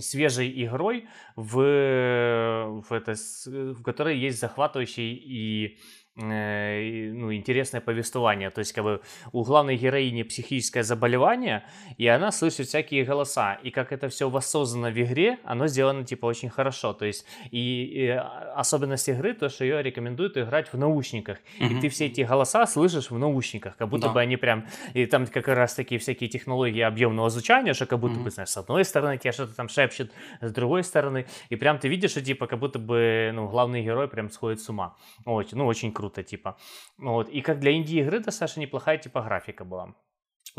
свежей 0.00 0.64
игрой, 0.64 1.08
в, 1.36 2.82
в, 2.88 2.92
это, 2.92 3.14
в 3.46 3.82
которой 3.82 4.18
есть 4.18 4.40
захватывающий 4.40 5.14
и 5.14 5.78
ну, 6.16 7.34
интересное 7.34 7.82
повествование. 7.82 8.48
То 8.50 8.60
есть, 8.60 8.72
как 8.72 8.84
бы 8.84 9.00
у 9.32 9.44
главной 9.44 9.76
героини 9.76 10.22
психическое 10.22 10.82
заболевание, 10.82 11.64
и 11.98 12.06
она 12.06 12.32
слышит 12.32 12.68
всякие 12.68 13.04
голоса. 13.04 13.58
И 13.62 13.70
как 13.70 13.92
это 13.92 14.08
все 14.08 14.30
воссоздано 14.30 14.90
в 14.90 14.98
игре, 14.98 15.38
оно 15.44 15.66
сделано, 15.66 16.04
типа, 16.04 16.24
очень 16.24 16.48
хорошо. 16.48 16.94
То 16.94 17.04
есть, 17.04 17.26
и, 17.50 17.84
и 17.84 18.08
особенность 18.08 19.08
игры, 19.10 19.34
то, 19.34 19.50
что 19.50 19.64
ее 19.64 19.82
рекомендуют 19.82 20.38
играть 20.38 20.72
в 20.72 20.78
наушниках. 20.78 21.38
Mm-hmm. 21.60 21.78
И 21.78 21.80
ты 21.82 21.88
все 21.90 22.06
эти 22.06 22.22
голоса 22.22 22.66
слышишь 22.66 23.10
в 23.10 23.18
наушниках, 23.18 23.76
как 23.76 23.88
будто 23.88 24.06
да. 24.06 24.14
бы 24.14 24.20
они 24.22 24.38
прям... 24.38 24.66
И 24.94 25.04
там 25.04 25.26
как 25.26 25.48
раз 25.48 25.74
такие 25.74 25.98
всякие 25.98 26.30
технологии 26.30 26.80
объемного 26.80 27.28
звучания, 27.28 27.74
что 27.74 27.84
как 27.84 28.00
будто 28.00 28.14
mm-hmm. 28.14 28.24
бы, 28.24 28.30
знаешь, 28.30 28.48
с 28.48 28.56
одной 28.56 28.86
стороны 28.86 29.18
тебе 29.18 29.32
что-то 29.32 29.54
там 29.54 29.68
шепчет, 29.68 30.10
с 30.40 30.50
другой 30.50 30.82
стороны. 30.82 31.26
И 31.50 31.56
прям 31.56 31.78
ты 31.78 31.88
видишь, 31.88 32.12
что, 32.12 32.22
типа, 32.22 32.46
как 32.46 32.58
будто 32.58 32.78
бы, 32.78 33.32
ну, 33.34 33.48
главный 33.48 33.82
герой 33.82 34.08
прям 34.08 34.30
сходит 34.30 34.60
с 34.60 34.68
ума. 34.70 34.96
Очень, 35.26 35.58
ну, 35.58 35.66
очень 35.66 35.92
круто 35.92 36.05
круто, 36.06 36.22
типа. 36.22 36.56
Вот. 36.98 37.28
И 37.28 37.40
как 37.42 37.58
для 37.58 37.70
инди-игры 37.72 38.20
достаточно 38.20 38.62
неплохая 38.62 38.98
типографика 38.98 39.64
была. 39.64 39.94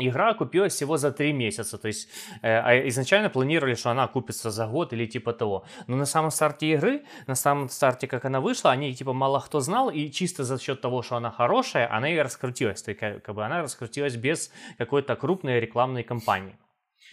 Игра 0.00 0.34
купилась 0.34 0.74
всего 0.74 0.96
за 0.96 1.10
три 1.10 1.32
месяца, 1.32 1.76
то 1.76 1.88
есть 1.88 2.08
э, 2.42 2.60
а 2.62 2.88
изначально 2.88 3.30
планировали, 3.30 3.74
что 3.74 3.90
она 3.90 4.06
купится 4.06 4.50
за 4.50 4.66
год 4.66 4.92
или 4.92 5.06
типа 5.06 5.32
того. 5.32 5.64
Но 5.88 5.96
на 5.96 6.06
самом 6.06 6.30
старте 6.30 6.66
игры, 6.66 7.02
на 7.26 7.34
самом 7.34 7.68
старте, 7.68 8.06
как 8.06 8.24
она 8.24 8.40
вышла, 8.40 8.70
они 8.70 8.94
типа 8.94 9.12
мало 9.12 9.40
кто 9.40 9.60
знал, 9.60 9.90
и 9.90 10.10
чисто 10.10 10.44
за 10.44 10.58
счет 10.58 10.80
того, 10.80 11.02
что 11.02 11.16
она 11.16 11.30
хорошая, 11.30 11.88
она 11.96 12.08
и 12.10 12.22
раскрутилась. 12.22 12.82
То 12.82 12.92
есть 12.92 13.00
как 13.00 13.34
бы 13.34 13.44
она 13.44 13.62
раскрутилась 13.62 14.16
без 14.16 14.52
какой-то 14.78 15.16
крупной 15.16 15.60
рекламной 15.60 16.04
кампании. 16.04 16.54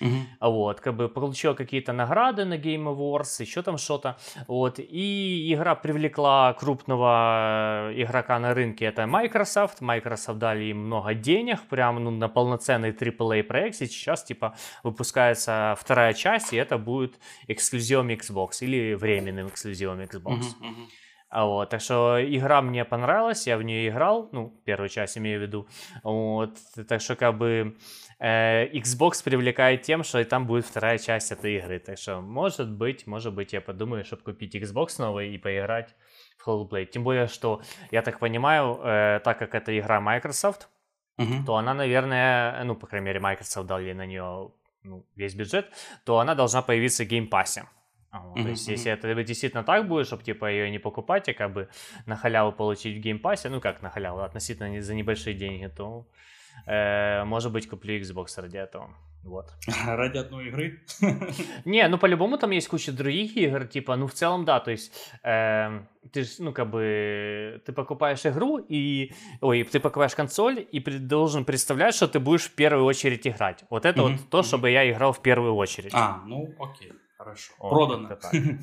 Uh-huh. 0.02 0.26
Вот, 0.42 0.82
как 0.82 0.96
бы 0.96 1.08
получила 1.10 1.54
какие-то 1.54 1.94
награды 1.94 2.46
на 2.46 2.58
Game 2.58 2.84
Awards, 2.84 3.42
еще 3.42 3.62
там 3.62 3.78
что-то. 3.78 4.18
Вот, 4.48 4.80
и 4.80 5.54
игра 5.54 5.76
привлекла 5.76 6.54
крупного 6.54 7.92
игрока 7.96 8.40
на 8.40 8.54
рынке, 8.54 8.86
это 8.86 9.08
Microsoft. 9.08 9.82
Microsoft 9.82 10.40
дали 10.40 10.66
им 10.66 10.86
много 10.86 11.14
денег, 11.14 11.62
прям 11.70 12.04
ну, 12.04 12.12
на 12.12 12.28
полноценный 12.28 12.92
AAA 12.92 13.44
проект. 13.44 13.82
И 13.82 13.86
сейчас, 13.88 14.24
типа, 14.24 14.56
выпускается 14.84 15.76
вторая 15.80 16.14
часть, 16.14 16.54
и 16.54 16.58
это 16.58 16.78
будет 16.78 17.20
эксклюзивом 17.48 18.10
Xbox 18.10 18.62
или 18.62 18.94
временным 18.96 19.48
эксклюзивом 19.48 20.02
Xbox. 20.02 20.40
Uh-huh, 20.40 20.62
uh-huh. 20.62 20.88
А 21.36 21.46
вот, 21.46 21.70
так 21.70 21.82
что 21.82 22.18
игра 22.22 22.62
мне 22.62 22.86
понравилась, 22.86 23.46
я 23.46 23.58
в 23.58 23.64
нее 23.64 23.90
играл, 23.90 24.30
ну, 24.32 24.54
первую 24.64 24.88
часть 24.88 25.18
имею 25.18 25.40
в 25.40 25.42
виду. 25.42 25.68
Вот, 26.02 26.52
так 26.88 27.02
что 27.02 27.18
как 27.18 27.38
бы 27.38 27.76
э, 28.15 28.15
Xbox 28.20 29.24
привлекает 29.24 29.82
тем, 29.82 30.04
что 30.04 30.20
и 30.20 30.24
там 30.24 30.48
будет 30.48 30.66
вторая 30.66 30.98
часть 30.98 31.32
этой 31.32 31.58
игры. 31.58 31.80
Так 31.80 31.98
что, 31.98 32.22
может 32.22 32.72
быть, 32.72 33.08
может 33.08 33.34
быть, 33.34 33.54
я 33.54 33.62
подумаю, 33.62 34.06
чтобы 34.06 34.24
купить 34.24 34.56
Xbox 34.56 34.96
новый 35.00 35.34
и 35.34 35.38
поиграть 35.38 35.94
в 36.38 36.48
Hellblade. 36.48 36.86
Тем 36.86 37.04
более, 37.04 37.28
что, 37.28 37.62
я 37.92 38.02
так 38.02 38.20
понимаю, 38.20 38.80
э, 38.84 39.20
так 39.24 39.40
как 39.40 39.54
это 39.54 39.78
игра 39.78 40.00
Microsoft, 40.00 40.70
uh-huh. 41.18 41.46
то 41.46 41.56
она, 41.58 41.74
наверное, 41.74 42.64
ну, 42.64 42.76
по 42.76 42.88
крайней 42.88 43.08
мере, 43.08 43.20
Microsoft 43.20 43.68
дали 43.68 43.94
на 43.94 44.06
нее 44.06 44.52
ну, 44.84 45.06
весь 45.16 45.36
бюджет, 45.36 45.72
то 46.06 46.20
она 46.20 46.36
должна 46.36 46.62
появиться 46.62 47.04
в 47.04 47.08
Game 47.08 47.30
Pass. 47.30 47.64
Вот, 48.12 48.38
mm-hmm. 48.38 48.44
То 48.44 48.50
есть, 48.50 48.68
если 48.70 48.92
это 48.94 49.24
действительно 49.24 49.64
так 49.64 49.90
будет, 49.90 50.08
чтобы 50.08 50.24
типа 50.24 50.50
ее 50.50 50.72
не 50.72 50.80
покупать, 50.80 51.28
а 51.28 51.34
как 51.34 51.52
бы 51.52 51.68
на 52.06 52.16
халяву 52.16 52.54
получить 52.54 52.98
в 52.98 53.02
Game 53.02 53.21
Pass 53.21 53.40
е, 53.40 53.50
ну 53.50 53.60
как 53.60 53.82
на 53.82 53.90
халяву, 53.90 54.22
относительно 54.22 54.82
за 54.82 54.96
небольшие 54.96 55.36
деньги, 55.36 55.68
то 55.68 56.08
э, 56.08 56.35
может 56.68 57.52
быть 57.52 57.68
куплю 57.70 58.00
Xbox 58.00 58.42
ради 58.42 58.58
этого. 58.58 58.90
Вот. 59.26 59.52
Ради 59.88 60.20
одной 60.20 60.48
игры? 60.48 60.84
Не, 61.66 61.88
ну 61.88 61.98
по-любому 61.98 62.38
там 62.38 62.52
есть 62.52 62.68
куча 62.68 62.92
других 62.92 63.36
игр, 63.36 63.66
типа, 63.66 63.96
ну 63.96 64.06
в 64.06 64.14
целом 64.14 64.46
да, 64.46 64.60
то 64.60 64.70
есть 64.70 64.94
э, 65.24 65.80
ты 66.14 66.24
ж, 66.24 66.36
ну 66.38 66.54
как 66.54 66.70
бы, 66.70 67.60
ты 67.66 67.74
покупаешь 67.74 68.24
игру 68.26 68.60
и, 68.60 69.12
ой, 69.42 69.64
ты 69.64 69.80
покупаешь 69.80 70.14
консоль 70.14 70.66
и 70.72 70.80
при, 70.80 71.00
должен 71.00 71.44
представлять, 71.44 71.96
что 71.96 72.08
ты 72.08 72.20
будешь 72.20 72.44
в 72.44 72.54
первую 72.54 72.86
очередь 72.86 73.26
играть. 73.26 73.64
Вот 73.72 73.86
это 73.86 74.02
mm-hmm. 74.02 74.12
вот 74.12 74.30
то, 74.30 74.44
чтобы 74.44 74.70
я 74.70 74.90
играл 74.92 75.12
в 75.12 75.22
первую 75.24 75.56
очередь. 75.56 75.92
А, 75.96 76.22
ну 76.28 76.54
окей. 76.60 76.94
Хорошо. 77.18 77.54
О, 77.58 77.70
Продано. 77.70 78.10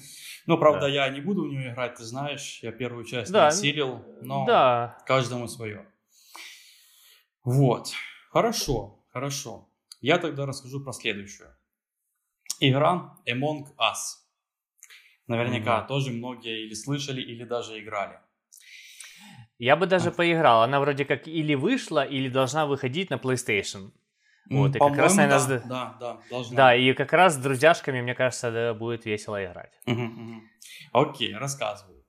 ну, 0.47 0.59
правда, 0.59 0.82
да. 0.82 0.88
я 0.88 1.09
не 1.09 1.20
буду 1.20 1.45
в 1.45 1.49
нее 1.49 1.72
играть, 1.72 1.95
ты 1.95 2.05
знаешь. 2.05 2.61
Я 2.62 2.70
первую 2.70 3.05
часть 3.05 3.32
да. 3.32 3.49
осилил, 3.49 4.05
но 4.20 4.47
да. 4.47 4.99
каждому 5.07 5.49
свое. 5.49 5.86
Вот. 7.45 7.93
Хорошо, 8.30 9.05
хорошо. 9.12 9.68
Я 10.01 10.18
тогда 10.18 10.47
расскажу 10.47 10.82
про 10.82 10.93
следующую. 10.93 11.49
Игра 12.61 13.16
Among 13.28 13.66
Us. 13.78 14.22
Наверняка 15.26 15.80
mm-hmm. 15.80 15.86
тоже 15.88 16.11
многие 16.11 16.66
или 16.66 16.74
слышали, 16.74 17.20
или 17.20 17.45
даже 17.45 17.78
играли. 17.80 18.18
Я 19.59 19.76
бы 19.76 19.86
даже 19.86 20.09
а. 20.09 20.12
поиграл. 20.12 20.62
Она 20.62 20.80
вроде 20.80 21.05
как 21.05 21.28
или 21.28 21.55
вышла, 21.55 22.05
или 22.05 22.28
должна 22.28 22.66
выходить 22.66 23.11
на 23.11 23.14
PlayStation. 23.14 23.93
Вот, 24.51 24.74
и 24.74 24.78
как 24.78 24.97
раз, 24.97 25.14
наверное, 25.16 25.61
да, 25.61 25.64
да, 25.66 25.97
да, 26.01 26.20
должна. 26.30 26.57
Да, 26.57 26.74
и 26.74 26.93
как 26.95 27.12
раз 27.12 27.34
с 27.34 27.36
друзьяшками, 27.36 28.03
мне 28.03 28.14
кажется, 28.14 28.74
будет 28.74 29.05
весело 29.05 29.43
играть. 29.45 29.72
Угу, 29.86 30.03
угу. 30.03 30.43
Окей, 30.93 31.34
рассказываю. 31.34 32.05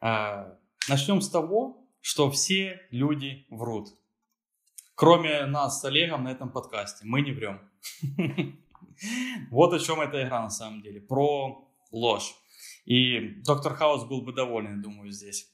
А, 0.00 0.56
начнем 0.88 1.20
с 1.20 1.30
того, 1.30 1.88
что 2.00 2.30
все 2.30 2.80
люди 2.90 3.46
врут. 3.50 3.88
Кроме 4.96 5.46
нас 5.46 5.80
с 5.80 5.84
Олегом 5.84 6.24
на 6.24 6.30
этом 6.30 6.50
подкасте. 6.50 7.04
Мы 7.04 7.22
не 7.22 7.32
врем. 7.32 7.60
Вот 9.50 9.72
о 9.72 9.80
чем 9.80 10.00
эта 10.00 10.22
игра 10.22 10.42
на 10.42 10.50
самом 10.50 10.80
деле. 10.80 11.00
Про 11.00 11.68
ложь. 11.90 12.32
И 12.84 13.42
доктор 13.44 13.74
Хаус 13.74 14.04
был 14.04 14.22
бы 14.22 14.32
доволен, 14.32 14.82
думаю, 14.82 15.10
здесь. 15.10 15.50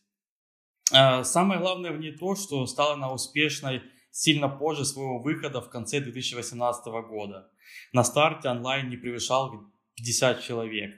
А, 0.93 1.25
самое 1.25 1.59
главное 1.59 1.93
в 1.93 1.99
ней 1.99 2.13
то, 2.13 2.35
что 2.35 2.67
стала 2.67 2.95
она 2.95 3.11
успешной 3.11 3.83
сильно 4.11 4.49
позже 4.49 4.85
своего 4.85 5.23
выхода 5.23 5.63
в 5.63 5.71
конце 5.71 6.01
2018 6.01 6.85
года. 7.09 7.51
На 7.95 8.05
старте 8.05 8.51
онлайн 8.51 8.91
не 8.91 8.99
превышал 8.99 9.73
50 9.97 10.43
человек. 10.43 10.95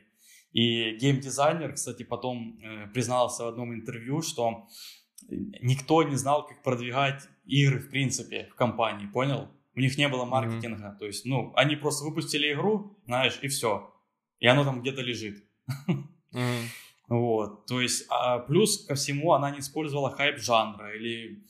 И 0.51 0.97
геймдизайнер, 0.97 1.75
кстати, 1.75 2.03
потом 2.03 2.59
э, 2.61 2.89
признался 2.89 3.45
в 3.45 3.49
одном 3.49 3.73
интервью, 3.73 4.21
что 4.21 4.67
никто 5.29 6.03
не 6.03 6.17
знал, 6.17 6.47
как 6.47 6.63
продвигать 6.63 7.29
игры 7.45 7.79
в 7.81 7.91
принципе 7.91 8.49
в 8.53 8.55
компании, 8.55 9.07
понял? 9.07 9.49
У 9.75 9.81
них 9.81 9.97
не 9.97 10.09
было 10.09 10.25
маркетинга, 10.25 10.89
mm-hmm. 10.89 10.99
то 10.99 11.07
есть, 11.07 11.25
ну, 11.25 11.53
они 11.57 11.77
просто 11.77 12.05
выпустили 12.05 12.53
игру, 12.53 12.99
знаешь, 13.07 13.39
и 13.41 13.49
все, 13.49 13.95
и 14.39 14.47
оно 14.47 14.65
там 14.65 14.83
где-то 14.83 15.01
лежит. 15.01 15.43
Mm-hmm. 16.35 16.63
Вот, 17.09 17.67
то 17.67 17.81
есть, 17.81 18.07
а 18.11 18.39
плюс 18.39 18.87
ко 18.87 18.95
всему 18.95 19.33
она 19.33 19.51
не 19.51 19.61
использовала 19.61 20.11
хайп 20.11 20.39
жанра 20.39 20.95
или 20.95 21.45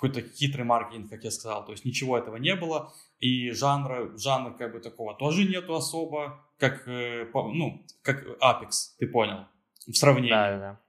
какой-то 0.00 0.22
хитрый 0.22 0.64
маркетинг, 0.64 1.10
как 1.10 1.24
я 1.24 1.30
сказал. 1.30 1.64
То 1.64 1.72
есть 1.72 1.84
ничего 1.84 2.16
этого 2.16 2.36
не 2.36 2.56
было. 2.56 2.92
И 3.18 3.50
жанра, 3.50 4.16
жанра 4.16 4.52
как 4.52 4.72
бы 4.72 4.80
такого 4.80 5.14
тоже 5.14 5.44
нету 5.44 5.74
особо, 5.74 6.42
как, 6.58 6.88
э, 6.88 7.28
ну, 7.34 7.84
как 8.02 8.24
Apex, 8.40 8.96
ты 8.98 9.06
понял, 9.06 9.46
в 9.86 9.92
сравнении. 9.92 10.30
Да, 10.30 10.58
да. 10.58 10.80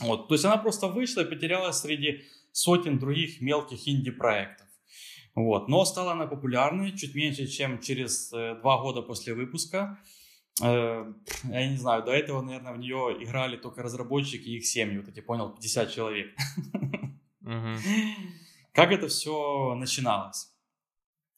Вот, 0.00 0.28
то 0.28 0.34
есть 0.34 0.44
она 0.44 0.56
просто 0.58 0.88
вышла 0.88 1.22
и 1.22 1.28
потерялась 1.28 1.78
среди 1.78 2.24
сотен 2.52 2.98
других 2.98 3.40
мелких 3.40 3.88
инди-проектов. 3.88 4.66
Вот. 5.36 5.68
Но 5.68 5.84
стала 5.84 6.12
она 6.12 6.26
популярной 6.26 6.96
чуть 6.96 7.14
меньше, 7.14 7.46
чем 7.46 7.80
через 7.80 8.32
э, 8.32 8.54
два 8.62 8.80
года 8.80 9.02
после 9.02 9.34
выпуска. 9.34 9.98
Э, 10.62 11.12
я 11.44 11.68
не 11.68 11.76
знаю, 11.76 12.02
до 12.02 12.12
этого, 12.12 12.40
наверное, 12.40 12.72
в 12.72 12.78
нее 12.78 13.18
играли 13.20 13.58
только 13.58 13.82
разработчики 13.82 14.48
и 14.48 14.56
их 14.56 14.66
семьи. 14.66 14.98
Вот 14.98 15.08
эти, 15.08 15.20
понял, 15.20 15.50
50 15.50 15.92
человек. 15.92 16.34
Как 18.72 18.92
это 18.92 19.08
все 19.08 19.74
начиналось? 19.74 20.50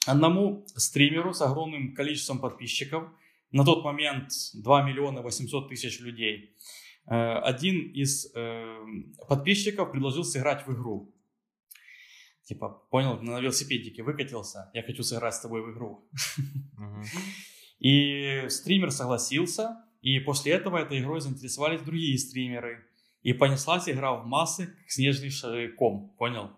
Одному 0.06 0.64
стримеру 0.76 1.34
с 1.34 1.42
огромным 1.42 1.92
количеством 1.94 2.38
подписчиков, 2.38 3.10
на 3.50 3.64
тот 3.64 3.84
момент 3.84 4.30
2 4.54 4.82
миллиона 4.82 5.22
800 5.22 5.68
тысяч 5.68 6.00
людей, 6.00 6.56
один 7.14 7.90
из 7.92 8.30
э, 8.34 8.78
подписчиков 9.28 9.90
предложил 9.90 10.24
сыграть 10.24 10.66
в 10.66 10.72
игру. 10.72 11.14
Типа, 12.44 12.68
понял, 12.90 13.20
на 13.20 13.40
велосипедике 13.40 14.02
выкатился, 14.02 14.70
я 14.72 14.82
хочу 14.82 15.02
сыграть 15.02 15.34
с 15.34 15.40
тобой 15.40 15.62
в 15.62 15.72
игру. 15.72 16.08
И 17.78 18.46
стример 18.48 18.90
согласился, 18.90 19.84
и 20.02 20.18
после 20.18 20.52
этого 20.52 20.78
этой 20.78 20.98
игрой 21.00 21.20
заинтересовались 21.20 21.80
другие 21.80 22.18
стримеры. 22.18 22.84
И 23.22 23.32
понеслась 23.32 23.88
игра 23.88 24.14
в 24.14 24.26
массы, 24.26 24.66
как 24.66 24.90
снежный 24.90 25.68
ком, 25.68 26.14
понял? 26.18 26.50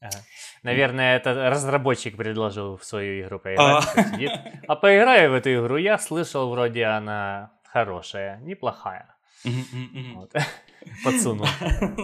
Ага. 0.00 0.18
Наверное, 0.62 1.16
это 1.16 1.50
разработчик 1.50 2.16
предложил 2.16 2.76
в 2.76 2.84
свою 2.84 3.24
игру 3.24 3.38
поиграть. 3.38 3.84
А, 3.96 4.72
а 4.72 4.76
поиграю 4.76 5.30
в 5.30 5.34
эту 5.34 5.54
игру, 5.54 5.76
я 5.76 5.98
слышал, 5.98 6.50
вроде 6.50 6.84
она 6.84 7.52
хорошая, 7.64 8.38
неплохая. 8.40 9.15
Вот. 9.44 10.32
Подсунул. 11.04 11.46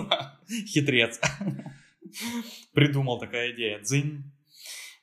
Хитрец. 0.66 1.20
Придумал 2.72 3.18
такая 3.18 3.53
идея. 3.53 3.80
Дзынь. 3.80 4.24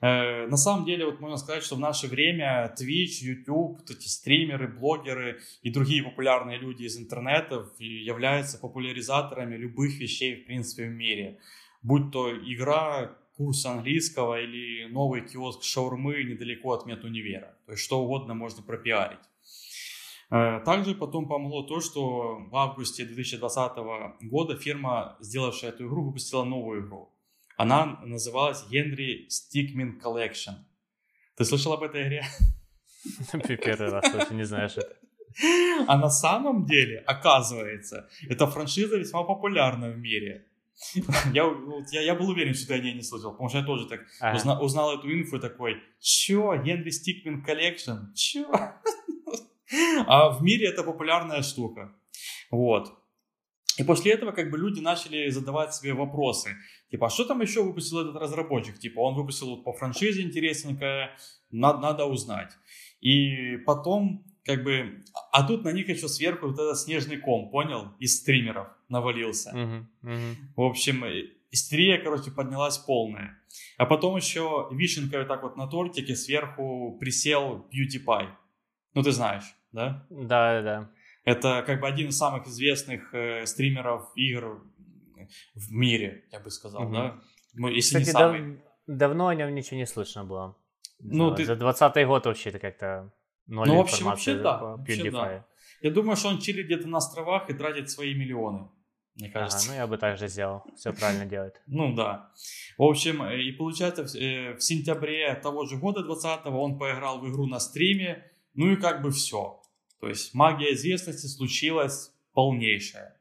Э, 0.01 0.47
на 0.47 0.57
самом 0.57 0.85
деле, 0.85 1.05
вот 1.05 1.19
можно 1.19 1.37
сказать, 1.37 1.63
что 1.63 1.75
в 1.75 1.79
наше 1.79 2.07
время 2.07 2.73
Twitch, 2.79 3.21
YouTube, 3.21 3.79
вот 3.79 3.89
эти 3.89 4.07
стримеры, 4.07 4.67
блогеры 4.67 5.41
и 5.61 5.71
другие 5.71 6.03
популярные 6.03 6.57
люди 6.57 6.83
из 6.83 6.97
интернета 6.97 7.67
являются 7.79 8.57
популяризаторами 8.57 9.55
любых 9.55 9.99
вещей, 9.99 10.41
в 10.41 10.45
принципе, 10.45 10.85
в 10.85 10.91
мире 10.91 11.39
будь 11.81 12.11
то 12.11 12.35
игра, 12.35 13.15
курс 13.35 13.65
английского 13.65 14.41
или 14.41 14.85
новый 14.91 15.25
киоск 15.27 15.63
шаурмы 15.63 16.23
недалеко 16.23 16.73
от 16.73 16.85
медунивера. 16.85 17.57
То 17.65 17.71
есть 17.71 17.83
что 17.83 18.01
угодно 18.01 18.33
можно 18.33 18.61
пропиарить. 18.63 19.19
Э, 20.31 20.59
также 20.63 20.93
потом 20.93 21.27
помогло 21.27 21.63
то, 21.63 21.81
что 21.81 22.37
в 22.51 22.55
августе 22.55 23.05
2020 23.05 23.71
года 24.21 24.55
фирма, 24.55 25.17
сделавшая 25.19 25.71
эту 25.71 25.87
игру, 25.87 26.05
выпустила 26.05 26.43
новую 26.43 26.85
игру. 26.85 27.13
Она 27.57 27.99
называлась 28.05 28.63
Henry 28.71 29.27
Stickmin 29.27 29.99
Collection. 30.01 30.55
Ты 31.35 31.45
слышал 31.45 31.73
об 31.73 31.83
этой 31.83 32.03
игре? 32.03 32.23
Первый 33.57 33.89
раз, 33.89 34.11
слышу, 34.11 34.33
не 34.33 34.43
знаешь 34.43 34.77
это. 34.77 34.95
А 35.87 35.97
на 35.97 36.09
самом 36.09 36.65
деле, 36.65 36.99
оказывается, 37.07 38.09
эта 38.29 38.47
франшиза 38.47 38.97
весьма 38.97 39.23
популярна 39.23 39.89
в 39.89 39.97
мире. 39.97 40.45
Я, 41.33 41.45
вот, 41.45 41.89
я, 41.91 42.01
я 42.01 42.15
был 42.15 42.29
уверен, 42.29 42.53
что 42.53 42.67
ты 42.67 42.73
о 42.75 42.79
ней 42.79 42.93
не 42.93 43.01
слышал, 43.01 43.31
потому 43.31 43.49
что 43.49 43.57
я 43.57 43.65
тоже 43.65 43.87
так 43.87 44.01
ага. 44.21 44.37
узна, 44.37 44.59
узнал 44.61 44.97
эту 44.97 45.11
инфу 45.11 45.39
такой, 45.39 45.83
чё, 45.99 46.55
Henry 46.63 46.89
Stickmin 46.89 47.43
Collection, 47.43 48.13
чё? 48.15 48.49
А 50.07 50.29
в 50.29 50.43
мире 50.43 50.67
это 50.67 50.83
популярная 50.83 51.41
штука. 51.41 51.93
Вот. 52.51 52.93
И 53.79 53.83
после 53.83 54.11
этого 54.11 54.31
как 54.31 54.51
бы 54.51 54.57
люди 54.57 54.81
начали 54.81 55.29
задавать 55.29 55.73
себе 55.73 55.93
вопросы. 55.93 56.57
Типа, 56.91 57.07
а 57.07 57.09
что 57.09 57.23
там 57.23 57.41
еще 57.41 57.63
выпустил 57.63 58.01
этот 58.01 58.21
разработчик? 58.21 58.77
Типа, 58.77 58.99
он 58.99 59.15
выпустил 59.15 59.63
по 59.63 59.71
франшизе 59.71 60.21
интересненькое, 60.21 61.11
надо, 61.49 61.79
надо 61.79 62.05
узнать. 62.05 62.51
И 62.99 63.55
потом, 63.65 64.25
как 64.43 64.65
бы, 64.65 65.01
а 65.31 65.47
тут 65.47 65.63
на 65.63 65.71
них 65.71 65.87
еще 65.87 66.09
сверху 66.09 66.47
вот 66.47 66.59
этот 66.59 66.77
снежный 66.77 67.17
ком, 67.17 67.49
понял, 67.51 67.93
из 67.99 68.17
стримеров 68.17 68.67
навалился. 68.89 69.55
Мгм, 69.55 69.89
мгм. 70.01 70.35
В 70.57 70.61
общем, 70.61 71.05
э, 71.05 71.29
истерия, 71.51 71.99
короче, 71.99 72.31
поднялась 72.31 72.77
полная. 72.79 73.37
А 73.77 73.85
потом 73.85 74.17
еще 74.17 74.67
вишенкой 74.71 75.19
вот 75.19 75.27
так 75.29 75.43
вот 75.43 75.55
на 75.55 75.67
тортике 75.67 76.15
сверху 76.15 76.97
присел 76.99 77.65
PewDiePie. 77.71 78.27
Ну, 78.93 79.03
ты 79.03 79.11
знаешь, 79.11 79.45
да? 79.71 80.05
Да, 80.09 80.61
да. 80.61 80.89
Это 81.25 81.63
как 81.65 81.79
бы 81.81 81.87
один 81.87 82.09
из 82.09 82.17
самых 82.17 82.47
известных 82.47 83.13
э, 83.13 83.45
стримеров 83.45 84.11
игр 84.15 84.63
в 85.55 85.71
мире, 85.71 86.25
я 86.31 86.39
бы 86.39 86.49
сказал, 86.49 86.83
Мгм. 86.83 86.93
да? 86.93 87.19
Ну, 87.53 87.67
если 87.67 87.99
Кстати, 87.99 88.05
не 88.07 88.11
самый. 88.11 88.41
дав- 88.87 88.97
давно 88.97 89.27
о 89.27 89.35
нем 89.35 89.53
ничего 89.53 89.77
не 89.77 89.85
слышно 89.85 90.23
было. 90.23 90.55
Ну, 90.99 91.25
знаю, 91.25 91.35
ты- 91.35 91.45
За 91.45 91.55
20 91.55 92.05
год 92.05 92.25
вообще 92.25 92.49
это 92.49 92.59
как-то 92.59 93.11
ноль 93.47 93.67
Ну, 93.67 93.77
вообще- 93.77 93.95
информации 93.97 94.31
вообще 94.33 94.43
да, 94.43 94.57
вообще 94.57 95.11
да. 95.11 95.45
Я 95.81 95.91
думаю, 95.91 96.15
что 96.17 96.29
он 96.29 96.39
чилит 96.39 96.65
где-то 96.65 96.87
на 96.87 96.97
островах 96.97 97.49
и 97.49 97.53
тратит 97.53 97.89
свои 97.89 98.13
миллионы, 98.13 98.67
мне 99.15 99.29
Ага, 99.29 99.39
кажется. 99.41 99.69
ну 99.69 99.75
я 99.75 99.87
бы 99.87 99.97
так 99.97 100.17
же 100.17 100.27
сделал. 100.27 100.63
Все 100.75 100.93
правильно 100.93 101.25
делает. 101.25 101.61
Ну 101.67 101.93
да. 101.95 102.31
В 102.77 102.83
общем, 102.83 103.21
э, 103.23 103.41
и 103.41 103.51
получается, 103.51 104.03
в, 104.05 104.15
э, 104.15 104.55
в 104.55 104.61
сентябре 104.61 105.35
того 105.35 105.65
же 105.65 105.77
года 105.77 106.03
20 106.03 106.57
он 106.59 106.77
поиграл 106.79 107.19
в 107.19 107.29
игру 107.29 107.45
на 107.47 107.59
стриме, 107.59 108.25
ну 108.55 108.71
и 108.71 108.75
как 108.75 109.01
бы 109.01 109.11
все. 109.11 109.58
То 109.99 110.07
есть 110.07 110.33
магия 110.33 110.73
известности 110.73 111.27
случилась 111.27 112.11
полнейшая. 112.33 113.19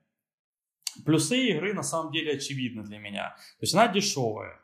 Плюсы 1.05 1.49
игры 1.49 1.75
на 1.75 1.83
самом 1.83 2.13
деле 2.13 2.33
очевидны 2.33 2.83
для 2.85 2.99
меня. 2.99 3.31
То 3.31 3.63
есть 3.63 3.75
она 3.75 3.89
дешевая. 3.89 4.61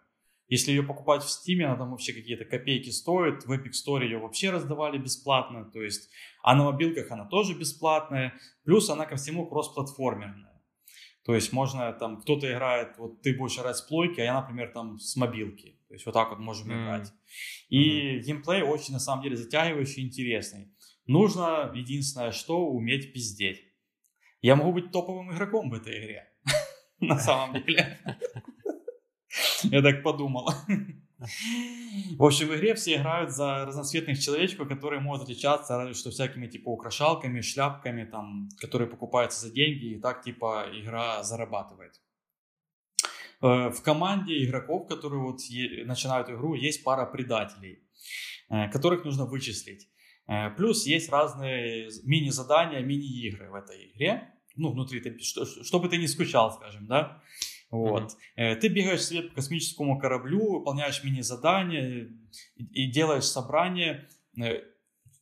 Если 0.48 0.72
ее 0.72 0.82
покупать 0.82 1.22
в 1.22 1.26
Steam, 1.26 1.62
она 1.62 1.76
там 1.76 1.90
вообще 1.90 2.12
какие-то 2.12 2.44
копейки 2.44 2.90
стоит. 2.90 3.46
В 3.46 3.52
Epic 3.52 3.72
Store 3.72 4.02
ее 4.04 4.18
вообще 4.18 4.50
раздавали 4.50 4.98
бесплатно. 4.98 5.64
То 5.64 5.82
есть, 5.82 6.10
а 6.42 6.54
на 6.54 6.64
мобилках 6.64 7.10
она 7.10 7.24
тоже 7.24 7.54
бесплатная. 7.58 8.34
Плюс 8.64 8.90
она 8.90 9.06
ко 9.06 9.16
всему 9.16 9.46
кроссплатформерная. 9.46 10.62
То 11.24 11.34
есть 11.34 11.54
можно 11.54 11.90
там, 11.94 12.20
кто-то 12.20 12.52
играет, 12.52 12.98
вот 12.98 13.22
ты 13.22 13.34
будешь 13.34 13.58
играть 13.58 13.78
с 13.78 13.80
плойки, 13.80 14.20
а 14.20 14.24
я, 14.24 14.40
например, 14.40 14.70
там 14.72 14.98
с 14.98 15.16
мобилки. 15.16 15.80
То 15.88 15.94
есть 15.94 16.04
вот 16.04 16.12
так 16.12 16.28
вот 16.28 16.38
можем 16.38 16.70
М. 16.70 16.82
играть. 16.84 17.12
И 17.70 18.18
геймплей 18.18 18.60
очень, 18.60 18.92
на 18.92 19.00
самом 19.00 19.22
деле, 19.22 19.36
затягивающий 19.36 20.02
и 20.02 20.06
интересный. 20.06 20.73
Нужно, 21.06 21.70
единственное, 21.74 22.32
что 22.32 22.66
уметь 22.66 23.12
пиздеть. 23.12 23.62
Я 24.40 24.56
могу 24.56 24.72
быть 24.72 24.90
топовым 24.90 25.32
игроком 25.32 25.70
в 25.70 25.74
этой 25.74 25.98
игре. 25.98 26.28
На 27.00 27.18
самом 27.18 27.62
деле. 27.64 27.98
Я 29.64 29.82
так 29.82 30.02
подумал. 30.02 30.50
В 32.16 32.24
общем, 32.24 32.48
в 32.48 32.56
игре 32.56 32.74
все 32.74 32.96
играют 32.96 33.30
за 33.30 33.64
разноцветных 33.64 34.20
человечков, 34.20 34.68
которые 34.68 35.00
могут 35.00 35.22
отличаться 35.22 35.76
разве 35.76 35.94
что 35.94 36.10
всякими 36.10 36.46
типа 36.46 36.68
украшалками, 36.68 37.40
шляпками, 37.40 38.04
там, 38.04 38.48
которые 38.58 38.88
покупаются 38.88 39.40
за 39.40 39.52
деньги, 39.52 39.94
и 39.94 40.00
так 40.00 40.22
типа 40.22 40.66
игра 40.72 41.22
зарабатывает. 41.22 42.00
Э, 43.42 43.70
В 43.70 43.82
команде 43.82 44.44
игроков, 44.44 44.86
которые 44.88 45.22
вот 45.22 45.40
начинают 45.86 46.28
игру, 46.28 46.54
есть 46.54 46.84
пара 46.84 47.06
предателей, 47.06 47.82
э, 48.50 48.68
которых 48.70 49.04
нужно 49.04 49.24
вычислить. 49.24 49.88
Э, 50.26 50.50
Плюс 50.50 50.86
есть 50.86 51.10
разные 51.10 51.90
мини-задания, 52.04 52.80
мини-игры 52.80 53.50
в 53.50 53.54
этой 53.54 53.90
игре. 53.92 54.30
Ну, 54.56 54.70
внутри, 54.72 55.00
ты, 55.00 55.18
что- 55.18 55.44
чтобы 55.64 55.88
ты 55.88 55.96
не 55.98 56.06
скучал, 56.08 56.52
скажем, 56.52 56.86
да? 56.86 57.22
Вот. 57.70 58.16
Э, 58.36 58.54
Ты 58.54 58.68
бегаешь 58.68 59.04
себе 59.04 59.22
по 59.22 59.34
космическому 59.34 59.98
кораблю, 59.98 60.58
выполняешь 60.58 61.02
мини-задания 61.02 62.08
и, 62.56 62.84
и 62.84 62.90
делаешь 62.90 63.24
собрание. 63.24 64.08
Э, 64.40 64.62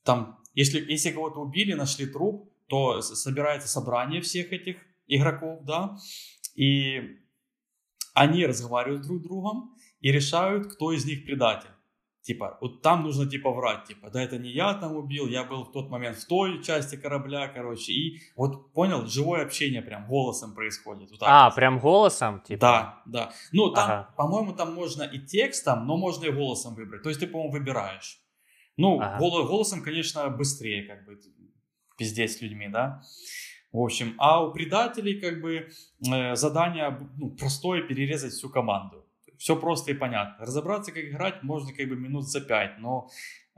Там, 0.04 0.38
если, 0.54 0.80
если 0.90 1.12
кого-то 1.12 1.40
убили, 1.40 1.72
нашли 1.74 2.06
труп, 2.06 2.52
то 2.68 3.00
собирается 3.00 3.68
собрание 3.68 4.20
всех 4.20 4.52
этих 4.52 4.76
игроков, 5.06 5.64
да, 5.64 5.96
и 6.54 7.18
они 8.14 8.46
разговаривают 8.46 9.02
друг 9.02 9.20
с 9.20 9.22
другом 9.22 9.76
и 10.00 10.12
решают, 10.12 10.74
кто 10.74 10.92
из 10.92 11.04
них 11.04 11.24
предатель. 11.24 11.70
Типа, 12.22 12.56
вот 12.60 12.82
там 12.82 13.02
нужно 13.02 13.28
типа 13.28 13.50
врать, 13.50 13.84
типа, 13.84 14.08
да 14.10 14.22
это 14.22 14.38
не 14.38 14.50
я 14.50 14.74
там 14.74 14.94
убил, 14.96 15.26
я 15.26 15.42
был 15.42 15.64
в 15.64 15.72
тот 15.72 15.90
момент 15.90 16.16
в 16.18 16.26
той 16.28 16.62
части 16.62 16.94
корабля, 16.96 17.48
короче, 17.48 17.92
и 17.92 18.20
вот 18.36 18.72
понял, 18.72 19.06
живое 19.06 19.42
общение 19.44 19.82
прям 19.82 20.06
голосом 20.06 20.54
происходит. 20.54 21.10
Вот 21.10 21.18
А, 21.22 21.46
вот. 21.46 21.56
прям 21.56 21.80
голосом, 21.80 22.40
типа? 22.40 22.60
Да, 22.60 23.02
да. 23.06 23.32
Ну, 23.50 23.70
там, 23.72 23.84
Ага. 23.90 24.14
по-моему, 24.16 24.52
там 24.54 24.72
можно 24.72 25.02
и 25.02 25.18
текстом, 25.18 25.84
но 25.86 25.96
можно 25.96 26.26
и 26.26 26.30
голосом 26.30 26.76
выбрать. 26.76 27.02
То 27.02 27.08
есть 27.08 27.20
ты, 27.20 27.26
по-моему, 27.26 27.52
выбираешь. 27.52 28.20
Ну, 28.76 29.00
Ага. 29.00 29.18
голо- 29.18 29.44
голосом, 29.48 29.82
конечно, 29.82 30.28
быстрее, 30.30 30.84
как 30.84 31.04
бы, 31.04 31.18
пиздеть 31.98 32.30
с 32.32 32.40
людьми, 32.40 32.68
да. 32.68 33.02
В 33.72 33.80
общем, 33.80 34.14
а 34.18 34.44
у 34.46 34.52
предателей, 34.52 35.20
как 35.20 35.40
бы, 35.40 35.68
э, 36.08 36.36
задание 36.36 37.00
ну, 37.18 37.30
простое 37.30 37.82
перерезать 37.82 38.32
всю 38.32 38.48
команду. 38.48 39.01
Все 39.42 39.56
просто 39.56 39.90
и 39.90 39.94
понятно. 39.94 40.46
Разобраться, 40.46 40.92
как 40.92 41.02
играть, 41.02 41.42
можно 41.42 41.72
как 41.74 41.88
бы 41.88 41.96
минут 41.96 42.28
за 42.28 42.40
пять, 42.40 42.78
но 42.78 43.10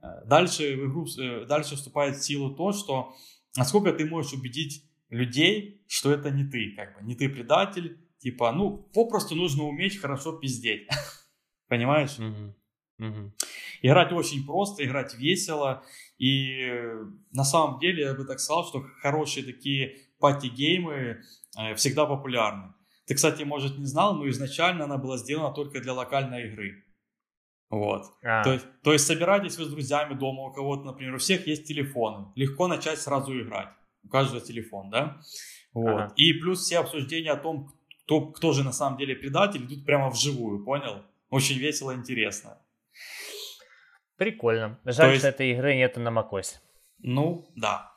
э, 0.02 0.06
дальше 0.24 0.76
в 0.76 0.86
игру, 0.86 1.06
э, 1.20 1.44
дальше 1.44 1.76
вступает 1.76 2.16
в 2.16 2.24
силу 2.24 2.54
то, 2.54 2.72
что 2.72 3.14
насколько 3.54 3.92
ты 3.92 4.06
можешь 4.06 4.32
убедить 4.32 4.90
людей, 5.10 5.84
что 5.86 6.10
это 6.10 6.30
не 6.30 6.44
ты, 6.44 6.72
как 6.74 6.96
бы, 6.96 7.06
не 7.06 7.14
ты 7.14 7.28
предатель, 7.28 7.98
типа, 8.16 8.52
ну, 8.52 8.78
попросту 8.94 9.34
нужно 9.34 9.64
уметь 9.64 10.00
хорошо 10.00 10.32
пиздеть. 10.32 10.88
Понимаешь? 11.68 12.18
Мгм. 12.18 12.54
Мгм. 12.96 13.34
Играть 13.82 14.10
очень 14.12 14.46
просто, 14.46 14.86
играть 14.86 15.14
весело. 15.14 15.84
И 16.16 16.62
э, 16.62 17.04
на 17.30 17.44
самом 17.44 17.78
деле 17.78 18.04
я 18.04 18.14
бы 18.14 18.24
так 18.24 18.40
сказал, 18.40 18.66
что 18.66 18.80
хорошие 19.02 19.44
такие 19.44 19.98
пати-геймы 20.18 21.20
всегда 21.76 22.06
популярны. 22.06 22.72
Ты, 23.06 23.14
кстати, 23.14 23.42
может 23.42 23.78
не 23.78 23.84
знал, 23.86 24.14
но 24.16 24.28
изначально 24.28 24.84
она 24.84 24.96
была 24.96 25.18
сделана 25.18 25.54
только 25.54 25.80
для 25.80 25.92
локальной 25.92 26.48
игры. 26.48 26.84
Вот. 27.70 28.04
А, 28.22 28.42
То, 28.44 28.52
есть, 28.52 28.66
то 28.82 28.92
есть 28.92 29.06
собираетесь 29.06 29.58
вы 29.58 29.64
с 29.64 29.68
друзьями 29.68 30.14
дома, 30.14 30.44
у 30.44 30.52
кого-то, 30.52 30.84
например, 30.84 31.14
у 31.14 31.18
всех 31.18 31.46
есть 31.46 31.66
телефоны. 31.66 32.32
Легко 32.36 32.68
начать 32.68 32.98
сразу 33.00 33.38
играть. 33.40 33.68
У 34.04 34.08
каждого 34.08 34.40
телефон, 34.40 34.90
да? 34.90 35.20
Вот. 35.72 35.88
Ага. 35.88 36.12
И 36.16 36.32
плюс 36.34 36.60
все 36.60 36.78
обсуждения 36.78 37.32
о 37.32 37.36
том, 37.36 37.72
кто, 38.04 38.26
кто 38.32 38.52
же 38.52 38.62
на 38.64 38.72
самом 38.72 38.96
деле 38.98 39.16
предатель, 39.16 39.64
идут 39.64 39.84
прямо 39.84 40.08
вживую, 40.10 40.64
понял? 40.64 41.02
Очень 41.30 41.58
весело 41.58 41.90
и 41.90 41.96
интересно. 41.96 42.58
Прикольно. 44.16 44.78
Жаль, 44.84 45.10
есть- 45.10 45.20
что 45.20 45.28
этой 45.28 45.50
игры 45.52 45.74
нету 45.74 46.00
на 46.00 46.08
macOS. 46.10 46.60
Ну, 46.98 47.50
да. 47.56 47.92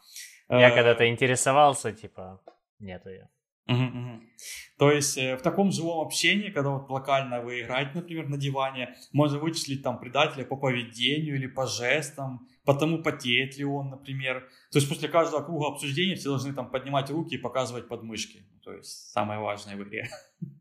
Я 0.49 0.69
Э, 0.71 0.75
когда-то 0.75 1.07
интересовался, 1.07 1.91
типа, 1.91 2.41
нету 2.79 3.09
ее. 3.09 3.29
Мгм. 3.67 4.23
То 4.77 4.91
есть 4.91 5.17
э, 5.17 5.35
в 5.35 5.41
таком 5.41 5.71
живом 5.71 6.05
общении, 6.05 6.49
когда 6.49 6.69
вот 6.69 6.89
локально 6.89 7.41
вы 7.41 7.61
играете, 7.61 7.91
например, 7.95 8.29
на 8.29 8.37
диване, 8.37 8.95
можно 9.11 9.39
вычислить 9.39 9.83
там 9.83 9.99
предателя 9.99 10.45
по 10.45 10.55
поведению 10.55 11.35
или 11.35 11.47
по 11.47 11.67
жестам, 11.67 12.47
по 12.63 12.73
тому, 12.73 13.03
потеет 13.03 13.57
ли 13.57 13.65
он, 13.65 13.89
например. 13.89 14.47
То 14.71 14.79
есть 14.79 14.87
после 14.87 15.09
каждого 15.09 15.43
круга 15.43 15.67
обсуждения 15.67 16.15
все 16.15 16.29
должны 16.29 16.53
там 16.53 16.71
поднимать 16.71 17.09
руки 17.09 17.35
и 17.35 17.37
показывать 17.39 17.87
подмышки. 17.87 18.43
То 18.63 18.73
есть 18.73 19.11
самое 19.11 19.39
важное 19.39 19.75
в 19.75 19.83
игре. 19.83 20.09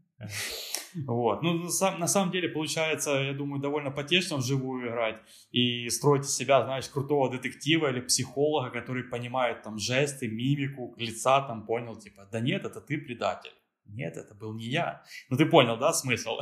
Вот. 1.06 1.42
Ну, 1.42 1.52
на 1.54 1.68
сам- 1.68 1.98
на 2.00 2.08
самом 2.08 2.30
деле, 2.32 2.48
получается, 2.48 3.10
я 3.10 3.32
думаю, 3.34 3.60
довольно 3.60 3.90
потешно 3.90 4.38
вживую 4.38 4.88
играть 4.88 5.20
и 5.50 5.90
строить 5.90 6.24
из 6.24 6.34
себя, 6.34 6.64
знаешь, 6.64 6.88
крутого 6.88 7.28
детектива 7.30 7.90
или 7.90 8.00
психолога, 8.00 8.70
который 8.70 9.04
понимает 9.04 9.62
там 9.62 9.78
жесты, 9.78 10.28
мимику, 10.28 10.94
лица, 10.96 11.42
там, 11.42 11.66
понял, 11.66 11.96
типа, 11.96 12.26
да 12.32 12.40
нет, 12.40 12.64
это 12.64 12.80
ты 12.80 12.98
предатель. 12.98 13.52
Нет, 13.84 14.16
это 14.16 14.34
был 14.34 14.54
не 14.54 14.64
я. 14.64 15.02
Ну, 15.28 15.36
ты 15.36 15.46
понял, 15.46 15.76
да, 15.78 15.92
смысл? 15.92 16.38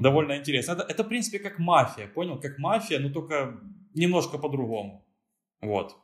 Довольно 0.00 0.36
интересно. 0.36 0.72
Это, 0.72 0.82
это, 0.82 1.02
в 1.02 1.08
принципе, 1.08 1.38
как 1.38 1.58
мафия, 1.58 2.06
понял? 2.06 2.38
Как 2.40 2.58
мафия, 2.58 3.00
но 3.00 3.10
только 3.10 3.60
немножко 3.94 4.38
по-другому. 4.38 5.04
Вот. 5.60 5.96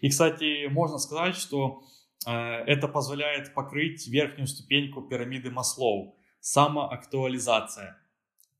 И, 0.00 0.08
кстати, 0.08 0.66
можно 0.66 0.98
сказать, 0.98 1.36
что 1.36 1.84
это 2.30 2.88
позволяет 2.88 3.54
покрыть 3.54 4.06
верхнюю 4.08 4.46
ступеньку 4.46 5.02
пирамиды 5.02 5.50
Маслоу. 5.50 6.16
Самоактуализация. 6.40 7.98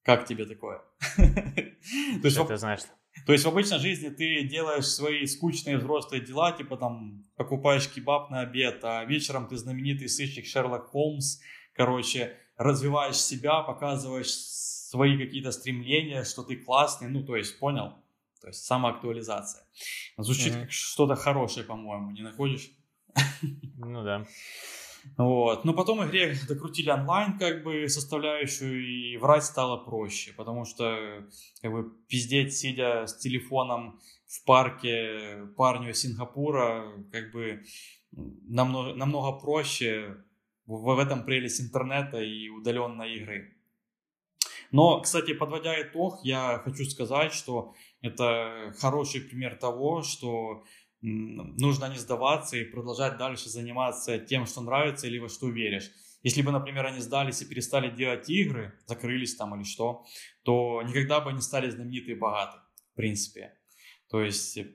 Как 0.02 0.26
тебе 0.26 0.44
такое? 0.44 0.82
То 1.16 2.24
есть, 2.24 2.46
ты 2.46 2.56
знаешь? 2.56 2.80
то 3.26 3.32
есть 3.32 3.44
в 3.44 3.48
обычной 3.48 3.78
жизни 3.78 4.08
ты 4.08 4.42
делаешь 4.42 4.86
свои 4.86 5.26
скучные 5.26 5.78
взрослые 5.78 6.22
дела, 6.22 6.52
типа 6.52 6.76
там 6.76 7.24
покупаешь 7.36 7.88
кебаб 7.88 8.30
на 8.30 8.40
обед, 8.40 8.80
а 8.84 9.04
вечером 9.04 9.46
ты 9.46 9.56
знаменитый 9.56 10.08
сыщик 10.08 10.46
Шерлок 10.46 10.88
Холмс, 10.88 11.40
короче, 11.74 12.36
развиваешь 12.56 13.16
себя, 13.16 13.62
показываешь 13.62 14.30
свои 14.30 15.18
какие-то 15.18 15.52
стремления, 15.52 16.24
что 16.24 16.42
ты 16.42 16.56
классный, 16.56 17.08
ну, 17.08 17.24
то 17.24 17.36
есть, 17.36 17.58
понял? 17.58 17.94
То 18.40 18.48
есть 18.48 18.64
самоактуализация. 18.64 19.64
Звучит 20.18 20.52
Мгм. 20.52 20.62
как 20.62 20.72
что-то 20.72 21.16
хорошее, 21.16 21.64
по-моему, 21.66 22.10
не 22.10 22.22
находишь? 22.22 22.70
Ну 23.78 24.02
да. 24.02 24.26
Вот. 25.16 25.64
Но 25.64 25.74
потом 25.74 26.04
игре 26.06 26.36
докрутили 26.48 26.90
онлайн 26.90 27.38
как 27.38 27.62
бы 27.62 27.88
составляющую, 27.88 28.86
и 28.86 29.16
врать 29.16 29.44
стало 29.44 29.76
проще, 29.76 30.32
потому 30.32 30.64
что 30.64 31.26
как 31.60 31.72
бы 31.72 31.92
пиздеть, 32.08 32.56
сидя 32.56 33.06
с 33.06 33.16
телефоном 33.16 34.00
в 34.26 34.44
парке 34.44 35.46
парню 35.56 35.90
из 35.90 36.00
Сингапура 36.00 36.92
как 37.12 37.32
бы 37.32 37.64
намного, 38.12 38.94
намного 38.94 39.38
проще. 39.38 40.16
В, 40.66 40.94
в 40.94 40.98
этом 40.98 41.24
прелесть 41.24 41.60
интернета 41.60 42.22
и 42.22 42.48
удаленной 42.48 43.16
игры. 43.16 43.54
Но, 44.70 45.00
кстати, 45.00 45.34
подводя 45.34 45.80
итог, 45.82 46.20
я 46.24 46.58
хочу 46.64 46.84
сказать, 46.86 47.34
что 47.34 47.74
это 48.00 48.74
хороший 48.78 49.20
пример 49.20 49.56
того, 49.56 50.02
что 50.02 50.64
нужно 51.04 51.90
не 51.90 51.98
сдаваться 51.98 52.56
и 52.56 52.64
продолжать 52.64 53.18
дальше 53.18 53.50
заниматься 53.50 54.18
тем, 54.18 54.46
что 54.46 54.62
нравится 54.62 55.06
или 55.06 55.18
во 55.18 55.28
что 55.28 55.50
веришь. 55.50 55.90
Если 56.22 56.40
бы, 56.40 56.50
например, 56.50 56.86
они 56.86 57.00
сдались 57.00 57.42
и 57.42 57.46
перестали 57.46 57.94
делать 57.94 58.30
игры, 58.30 58.72
закрылись 58.86 59.36
там 59.36 59.54
или 59.54 59.64
что, 59.64 60.06
то 60.42 60.82
никогда 60.82 61.20
бы 61.20 61.32
не 61.34 61.42
стали 61.42 61.68
знамениты 61.68 62.12
и 62.12 62.14
богаты, 62.14 62.58
в 62.92 62.96
принципе. 62.96 63.52
То 64.08 64.22
есть 64.22 64.56
э, 64.56 64.66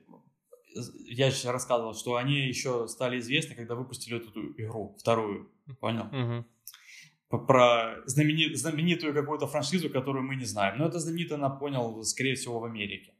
я 1.06 1.32
же 1.32 1.50
рассказывал, 1.50 1.94
что 1.94 2.14
они 2.14 2.46
еще 2.46 2.86
стали 2.86 3.18
известны, 3.18 3.56
когда 3.56 3.74
выпустили 3.74 4.18
эту 4.18 4.30
игру, 4.62 4.96
вторую, 5.00 5.50
понял? 5.80 6.06
Угу. 6.06 7.40
Про 7.46 8.02
знаменит, 8.06 8.56
знаменитую 8.56 9.14
какую-то 9.14 9.48
франшизу, 9.48 9.90
которую 9.90 10.24
мы 10.24 10.36
не 10.36 10.44
знаем. 10.44 10.78
Но 10.78 10.86
это 10.86 11.00
знаменито, 11.00 11.34
она 11.34 11.50
понял, 11.50 12.04
скорее 12.04 12.36
всего, 12.36 12.60
в 12.60 12.64
Америке. 12.64 13.14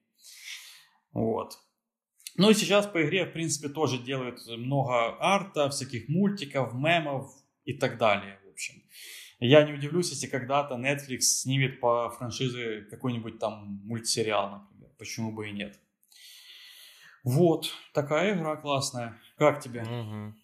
Вот. 1.13 1.59
Ну 2.37 2.51
и 2.51 2.55
сейчас 2.55 2.87
по 2.87 3.05
игре, 3.05 3.27
в 3.27 3.33
принципе, 3.33 3.69
тоже 3.69 3.99
делают 3.99 4.47
много 4.47 5.17
арта, 5.21 5.69
всяких 5.71 6.09
мультиков, 6.09 6.75
мемов, 6.75 7.31
и 7.65 7.73
так 7.73 7.99
далее, 7.99 8.39
в 8.45 8.51
общем. 8.51 8.83
Я 9.39 9.63
не 9.63 9.73
удивлюсь, 9.73 10.11
если 10.11 10.27
когда-то 10.27 10.75
Netflix 10.75 11.21
снимет 11.21 11.81
по 11.81 12.11
франшизе 12.11 12.83
какой-нибудь 12.91 13.39
там 13.39 13.81
мультсериал, 13.85 14.51
например. 14.51 14.91
Почему 14.99 15.33
бы 15.33 15.49
и 15.49 15.53
нет. 15.53 15.79
Вот, 17.25 17.73
такая 17.95 18.35
игра 18.35 18.57
классная. 18.57 19.19
Как 19.37 19.61
тебе? 19.61 19.83
Угу. 19.83 20.35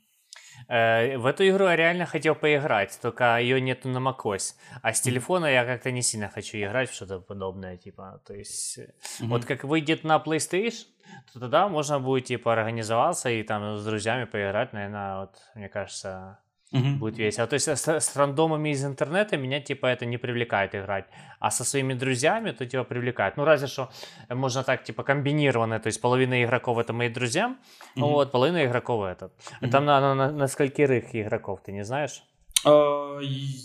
Э, 0.69 1.17
в 1.17 1.27
эту 1.27 1.49
игру 1.49 1.67
я 1.67 1.77
реально 1.77 2.07
хотел 2.07 2.35
поиграть, 2.35 2.99
только 3.01 3.39
ее 3.39 3.61
нету 3.61 3.89
на 3.89 3.99
macOS. 3.99 4.55
А 4.83 4.93
с 4.93 5.01
телефона 5.01 5.47
я 5.47 5.65
как-то 5.65 5.91
не 5.91 6.03
сильно 6.03 6.29
хочу 6.29 6.59
играть 6.59 6.91
в 6.91 6.95
что-то 6.95 7.21
подобное, 7.21 7.77
типа, 7.77 8.21
то 8.27 8.35
есть, 8.35 8.79
mm-hmm. 8.79 9.27
вот 9.29 9.45
как 9.45 9.65
выйдет 9.65 10.05
на 10.05 10.17
PlayStation, 10.17 10.87
то 11.33 11.41
тогда 11.41 11.69
можно 11.69 12.01
будет, 12.01 12.25
типа, 12.25 12.53
организоваться 12.53 13.31
и 13.31 13.43
там 13.43 13.77
с 13.77 13.85
друзьями 13.85 14.25
поиграть, 14.25 14.73
наверное, 14.73 15.21
вот, 15.21 15.37
мне 15.55 15.69
кажется, 15.69 16.39
Угу. 16.73 16.99
Будет 16.99 17.19
весело. 17.19 17.47
То 17.47 17.55
есть 17.55 17.69
с, 17.69 17.89
с 17.89 18.17
рандомами 18.17 18.71
из 18.71 18.85
интернета 18.85 19.37
меня 19.37 19.61
типа 19.61 19.87
это 19.87 20.05
не 20.05 20.19
привлекает 20.19 20.75
играть. 20.75 21.07
А 21.39 21.51
со 21.51 21.65
своими 21.65 21.95
друзьями 21.95 22.51
то 22.51 22.67
типа 22.67 22.85
привлекает. 22.85 23.37
Ну 23.37 23.45
разве 23.45 23.69
что 23.69 23.91
можно 24.29 24.65
так 24.65 24.83
типа 24.83 25.05
комбинированно. 25.05 25.79
То 25.79 25.87
есть 25.87 26.01
половина 26.01 26.43
игроков 26.43 26.79
это 26.79 26.93
мои 26.93 27.09
друзья, 27.09 27.57
угу. 27.97 28.07
вот 28.07 28.33
половина 28.33 28.65
игроков 28.65 29.05
это. 29.05 29.31
Угу. 29.63 29.71
Там 29.71 29.85
на, 29.85 30.15
на, 30.15 30.33
на 30.33 30.49
скольких 30.49 31.15
игроков 31.15 31.61
ты 31.65 31.73
не 31.73 31.85
знаешь? 31.85 32.23
А, 32.65 33.21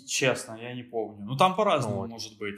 честно, 0.07 0.57
я 0.61 0.73
не 0.73 0.83
помню. 0.83 1.25
Ну 1.25 1.35
там 1.35 1.55
по-разному 1.55 2.01
вот. 2.01 2.09
может 2.09 2.37
быть. 2.37 2.55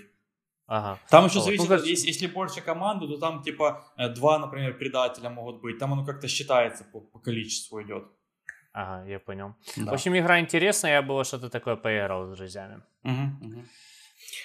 Ага. 0.68 1.00
Там 1.10 1.26
еще 1.26 1.36
вот. 1.36 1.46
зависит, 1.46 1.70
ну, 1.70 1.76
если, 1.76 2.08
если 2.08 2.28
больше 2.28 2.62
команды, 2.62 3.08
то 3.08 3.18
там 3.18 3.44
типа 3.44 3.86
э, 3.98 4.10
два, 4.10 4.40
например, 4.40 4.78
предателя 4.78 5.30
могут 5.30 5.62
быть. 5.62 5.78
Там 5.78 5.94
оно 5.94 6.06
как-то 6.06 6.28
считается 6.28 6.84
по, 6.86 7.02
по 7.02 7.20
количеству 7.20 7.82
идет. 7.82 8.06
Ага, 8.74 9.08
я 9.08 9.20
понял. 9.20 9.54
Да. 9.78 9.92
В 9.92 9.94
общем, 9.94 10.18
игра 10.18 10.40
интересная, 10.40 10.94
я 10.94 11.02
было 11.02 11.24
что-то 11.24 11.50
такое 11.50 11.76
поиграл 11.76 12.26
с 12.26 12.36
друзьями. 12.36 12.82
Угу, 13.04 13.48
угу. 13.48 13.64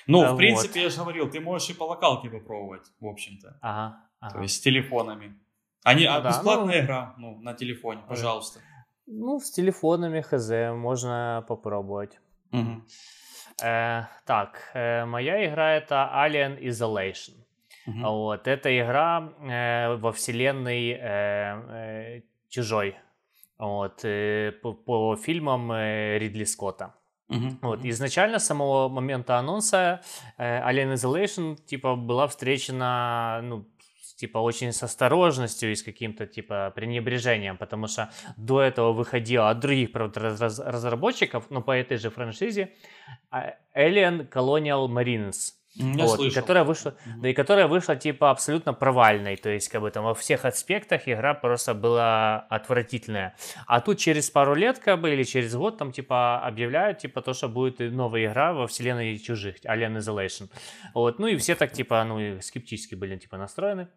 Ну, 0.06 0.22
а, 0.22 0.34
в 0.34 0.36
принципе, 0.36 0.80
вот. 0.80 0.84
я 0.84 0.90
же 0.90 0.96
говорил, 0.98 1.30
ты 1.30 1.40
можешь 1.40 1.70
и 1.70 1.74
по 1.74 1.84
локалке 1.84 2.28
попробовать, 2.28 2.86
в 3.00 3.06
общем-то. 3.06 3.58
Ага, 3.62 3.96
ага. 4.20 4.34
То 4.34 4.42
есть 4.42 4.56
с 4.56 4.60
телефонами. 4.60 5.38
Они, 5.82 6.04
ну, 6.04 6.12
а 6.12 6.20
да, 6.20 6.28
бесплатная 6.28 6.80
ну, 6.80 6.84
игра, 6.84 7.14
ну, 7.18 7.40
на 7.40 7.54
телефоне, 7.54 8.02
пожалуйста. 8.06 8.60
Ну, 9.06 9.40
с 9.40 9.50
телефонами 9.50 10.20
хз, 10.20 10.50
можно 10.76 11.44
попробовать. 11.48 12.20
Угу. 12.52 12.82
Э, 13.62 14.04
так, 14.26 14.70
э, 14.74 15.06
моя 15.06 15.46
игра 15.46 15.72
это 15.72 16.10
Alien 16.14 16.60
Isolation. 16.60 17.34
Угу. 17.86 18.00
Вот, 18.00 18.46
это 18.46 18.68
игра 18.78 19.32
э, 19.40 19.96
во 19.96 20.12
вселенной 20.12 20.90
э, 20.90 20.98
э, 21.00 22.22
Чужой 22.50 22.96
вот, 23.58 24.04
э, 24.04 24.52
по, 24.62 24.72
по 24.72 25.16
фильмам 25.16 25.72
э, 25.72 26.18
Ридли 26.18 26.44
Скотта. 26.44 26.94
Uh-huh. 27.30 27.56
Вот, 27.60 27.84
изначально 27.84 28.38
с 28.38 28.46
самого 28.46 28.88
момента 28.88 29.36
анонса 29.36 30.00
э, 30.38 30.60
Alien 30.70 30.94
Isolation 30.94 31.56
типа 31.56 31.94
была 31.94 32.26
встречена, 32.26 33.40
ну, 33.42 33.66
типа 34.16 34.38
очень 34.38 34.72
с 34.72 34.82
осторожностью 34.82 35.70
и 35.70 35.74
с 35.74 35.82
каким-то 35.82 36.26
типа 36.26 36.72
пренебрежением, 36.74 37.56
потому 37.56 37.86
что 37.86 38.10
до 38.36 38.62
этого 38.62 38.92
выходило 38.92 39.50
от 39.50 39.60
других 39.60 39.92
правда, 39.92 40.20
раз- 40.20 40.58
разработчиков, 40.58 41.50
но 41.50 41.60
по 41.60 41.72
этой 41.72 41.98
же 41.98 42.10
франшизе 42.10 42.72
а, 43.30 43.54
Alien 43.76 44.28
Colonial 44.28 44.88
Marines. 44.88 45.57
Я 45.74 46.04
вот, 46.04 46.16
слышал. 46.16 46.40
которая 46.40 46.64
вышла, 46.64 46.90
mm-hmm. 46.90 47.20
да 47.20 47.28
и 47.28 47.34
которая 47.34 47.68
вышла 47.68 47.94
типа 47.94 48.30
абсолютно 48.30 48.72
провальной, 48.72 49.36
то 49.36 49.48
есть 49.48 49.68
как 49.68 49.82
бы 49.82 49.90
там 49.90 50.04
во 50.04 50.14
всех 50.14 50.44
аспектах 50.44 51.06
игра 51.06 51.34
просто 51.34 51.74
была 51.74 52.40
отвратительная. 52.48 53.36
А 53.66 53.80
тут 53.80 53.98
через 53.98 54.30
пару 54.30 54.54
лет 54.54 54.78
как 54.78 55.00
бы 55.00 55.12
или 55.12 55.22
через 55.22 55.54
год 55.54 55.78
там 55.78 55.92
типа 55.92 56.40
объявляют 56.40 56.98
типа 56.98 57.22
то, 57.22 57.34
что 57.34 57.48
будет 57.48 57.78
новая 57.80 58.26
игра 58.26 58.52
во 58.52 58.66
вселенной 58.66 59.18
чужих, 59.18 59.56
Alien 59.64 59.98
Isolation. 59.98 60.50
Вот, 60.94 61.18
ну 61.18 61.26
и 61.26 61.36
все 61.36 61.54
так 61.54 61.72
типа 61.72 62.02
ну 62.04 62.40
скептически 62.40 62.94
были 62.94 63.16
типа 63.16 63.36
настроены. 63.36 63.88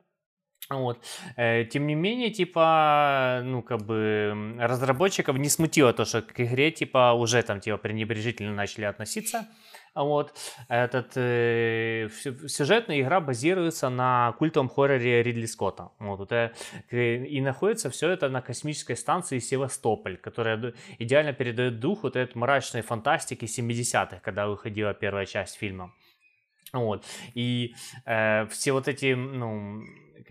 Вот. 0.70 1.04
Э, 1.36 1.66
тем 1.66 1.88
не 1.88 1.96
менее, 1.96 2.30
типа, 2.30 3.42
ну, 3.44 3.62
как 3.62 3.82
бы, 3.82 4.56
разработчиков 4.60 5.38
не 5.38 5.50
смутило 5.50 5.92
то, 5.92 6.06
что 6.06 6.22
к 6.22 6.40
игре, 6.40 6.72
типа, 6.72 7.14
уже 7.14 7.42
там, 7.44 7.60
типа, 7.60 7.78
пренебрежительно 7.78 8.54
начали 8.54 8.86
относиться. 8.86 9.48
Вот. 9.94 10.34
Этот, 10.70 11.12
э, 11.16 12.08
сюжетная 12.48 13.02
игра 13.02 13.20
базируется 13.20 13.90
на 13.90 14.34
культовом 14.40 14.70
хорроре 14.70 15.22
Ридли 15.22 15.46
Скотта. 15.46 15.92
Вот, 16.00 16.32
это, 16.32 16.54
и 16.90 17.42
находится 17.42 17.90
все 17.90 18.10
это 18.10 18.30
на 18.30 18.42
космической 18.42 18.96
станции 18.96 19.40
Севастополь, 19.40 20.18
которая 20.18 20.74
идеально 20.98 21.34
передает 21.34 21.80
дух 21.80 22.04
вот 22.04 22.16
этой 22.16 22.38
мрачной 22.38 22.82
фантастики 22.82 23.46
70-х, 23.46 24.22
когда 24.24 24.48
выходила 24.48 24.94
первая 24.94 25.26
часть 25.26 25.56
фильма. 25.56 25.94
Вот. 26.74 27.06
И 27.34 27.74
э, 28.06 28.48
все 28.48 28.72
вот 28.72 28.88
эти, 28.88 29.14
ну, 29.14 29.82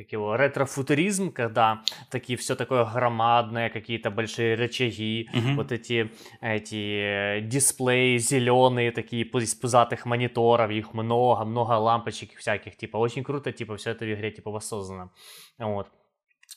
как 0.00 0.12
его, 0.12 0.34
ретро-футуризм, 0.36 1.30
когда 1.30 1.82
такие 2.10 2.38
все 2.38 2.56
такое 2.56 2.84
громадное, 2.84 3.68
какие-то 3.68 4.10
большие 4.10 4.54
рычаги, 4.54 5.28
mm-hmm. 5.32 5.54
вот 5.56 5.72
эти, 5.72 6.10
эти 6.40 7.40
дисплеи 7.40 8.16
зеленые, 8.16 8.92
такие 8.92 9.24
из 9.24 9.54
пузатых 9.54 10.06
мониторов, 10.06 10.70
их 10.70 10.94
много, 10.94 11.44
много 11.44 11.72
лампочек 11.72 12.34
всяких, 12.38 12.76
типа, 12.76 12.96
очень 12.96 13.24
круто, 13.24 13.52
типа, 13.52 13.76
все 13.76 13.90
это 13.90 14.06
в 14.06 14.12
игре, 14.12 14.30
типа, 14.30 14.50
воссоздано, 14.50 15.10
вот. 15.58 15.88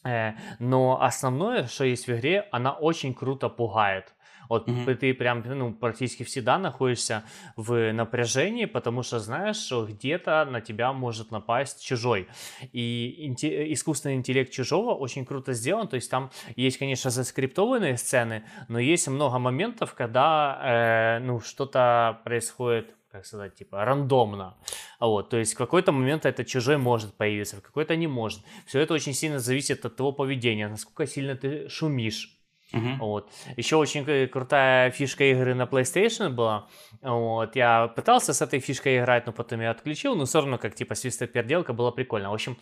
Э, 0.06 0.32
но 0.60 1.02
основное, 1.02 1.68
что 1.68 1.84
есть 1.84 2.08
в 2.08 2.12
игре, 2.14 2.48
она 2.52 2.72
очень 2.72 3.14
круто 3.14 3.50
пугает. 3.50 4.14
Вот 4.50 4.68
mm-hmm. 4.68 4.96
ты 4.96 5.14
прям 5.14 5.44
ну, 5.46 5.74
практически 5.74 6.24
всегда 6.24 6.58
находишься 6.58 7.24
в 7.56 7.92
напряжении, 7.94 8.66
потому 8.66 9.04
что 9.04 9.20
знаешь, 9.20 9.58
что 9.58 9.86
где-то 9.86 10.46
на 10.46 10.62
тебя 10.62 10.94
может 10.94 11.32
напасть 11.32 11.84
чужой. 11.84 12.28
И 12.72 13.28
инте- 13.28 13.72
искусственный 13.74 14.16
интеллект 14.16 14.52
чужого 14.52 14.94
очень 14.94 15.26
круто 15.26 15.54
сделан. 15.54 15.88
То 15.88 15.96
есть 15.96 16.10
там 16.10 16.32
есть, 16.56 16.78
конечно, 16.78 17.10
заскриптованные 17.10 17.98
сцены, 17.98 18.44
но 18.68 18.80
есть 18.80 19.08
много 19.08 19.40
моментов, 19.40 19.94
когда 19.94 20.60
э, 20.64 21.20
ну, 21.20 21.40
что-то 21.40 22.22
происходит 22.24 22.96
как 23.14 23.28
сказать, 23.28 23.54
типа, 23.54 23.86
рандомно. 23.86 24.58
Вот, 25.00 25.30
то 25.30 25.38
есть 25.38 25.54
в 25.54 25.58
какой-то 25.58 25.92
момент 25.92 26.26
этот 26.26 26.48
чужой 26.48 26.78
может 26.78 27.14
появиться, 27.14 27.58
в 27.58 27.62
какой-то 27.62 27.96
не 27.96 28.08
может. 28.08 28.42
Все 28.66 28.80
это 28.80 28.96
очень 28.96 29.14
сильно 29.14 29.38
зависит 29.38 29.86
от 29.86 29.96
того 29.96 30.12
поведения, 30.12 30.68
насколько 30.68 31.06
сильно 31.06 31.36
ты 31.36 31.70
шумишь, 31.70 32.33
Uh-huh. 32.74 32.98
Вот. 32.98 33.32
Еще 33.56 33.76
очень 33.76 34.28
крутая 34.28 34.90
фишка 34.92 35.24
игры 35.26 35.54
на 35.54 35.64
PlayStation 35.64 36.30
была. 36.30 36.68
Вот. 37.02 37.56
Я 37.56 37.88
пытался 37.88 38.34
с 38.34 38.42
этой 38.42 38.60
фишкой 38.60 39.00
играть, 39.00 39.28
но 39.28 39.32
потом 39.32 39.62
я 39.62 39.72
отключил. 39.72 40.16
Но 40.16 40.26
все 40.26 40.40
равно, 40.40 40.58
как 40.58 40.74
типа 40.74 40.96
свистоперделка, 40.96 41.74
было 41.74 41.92
прикольно. 41.92 42.32
В 42.32 42.34
общем, 42.34 42.58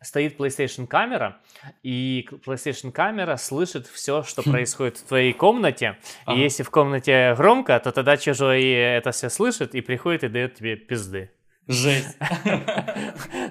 стоит 0.00 0.38
PlayStation 0.38 0.86
камера, 0.86 1.38
и 1.82 2.28
PlayStation 2.46 2.92
камера 2.92 3.36
слышит 3.36 3.86
все, 3.88 4.22
что 4.22 4.42
хм. 4.42 4.52
происходит 4.52 4.98
в 4.98 5.08
твоей 5.08 5.32
комнате. 5.32 5.98
Uh-huh. 6.26 6.36
И 6.36 6.40
если 6.40 6.62
в 6.62 6.70
комнате 6.70 7.34
громко, 7.36 7.78
то 7.80 7.90
тогда 7.90 8.16
чужой 8.16 8.62
это 8.64 9.10
все 9.10 9.28
слышит 9.28 9.74
и 9.74 9.80
приходит 9.80 10.24
и 10.24 10.28
дает 10.28 10.54
тебе 10.54 10.76
пизды. 10.76 11.30
Жесть. 11.68 12.16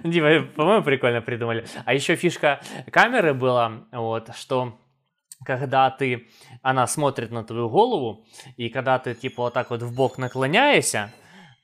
Дима, 0.04 0.42
по-моему, 0.56 0.84
прикольно 0.84 1.22
придумали. 1.22 1.66
А 1.86 1.94
еще 1.94 2.16
фишка 2.16 2.62
камеры 2.92 3.36
была, 3.36 3.84
вот, 3.92 4.36
что 4.36 4.80
когда 5.45 5.91
ты, 5.91 6.29
она 6.63 6.87
смотрит 6.87 7.31
на 7.31 7.45
твою 7.45 7.69
голову, 7.69 8.25
и 8.57 8.69
когда 8.69 8.99
ты 8.99 9.15
типа 9.15 9.45
вот 9.45 9.55
так 9.55 9.71
вот 9.71 9.83
в 9.83 9.95
бок 9.95 10.19
наклоняешься, 10.19 11.13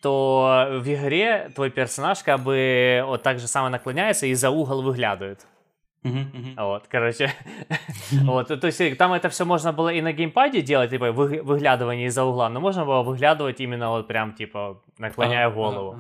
то 0.02 0.66
в 0.80 0.88
игре 0.88 1.50
твой 1.54 1.70
персонаж 1.70 2.22
как 2.22 2.40
бы 2.40 3.02
вот 3.06 3.22
так 3.22 3.38
же 3.38 3.48
самое 3.48 3.72
наклоняется 3.72 4.26
и 4.26 4.34
за 4.34 4.50
угол 4.50 4.82
выглядывает. 4.82 5.46
Вот, 6.57 6.87
короче, 6.89 7.31
вот, 8.11 8.47
то 8.47 8.67
есть 8.67 8.97
там 8.97 9.13
это 9.13 9.29
все 9.29 9.45
можно 9.45 9.71
было 9.71 9.89
и 9.89 10.01
на 10.01 10.11
геймпаде 10.11 10.61
делать, 10.61 10.89
типа 10.89 11.11
выглядывание 11.11 12.07
из-за 12.07 12.23
угла, 12.23 12.49
но 12.49 12.59
можно 12.59 12.85
было 12.85 13.03
выглядывать 13.03 13.59
именно 13.61 13.89
вот 13.89 14.07
прям, 14.07 14.33
типа, 14.33 14.81
наклоняя 14.97 15.49
голову. 15.49 15.97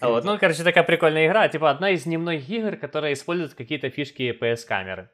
Вот, 0.00 0.24
ну, 0.24 0.38
короче, 0.38 0.62
такая 0.62 0.84
прикольная 0.84 1.26
игра, 1.26 1.48
типа 1.48 1.70
одна 1.70 1.90
из 1.90 2.06
немногих 2.06 2.48
игр, 2.50 2.76
которая 2.76 3.12
использует 3.12 3.54
какие-то 3.54 3.90
фишки 3.90 4.36
PS-камеры 4.38 5.08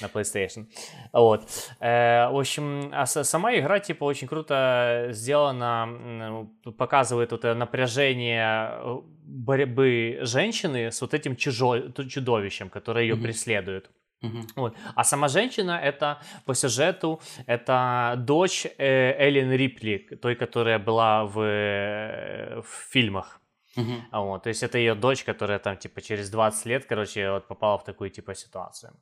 на 0.00 0.06
PlayStation. 0.06 0.66
Вот. 1.12 1.42
Э, 1.80 2.28
в 2.28 2.38
общем, 2.38 2.90
а 2.92 3.06
сама 3.06 3.54
игра, 3.56 3.78
типа, 3.78 4.04
очень 4.04 4.28
круто 4.28 5.08
сделана, 5.10 6.48
показывает 6.76 7.32
вот 7.32 7.44
это 7.44 7.54
напряжение 7.54 8.70
э, 8.72 8.98
борьбы 9.30 10.18
женщины 10.22 10.90
с 10.90 11.00
вот 11.00 11.14
этим 11.14 11.34
чужо- 11.36 11.92
чудовищем, 12.08 12.68
которое 12.68 13.04
ее 13.04 13.14
mm-hmm. 13.14 13.22
преследует. 13.22 13.90
Uh-huh. 14.22 14.46
Вот. 14.56 14.76
А 14.94 15.04
сама 15.04 15.28
женщина 15.28 15.80
это 15.82 16.20
по 16.44 16.54
сюжету 16.54 17.20
это 17.46 18.14
дочь 18.18 18.66
э, 18.66 19.14
Эллен 19.18 19.52
Рипли, 19.52 19.98
той, 20.20 20.34
которая 20.34 20.78
была 20.78 21.24
в, 21.24 21.40
э, 21.40 22.60
в 22.60 22.92
фильмах. 22.92 23.40
Uh-huh. 23.76 24.02
Вот. 24.12 24.42
То 24.42 24.50
есть 24.50 24.62
это 24.62 24.76
ее 24.78 24.94
дочь, 24.94 25.24
которая 25.24 25.58
там 25.58 25.76
типа 25.76 26.02
через 26.02 26.30
20 26.30 26.66
лет, 26.66 26.84
короче, 26.84 27.30
вот 27.30 27.48
попала 27.48 27.78
в 27.78 27.84
такую 27.84 28.10
типа 28.10 28.34
ситуацию. 28.34 28.92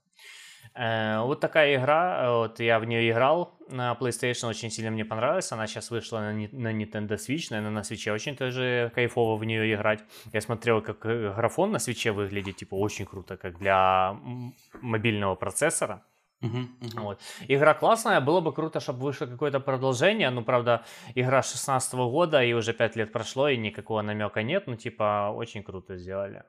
Э, 0.79 1.23
вот 1.23 1.41
такая 1.41 1.75
игра, 1.75 2.33
вот 2.39 2.61
я 2.61 2.79
в 2.79 2.85
нее 2.85 3.11
играл 3.11 3.53
на 3.69 3.97
PlayStation, 4.01 4.49
очень 4.49 4.71
сильно 4.71 4.91
мне 4.93 5.05
понравилась. 5.05 5.51
Она 5.51 5.67
сейчас 5.67 5.91
вышла 5.91 6.21
на, 6.21 6.33
на 6.33 6.73
Nintendo 6.73 7.17
Switch, 7.17 7.49
наверное, 7.51 7.73
на 7.73 7.81
Switch 7.81 8.13
очень 8.13 8.37
тоже 8.37 8.93
кайфово 8.95 9.37
в 9.37 9.45
нее 9.45 9.75
играть. 9.75 10.05
Я 10.33 10.41
смотрел, 10.41 10.81
как 10.81 11.05
э, 11.05 11.35
графон 11.35 11.73
на 11.73 11.81
свече 11.81 12.13
выглядит, 12.13 12.57
типа, 12.57 12.77
очень 12.77 13.07
круто, 13.07 13.37
как 13.37 13.59
для 13.59 14.17
мобильного 14.81 15.35
процессора. 15.35 16.05
Uh-huh, 16.41 16.69
uh-huh. 16.81 17.01
Вот. 17.01 17.21
Игра 17.49 17.75
классная, 17.75 18.21
было 18.21 18.41
бы 18.41 18.53
круто, 18.53 18.79
чтобы 18.79 19.01
вышло 19.01 19.27
какое-то 19.27 19.59
продолжение. 19.59 20.31
Ну, 20.31 20.45
правда, 20.45 20.85
игра 21.17 21.43
16 21.43 21.95
года, 21.95 22.45
и 22.45 22.53
уже 22.53 22.73
5 22.73 22.97
лет 22.97 23.11
прошло, 23.11 23.49
и 23.49 23.57
никакого 23.57 24.03
намека 24.03 24.45
нет. 24.45 24.69
Ну, 24.69 24.77
типа, 24.77 25.33
очень 25.35 25.65
круто 25.65 25.97
сделали. 25.97 26.45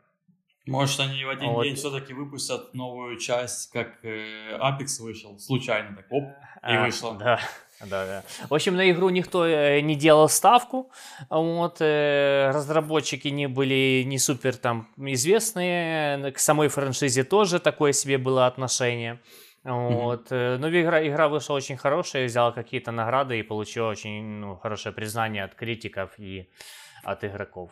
Может, 0.70 1.00
они 1.00 1.24
в 1.24 1.30
один 1.30 1.50
вот. 1.50 1.64
день 1.64 1.76
все-таки 1.76 2.14
выпустят 2.14 2.74
новую 2.74 3.18
часть, 3.18 3.72
как 3.72 4.04
э, 4.04 4.58
Apex 4.58 5.02
вышел, 5.02 5.38
случайно 5.40 5.96
так, 5.96 6.06
оп, 6.10 6.24
и 6.24 6.74
а, 6.76 6.86
вышло. 6.86 7.16
Да. 7.18 7.40
Да, 7.82 8.06
да. 8.06 8.24
В 8.50 8.54
общем, 8.54 8.76
на 8.76 8.92
игру 8.92 9.08
никто 9.08 9.46
э, 9.46 9.80
не 9.80 9.96
делал 9.96 10.28
ставку. 10.28 10.92
Вот, 11.30 11.78
э, 11.80 12.52
разработчики 12.54 13.30
не 13.30 13.48
были 13.48 14.04
не 14.06 14.20
супер 14.20 14.58
там 14.58 14.90
известные. 14.98 16.34
К 16.34 16.40
самой 16.40 16.68
франшизе 16.68 17.24
тоже 17.24 17.60
такое 17.60 17.94
себе 17.94 18.18
было 18.18 18.48
отношение. 18.48 19.22
Вот. 19.64 20.30
Mm-hmm. 20.30 20.58
Но 20.58 20.70
игра, 20.70 21.08
игра 21.08 21.30
вышла 21.30 21.54
очень 21.54 21.78
хорошая, 21.78 22.26
взяла 22.26 22.52
какие-то 22.52 22.92
награды 22.92 23.40
и 23.40 23.44
получила 23.44 23.92
очень 23.92 24.24
ну, 24.24 24.58
хорошее 24.58 24.94
признание 24.94 25.46
от 25.46 25.56
критиков 25.56 26.12
и 26.18 26.50
от 27.04 27.24
игроков. 27.24 27.72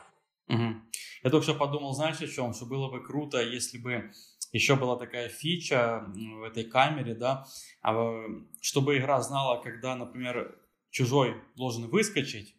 Угу. 0.49 0.75
Я 1.23 1.29
только 1.29 1.43
что 1.43 1.55
подумал, 1.55 1.93
знаешь, 1.93 2.21
о 2.21 2.27
чем? 2.27 2.53
Что 2.53 2.65
было 2.65 2.89
бы 2.89 3.03
круто, 3.03 3.41
если 3.41 3.77
бы 3.77 4.11
еще 4.51 4.75
была 4.75 4.97
такая 4.97 5.29
фича 5.29 6.05
в 6.13 6.43
этой 6.43 6.63
камере, 6.63 7.15
да, 7.15 7.45
а, 7.81 8.23
чтобы 8.61 8.97
игра 8.97 9.21
знала, 9.21 9.61
когда, 9.61 9.95
например, 9.95 10.57
чужой 10.89 11.35
должен 11.55 11.89
выскочить, 11.89 12.55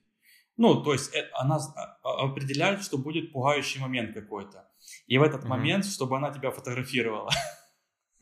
ну, 0.56 0.82
то 0.82 0.92
есть 0.92 1.14
э, 1.14 1.28
она 1.34 1.58
а, 2.02 2.24
определяет, 2.24 2.82
что 2.82 2.98
будет 2.98 3.32
пугающий 3.32 3.80
момент 3.80 4.12
какой-то. 4.14 4.68
И 5.06 5.16
в 5.18 5.22
этот 5.22 5.44
mm 5.44 5.48
момент, 5.48 5.84
чтобы 5.84 6.16
она 6.16 6.30
тебя 6.32 6.50
фотографировала. 6.50 7.30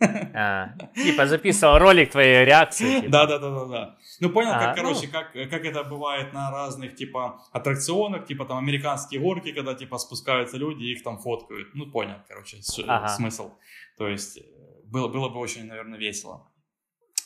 А, 0.01 0.75
типа 0.95 1.27
записывал 1.27 1.79
ролик 1.79 2.11
твоей 2.11 2.45
реакции. 2.45 3.01
Типа. 3.01 3.11
Да, 3.11 3.27
да, 3.27 3.39
да, 3.39 3.51
да, 3.51 3.65
да. 3.65 3.99
Ну 4.21 4.31
понял, 4.31 4.53
а, 4.53 4.59
как, 4.59 4.77
короче, 4.77 5.07
ну... 5.07 5.13
как, 5.13 5.33
как 5.33 5.65
это 5.65 5.85
бывает 5.85 6.33
на 6.33 6.51
разных 6.51 6.95
типа 6.95 7.41
аттракционах, 7.53 8.27
типа 8.27 8.45
там 8.45 8.59
американские 8.59 9.21
горки, 9.21 9.53
когда 9.53 9.75
типа 9.75 9.99
спускаются 9.99 10.59
люди 10.59 10.85
и 10.85 10.93
их 10.93 11.03
там 11.03 11.19
фоткают. 11.19 11.75
Ну 11.75 11.91
понял, 11.91 12.17
короче, 12.29 12.59
ага. 12.87 13.09
смысл. 13.09 13.53
То 13.97 14.09
есть 14.09 14.39
э, 14.39 14.43
было, 14.85 15.09
было 15.09 15.29
бы 15.29 15.39
очень, 15.39 15.65
наверное, 15.65 15.99
весело. 15.99 16.51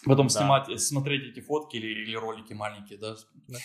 Потом 0.05 0.29
да. 0.29 0.33
снимать, 0.33 0.81
смотреть 0.81 1.33
эти 1.33 1.41
фотки 1.41 1.77
или, 1.77 1.89
или 1.89 2.17
ролики 2.17 2.53
маленькие, 2.53 2.99
да. 2.99 3.17
да. 3.49 3.59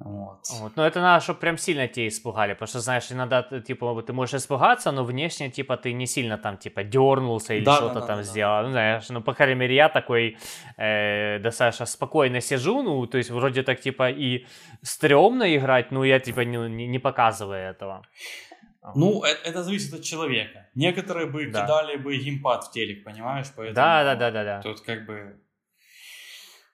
Вот. 0.00 0.38
вот. 0.60 0.76
Но 0.76 0.86
это 0.86 1.00
надо, 1.00 1.22
чтобы 1.22 1.40
прям 1.40 1.58
сильно 1.58 1.86
тебя 1.86 2.08
испугали, 2.08 2.54
потому 2.54 2.68
что, 2.68 2.80
знаешь, 2.80 3.12
иногда, 3.12 3.42
типа, 3.42 4.02
ты 4.02 4.12
можешь 4.14 4.34
испугаться, 4.34 4.92
но 4.92 5.04
внешне, 5.04 5.50
типа, 5.50 5.76
ты 5.76 5.92
не 5.92 6.06
сильно 6.06 6.38
там, 6.38 6.56
типа, 6.56 6.84
дернулся 6.84 7.54
или 7.54 7.64
да, 7.64 7.76
что-то 7.76 7.94
да, 7.94 8.00
да, 8.00 8.06
там 8.06 8.16
да, 8.16 8.22
сделал. 8.22 8.62
Да. 8.62 8.62
Ну, 8.62 8.70
знаешь, 8.70 9.08
ну, 9.10 9.20
по 9.22 9.34
крайней 9.34 9.56
мере, 9.56 9.74
я 9.74 9.88
такой 9.88 10.38
э, 10.78 11.38
достаточно 11.40 11.86
спокойно 11.86 12.40
сижу, 12.40 12.82
ну, 12.82 13.06
то 13.06 13.18
есть, 13.18 13.30
вроде 13.30 13.62
так, 13.62 13.80
типа, 13.80 14.10
и 14.10 14.46
стрёмно 14.82 15.54
играть, 15.54 15.92
но 15.92 16.04
я, 16.04 16.18
типа, 16.18 16.40
не, 16.40 16.56
не, 16.68 16.86
не 16.86 16.98
показываю 16.98 17.70
этого. 17.70 18.02
Ну, 18.94 19.22
это, 19.22 19.50
это 19.50 19.62
зависит 19.62 19.92
от 19.92 20.02
человека. 20.02 20.66
Некоторые 20.74 21.26
бы 21.26 21.50
да. 21.50 21.64
кидали 21.64 21.96
бы 21.96 22.16
геймпад 22.16 22.64
в 22.64 22.72
телек, 22.72 23.04
понимаешь? 23.04 23.48
Поэтому 23.54 23.74
да, 23.74 24.04
да, 24.04 24.14
да, 24.14 24.30
да, 24.30 24.44
да. 24.44 24.62
Тут 24.62 24.80
как 24.80 25.04
бы 25.04 25.36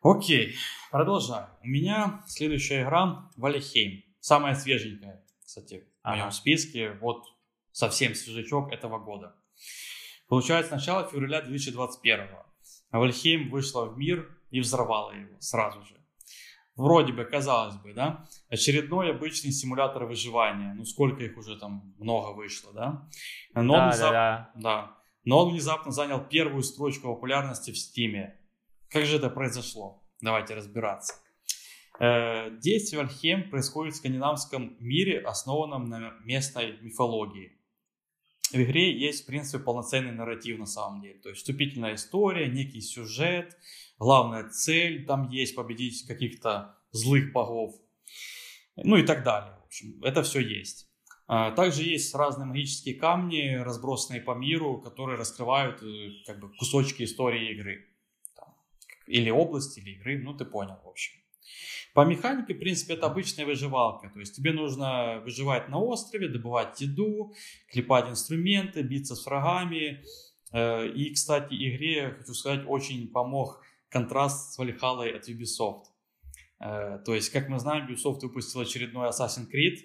Окей, 0.03 0.55
продолжаю. 0.97 1.49
У 1.63 1.69
меня 1.69 2.23
следующая 2.27 2.83
игра 2.83 3.31
Валихейм. 3.37 4.03
Самая 4.21 4.55
свеженькая, 4.55 5.23
кстати, 5.45 5.81
в 5.81 5.85
ага. 6.03 6.17
моем 6.17 6.31
списке. 6.31 6.93
Вот 7.03 7.25
совсем 7.71 8.15
свежачок 8.15 8.73
этого 8.73 8.99
года. 8.99 9.35
Получается, 10.27 10.75
начало 10.75 11.07
февраля 11.07 11.43
2021. 11.43 12.29
А 12.91 12.99
Вальхейм 12.99 13.51
вышла 13.51 13.85
в 13.85 13.99
мир 13.99 14.27
и 14.51 14.61
взорвала 14.61 15.13
его 15.13 15.39
сразу 15.39 15.83
же. 15.83 16.01
Вроде 16.77 17.13
бы, 17.13 17.25
казалось 17.27 17.77
бы, 17.77 17.93
да, 17.93 18.27
очередной 18.49 19.11
обычный 19.11 19.53
симулятор 19.53 20.07
выживания. 20.07 20.73
Ну, 20.75 20.85
сколько 20.85 21.23
их 21.23 21.37
уже 21.37 21.59
там 21.59 21.95
много 21.99 22.35
вышло, 22.35 22.73
да? 22.73 23.09
Но 23.55 23.75
да, 23.75 23.83
он 23.83 23.89
внезап... 23.91 24.13
да, 24.13 24.51
да. 24.55 24.61
да. 24.61 24.97
Но 25.25 25.45
он 25.45 25.53
внезапно 25.53 25.93
занял 25.93 26.25
первую 26.25 26.63
строчку 26.63 27.15
популярности 27.15 27.71
в 27.71 27.77
Стиме. 27.77 28.41
Как 28.89 29.05
же 29.05 29.17
это 29.17 29.29
произошло? 29.29 30.06
Давайте 30.21 30.55
разбираться. 30.55 31.15
Э, 31.99 32.51
действие 32.59 33.03
Альхем 33.03 33.49
происходит 33.51 33.95
в 33.95 33.97
скандинавском 33.99 34.77
мире, 34.81 35.21
основанном 35.21 35.85
на 35.89 36.15
местной 36.25 36.79
мифологии. 36.81 37.53
В 38.53 38.57
игре 38.57 38.97
есть, 38.97 39.25
в 39.25 39.27
принципе, 39.27 39.63
полноценный 39.63 40.13
нарратив 40.13 40.59
на 40.59 40.67
самом 40.67 41.01
деле. 41.01 41.19
То 41.21 41.31
есть 41.31 41.41
вступительная 41.41 41.95
история, 41.95 42.49
некий 42.49 42.81
сюжет, 42.81 43.57
главная 43.99 44.49
цель 44.51 45.05
там 45.05 45.29
есть, 45.31 45.55
победить 45.55 46.07
каких-то 46.07 46.79
злых 46.93 47.33
богов, 47.33 47.75
ну 48.77 48.97
и 48.97 49.03
так 49.03 49.25
далее. 49.25 49.59
В 49.63 49.67
общем, 49.67 50.03
это 50.03 50.23
все 50.23 50.41
есть. 50.41 50.89
А, 51.27 51.51
также 51.51 51.83
есть 51.83 52.15
разные 52.15 52.47
магические 52.47 52.95
камни, 52.95 53.57
разбросанные 53.57 54.23
по 54.23 54.33
миру, 54.33 54.81
которые 54.81 55.19
раскрывают 55.19 55.83
э, 55.83 56.11
как 56.25 56.39
бы, 56.39 56.55
кусочки 56.55 57.03
истории 57.03 57.51
игры 57.53 57.85
или 59.07 59.31
области, 59.31 59.81
или 59.81 59.91
игры, 59.97 60.19
ну 60.19 60.35
ты 60.35 60.45
понял, 60.45 60.79
в 60.85 60.89
общем. 60.89 61.13
По 61.97 62.05
механике, 62.05 62.53
в 62.53 62.59
принципе, 62.59 62.93
это 62.93 63.07
обычная 63.07 63.47
выживалка. 63.47 64.11
То 64.11 64.21
есть 64.21 64.37
тебе 64.37 64.53
нужно 64.53 65.23
выживать 65.25 65.71
на 65.71 65.79
острове, 65.79 66.29
добывать 66.29 66.79
еду, 66.83 67.33
клепать 67.71 68.11
инструменты, 68.11 68.83
биться 68.83 69.17
с 69.17 69.25
врагами. 69.25 70.05
Э, 70.53 70.87
и, 70.87 71.15
кстати, 71.15 71.55
игре, 71.55 72.15
хочу 72.19 72.35
сказать, 72.35 72.65
очень 72.67 73.09
помог 73.09 73.63
контраст 73.89 74.53
с 74.53 74.59
Valhalla 74.59 75.09
от 75.09 75.27
Ubisoft. 75.29 75.85
Э, 76.61 76.99
то 77.03 77.15
есть, 77.15 77.31
как 77.31 77.49
мы 77.49 77.59
знаем, 77.59 77.87
Ubisoft 77.87 78.21
выпустил 78.21 78.61
очередной 78.61 79.09
Assassin's 79.09 79.49
Creed. 79.51 79.79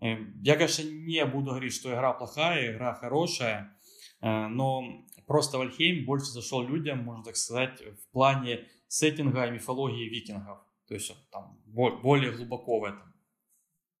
Э, 0.00 0.18
я, 0.42 0.54
конечно, 0.54 0.84
не 0.84 1.24
буду 1.26 1.50
говорить, 1.50 1.74
что 1.74 1.92
игра 1.92 2.12
плохая, 2.12 2.72
игра 2.72 2.94
хорошая, 2.94 3.76
но 4.22 5.06
просто 5.30 5.58
Вальхейм 5.58 6.06
больше 6.06 6.32
зашел 6.32 6.66
людям, 6.66 7.04
можно 7.04 7.22
так 7.22 7.36
сказать, 7.36 7.80
в 7.80 8.12
плане 8.12 8.66
сеттинга 8.88 9.46
и 9.46 9.52
мифологии 9.52 10.08
викингов. 10.08 10.58
То 10.88 10.94
есть 10.94 11.14
там 11.30 11.56
более 11.66 12.32
глубоко 12.32 12.80
в 12.80 12.84
этом. 12.84 13.14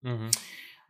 Угу. 0.02 0.30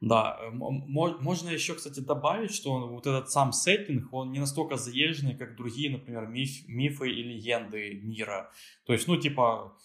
Да, 0.00 0.40
можно 0.50 1.50
еще, 1.50 1.74
кстати, 1.74 2.00
добавить, 2.00 2.54
что 2.54 2.88
вот 2.88 3.06
этот 3.06 3.30
сам 3.30 3.52
сеттинг, 3.52 4.10
он 4.14 4.32
не 4.32 4.38
настолько 4.38 4.76
заезженный, 4.76 5.36
как 5.36 5.56
другие, 5.56 5.90
например, 5.90 6.26
миф, 6.26 6.66
мифы 6.68 7.10
и 7.10 7.22
легенды 7.22 8.00
мира. 8.02 8.50
То 8.86 8.94
есть, 8.94 9.08
ну, 9.08 9.18
типа, 9.18 9.76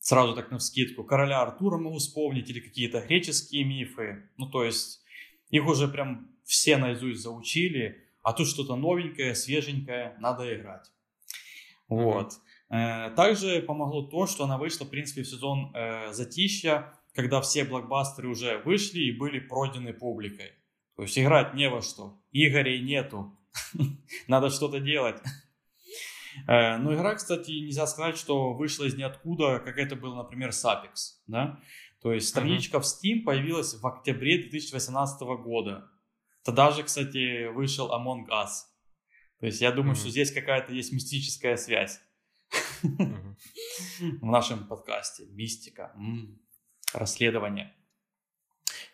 сразу 0.00 0.34
так 0.34 0.50
на 0.50 0.58
вскидку, 0.58 1.04
короля 1.04 1.40
Артура 1.40 1.78
могу 1.78 1.98
вспомнить, 1.98 2.50
или 2.50 2.58
какие-то 2.58 3.00
греческие 3.00 3.62
мифы. 3.62 4.28
Ну, 4.38 4.50
то 4.50 4.64
есть, 4.64 5.04
их 5.50 5.68
уже 5.68 5.86
прям 5.86 6.32
все 6.42 6.78
наизусть 6.78 7.22
заучили, 7.22 8.07
а 8.28 8.34
тут 8.34 8.46
что-то 8.46 8.76
новенькое, 8.76 9.34
свеженькое, 9.34 10.14
надо 10.20 10.54
играть. 10.54 10.92
Вот. 11.88 12.34
Mm-hmm. 12.70 13.14
Также 13.14 13.62
помогло 13.62 14.02
то, 14.02 14.26
что 14.26 14.44
она 14.44 14.58
вышла, 14.58 14.84
в 14.84 14.90
принципе, 14.90 15.22
в 15.22 15.26
сезон 15.26 15.74
э, 15.74 16.12
затища, 16.12 16.92
когда 17.14 17.40
все 17.40 17.64
блокбастеры 17.64 18.28
уже 18.28 18.58
вышли 18.58 19.00
и 19.00 19.12
были 19.12 19.38
пройдены 19.38 19.94
публикой. 19.94 20.52
То 20.94 21.04
есть 21.04 21.18
играть 21.18 21.54
не 21.54 21.70
во 21.70 21.80
что. 21.80 22.20
Игорей 22.30 22.82
нету. 22.82 23.34
Надо 24.28 24.50
что-то 24.50 24.78
делать. 24.78 25.16
Э, 26.46 26.76
но 26.76 26.94
игра, 26.94 27.14
кстати, 27.14 27.50
нельзя 27.50 27.86
сказать, 27.86 28.18
что 28.18 28.52
вышла 28.52 28.84
из 28.84 28.94
ниоткуда, 28.94 29.58
как 29.60 29.78
это 29.78 29.96
был, 29.96 30.14
например, 30.14 30.50
Sapex, 30.50 31.16
да? 31.26 31.60
То 32.02 32.12
есть 32.12 32.28
страничка 32.28 32.76
uh-huh. 32.76 32.82
в 32.82 32.84
Steam 32.84 33.24
появилась 33.24 33.72
в 33.72 33.86
октябре 33.86 34.36
2018 34.36 35.22
года. 35.42 35.90
Тогда 36.48 36.70
же, 36.70 36.82
кстати, 36.82 37.48
вышел 37.48 37.90
Among 37.92 38.26
Us. 38.30 38.64
То 39.38 39.44
есть 39.44 39.60
я 39.60 39.70
думаю, 39.70 39.94
uh-huh. 39.94 39.98
что 39.98 40.08
здесь 40.08 40.32
какая-то 40.32 40.72
есть 40.72 40.94
мистическая 40.94 41.58
связь 41.58 42.00
uh-huh. 42.82 43.34
в 44.22 44.24
нашем 44.24 44.66
подкасте. 44.66 45.26
Мистика, 45.26 45.92
м-м, 45.96 46.40
расследование. 46.94 47.74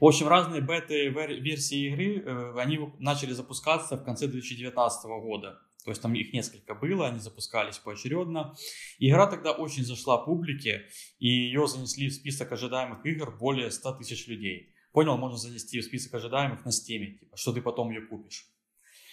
В 0.00 0.04
общем, 0.04 0.26
разные 0.26 0.62
бета-версии 0.62 1.92
игры, 1.92 2.24
э, 2.24 2.58
они 2.58 2.92
начали 2.98 3.32
запускаться 3.32 3.96
в 3.98 4.04
конце 4.04 4.26
2019 4.26 5.04
года. 5.04 5.60
То 5.84 5.92
есть 5.92 6.02
там 6.02 6.12
их 6.16 6.32
несколько 6.32 6.74
было, 6.74 7.06
они 7.06 7.20
запускались 7.20 7.78
поочередно. 7.78 8.56
Игра 8.98 9.28
тогда 9.28 9.52
очень 9.52 9.84
зашла 9.84 10.18
публике, 10.18 10.88
и 11.20 11.28
ее 11.28 11.68
занесли 11.68 12.08
в 12.08 12.14
список 12.14 12.50
ожидаемых 12.50 13.06
игр 13.06 13.30
более 13.38 13.70
100 13.70 13.92
тысяч 13.98 14.26
людей. 14.26 14.73
Понял, 14.94 15.18
можно 15.18 15.36
занести 15.36 15.80
в 15.80 15.84
список 15.84 16.14
ожидаемых 16.14 16.64
на 16.64 16.70
Steam, 16.70 17.18
типа, 17.18 17.36
что 17.36 17.52
ты 17.52 17.60
потом 17.60 17.90
ее 17.90 18.06
купишь. 18.06 18.46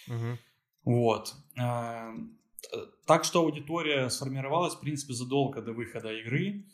Угу. 0.08 0.38
Вот. 0.84 1.34
Э, 1.60 2.12
так 3.06 3.24
что 3.24 3.40
аудитория 3.40 4.08
сформировалась, 4.08 4.74
в 4.74 4.80
принципе, 4.80 5.12
задолго 5.12 5.60
до 5.60 5.72
выхода 5.74 6.10
игры. 6.12 6.64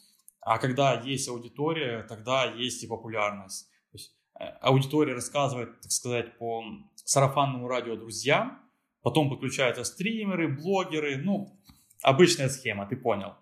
А 0.40 0.59
когда 0.59 1.00
есть 1.00 1.28
аудитория, 1.28 2.04
тогда 2.04 2.44
есть 2.44 2.84
и 2.84 2.86
популярность. 2.86 3.68
То 3.90 3.98
есть 3.98 4.16
э, 4.38 4.44
аудитория 4.61 5.14
рассказывает, 5.14 5.80
так 5.80 5.90
сказать, 5.90 6.38
по 6.38 6.62
сарафанному 6.94 7.66
радио 7.66 7.96
друзьям, 7.96 8.62
Потом 9.02 9.30
подключаются 9.30 9.84
стримеры, 9.84 10.48
блогеры. 10.48 11.16
Ну, 11.16 11.59
обычная 12.02 12.48
схема, 12.48 12.86
ты 12.86 12.96
понял. 12.96 13.34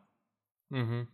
Угу. 0.70 1.08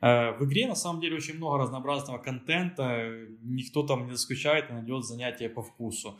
В 0.00 0.38
игре 0.42 0.66
на 0.66 0.74
самом 0.74 1.00
деле 1.00 1.16
очень 1.16 1.36
много 1.36 1.58
разнообразного 1.58 2.18
контента. 2.18 3.26
Никто 3.40 3.82
там 3.82 4.06
не 4.06 4.12
заскучает 4.12 4.68
и 4.68 4.72
найдет 4.74 5.04
занятия 5.04 5.48
по 5.48 5.62
вкусу. 5.62 6.18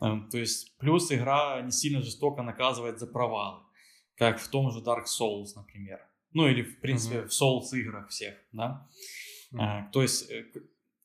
Э, 0.00 0.20
то 0.30 0.38
есть 0.38 0.76
плюс 0.78 1.10
игра 1.12 1.60
не 1.62 1.70
сильно 1.70 2.02
жестоко 2.02 2.42
наказывает 2.42 2.98
за 2.98 3.06
провалы. 3.06 3.62
Как 4.16 4.38
в 4.38 4.48
том 4.48 4.70
же 4.70 4.80
Dark 4.80 5.04
Souls, 5.04 5.48
например. 5.56 6.00
Ну 6.32 6.46
или 6.48 6.62
в 6.62 6.80
принципе 6.80 7.18
mm 7.18 7.26
в 7.26 7.30
Souls 7.30 7.78
играх 7.78 8.08
всех, 8.08 8.34
да. 8.52 8.88
mm 9.52 9.90
То 9.92 10.02
есть, 10.02 10.30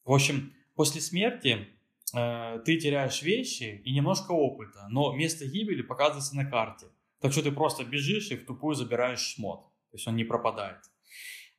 в 0.06 0.12
общем, 0.12 0.54
после 0.76 1.02
смерти 1.02 1.68
э, 2.14 2.60
ты 2.66 2.78
теряешь 2.78 3.22
вещи 3.22 3.82
и 3.86 3.93
немножко 3.93 4.32
опыта, 4.32 4.88
но 4.89 5.16
место 5.16 5.45
гибели 5.45 5.82
показывается 5.82 6.36
на 6.36 6.45
карте. 6.45 6.88
Так 7.20 7.32
что 7.32 7.43
ты 7.43 7.52
просто 7.52 7.84
бежишь 7.84 8.32
и 8.32 8.38
в 8.38 8.45
тупую 8.45 8.76
забираешь 8.76 9.20
шмот. 9.20 9.66
То 9.91 9.97
есть 9.97 10.08
он 10.08 10.16
не 10.16 10.24
пропадает. 10.24 10.80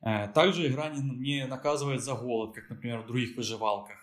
Э, 0.01 0.27
также 0.27 0.67
игра 0.67 0.89
не, 0.89 1.01
не 1.01 1.47
наказывает 1.47 2.03
за 2.03 2.15
голод, 2.15 2.55
как, 2.55 2.69
например, 2.69 3.01
в 3.01 3.07
других 3.07 3.35
выживалках. 3.35 3.97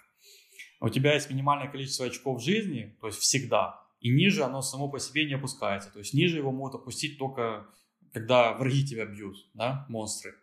У 0.81 0.89
тебя 0.89 1.15
есть 1.15 1.31
минимальное 1.31 1.69
количество 1.69 2.07
очков 2.07 2.43
жизни, 2.43 2.97
то 3.01 3.09
есть 3.09 3.19
всегда, 3.19 3.81
и 4.01 4.11
ниже 4.11 4.45
оно 4.45 4.63
само 4.63 4.89
по 4.89 5.01
себе 5.01 5.27
не 5.27 5.35
опускается. 5.35 5.93
То 5.93 5.99
есть 5.99 6.15
ниже 6.15 6.37
его 6.37 6.53
могут 6.53 6.77
опустить 6.77 7.19
только 7.19 7.67
когда 8.13 8.55
враги 8.55 8.87
тебя 8.87 9.07
бьют, 9.07 9.37
да, 9.55 9.87
монстры. 9.89 10.35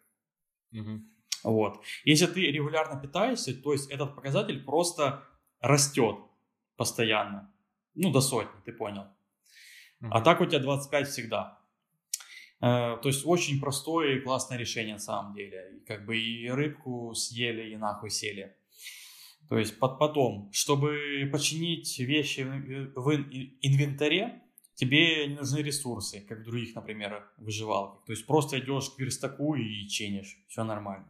Угу. 0.71 1.01
Вот. 1.43 1.83
Если 2.03 2.25
ты 2.25 2.41
регулярно 2.51 2.99
питаешься, 2.99 3.53
то 3.53 3.73
есть 3.73 3.89
этот 3.89 4.15
показатель 4.15 4.63
просто 4.63 5.23
растет 5.59 6.17
постоянно. 6.75 7.53
Ну, 7.93 8.11
до 8.11 8.21
сотни, 8.21 8.59
ты 8.65 8.73
понял. 8.73 9.03
Mm-hmm. 10.01 10.09
А 10.11 10.21
так 10.21 10.41
у 10.41 10.45
тебя 10.45 10.59
25 10.59 11.07
всегда. 11.07 11.59
Э, 12.61 12.97
то 13.01 13.05
есть 13.05 13.25
очень 13.25 13.59
простое 13.59 14.17
и 14.17 14.21
классное 14.21 14.57
решение 14.57 14.95
на 14.95 14.99
самом 14.99 15.33
деле. 15.33 15.81
Как 15.87 16.05
бы 16.05 16.17
и 16.17 16.49
рыбку 16.49 17.13
съели, 17.13 17.71
и 17.71 17.77
нахуй 17.77 18.09
сели. 18.09 18.55
То 19.49 19.57
есть 19.57 19.77
под, 19.79 19.99
потом, 19.99 20.49
чтобы 20.51 21.29
починить 21.31 21.99
вещи 21.99 22.41
в 22.41 23.11
инвентаре, 23.61 24.41
тебе 24.73 25.27
не 25.27 25.35
нужны 25.35 25.59
ресурсы, 25.59 26.21
как 26.21 26.39
в 26.39 26.43
других, 26.43 26.75
например, 26.75 27.27
выживалках. 27.37 28.05
То 28.05 28.13
есть 28.13 28.25
просто 28.25 28.59
идешь 28.59 28.89
к 28.89 28.99
верстаку 28.99 29.55
и 29.55 29.87
чинишь, 29.87 30.37
все 30.47 30.63
нормально. 30.63 31.07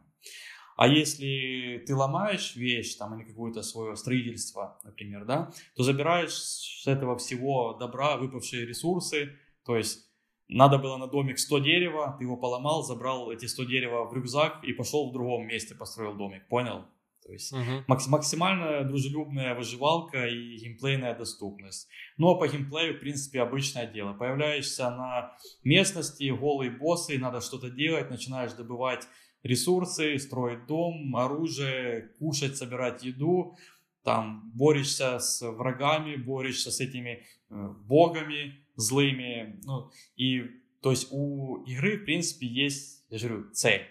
А 0.76 0.88
если 0.88 1.82
ты 1.86 1.94
ломаешь 1.94 2.54
вещь 2.54 2.96
там 2.96 3.18
или 3.18 3.26
какое-то 3.26 3.62
свое 3.62 3.96
строительство, 3.96 4.78
например, 4.84 5.24
да, 5.24 5.50
то 5.74 5.82
забираешь 5.82 6.34
с 6.34 6.86
этого 6.86 7.16
всего 7.16 7.72
добра 7.72 8.18
выпавшие 8.18 8.66
ресурсы, 8.66 9.38
то 9.64 9.76
есть 9.76 10.05
надо 10.48 10.78
было 10.78 10.96
на 10.96 11.06
домик 11.06 11.38
100 11.38 11.58
дерева, 11.58 12.14
ты 12.18 12.24
его 12.24 12.36
поломал, 12.36 12.82
забрал 12.82 13.30
эти 13.30 13.46
100 13.46 13.64
дерева 13.64 14.04
в 14.04 14.14
рюкзак 14.14 14.62
и 14.64 14.72
пошел 14.72 15.10
в 15.10 15.12
другом 15.12 15.46
месте 15.46 15.74
построил 15.74 16.14
домик, 16.14 16.46
понял? 16.48 16.84
То 17.26 17.32
есть 17.32 17.52
uh-huh. 17.52 17.82
макс- 17.88 18.06
максимально 18.06 18.84
дружелюбная 18.84 19.56
выживалка 19.56 20.26
и 20.26 20.56
геймплейная 20.58 21.16
доступность. 21.16 21.88
Ну 22.16 22.28
а 22.28 22.36
по 22.36 22.46
геймплею, 22.46 22.96
в 22.96 23.00
принципе, 23.00 23.40
обычное 23.40 23.86
дело. 23.86 24.12
Появляешься 24.12 24.88
на 24.90 25.36
местности, 25.64 26.30
голые 26.30 26.70
боссы, 26.70 27.18
надо 27.18 27.40
что-то 27.40 27.68
делать, 27.68 28.10
начинаешь 28.10 28.52
добывать 28.52 29.08
ресурсы, 29.42 30.18
строить 30.20 30.66
дом, 30.66 31.16
оружие, 31.16 32.12
кушать, 32.20 32.56
собирать 32.56 33.02
еду, 33.02 33.56
там 34.04 34.52
борешься 34.54 35.18
с 35.18 35.42
врагами, 35.42 36.14
борешься 36.14 36.70
с 36.70 36.80
этими 36.80 37.24
э, 37.50 37.68
богами 37.86 38.65
злыми, 38.76 39.60
ну, 39.64 39.90
и 40.16 40.50
то 40.82 40.90
есть 40.90 41.08
у 41.10 41.64
игры, 41.64 41.98
в 41.98 42.04
принципе, 42.04 42.46
есть, 42.46 43.04
я 43.10 43.18
же 43.18 43.28
говорю, 43.28 43.50
цель 43.52 43.86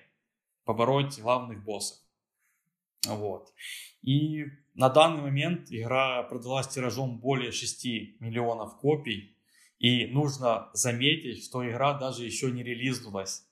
побороть 0.63 1.19
главных 1.19 1.63
боссов. 1.63 1.99
Вот. 3.07 3.53
И 4.01 4.45
на 4.73 4.89
данный 4.89 5.21
момент 5.21 5.71
игра 5.71 6.23
продалась 6.23 6.67
тиражом 6.67 7.19
более 7.19 7.51
6 7.51 7.85
миллионов 8.19 8.77
копий. 8.77 9.35
И 9.77 10.07
нужно 10.07 10.69
заметить, 10.73 11.43
что 11.43 11.67
игра 11.69 11.93
даже 11.93 12.23
еще 12.23 12.51
не 12.51 12.63
релизнулась. 12.63 13.47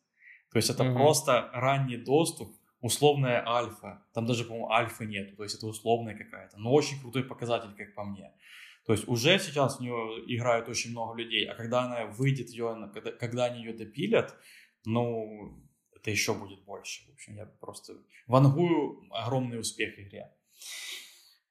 То 0.51 0.57
есть 0.57 0.69
это 0.69 0.83
mm-hmm. 0.83 0.93
просто 0.93 1.49
ранний 1.53 1.97
доступ, 1.97 2.55
условная 2.81 3.47
альфа. 3.47 4.05
Там 4.13 4.25
даже, 4.25 4.45
по-моему, 4.45 4.69
альфы 4.69 5.05
нет, 5.05 5.35
то 5.35 5.43
есть 5.43 5.55
это 5.55 5.67
условная 5.67 6.17
какая-то. 6.17 6.57
Но 6.57 6.71
очень 6.71 6.99
крутой 6.99 7.23
показатель, 7.23 7.73
как 7.75 7.93
по 7.95 8.03
мне. 8.03 8.31
То 8.85 8.93
есть 8.93 9.07
уже 9.07 9.39
сейчас 9.39 9.77
в 9.77 9.79
нее 9.81 10.23
играют 10.27 10.67
очень 10.67 10.91
много 10.91 11.17
людей, 11.17 11.45
а 11.47 11.55
когда 11.55 11.83
она 11.83 12.05
выйдет, 12.05 12.49
ее, 12.49 12.89
когда, 12.93 13.11
когда 13.11 13.45
они 13.45 13.63
ее 13.63 13.73
допилят, 13.73 14.35
ну, 14.85 15.63
это 15.95 16.11
еще 16.11 16.33
будет 16.33 16.63
больше. 16.65 17.09
В 17.09 17.13
общем, 17.13 17.35
я 17.35 17.45
просто 17.45 17.93
вангую 18.27 19.07
огромный 19.11 19.59
успех 19.59 19.97
игре. 19.97 20.29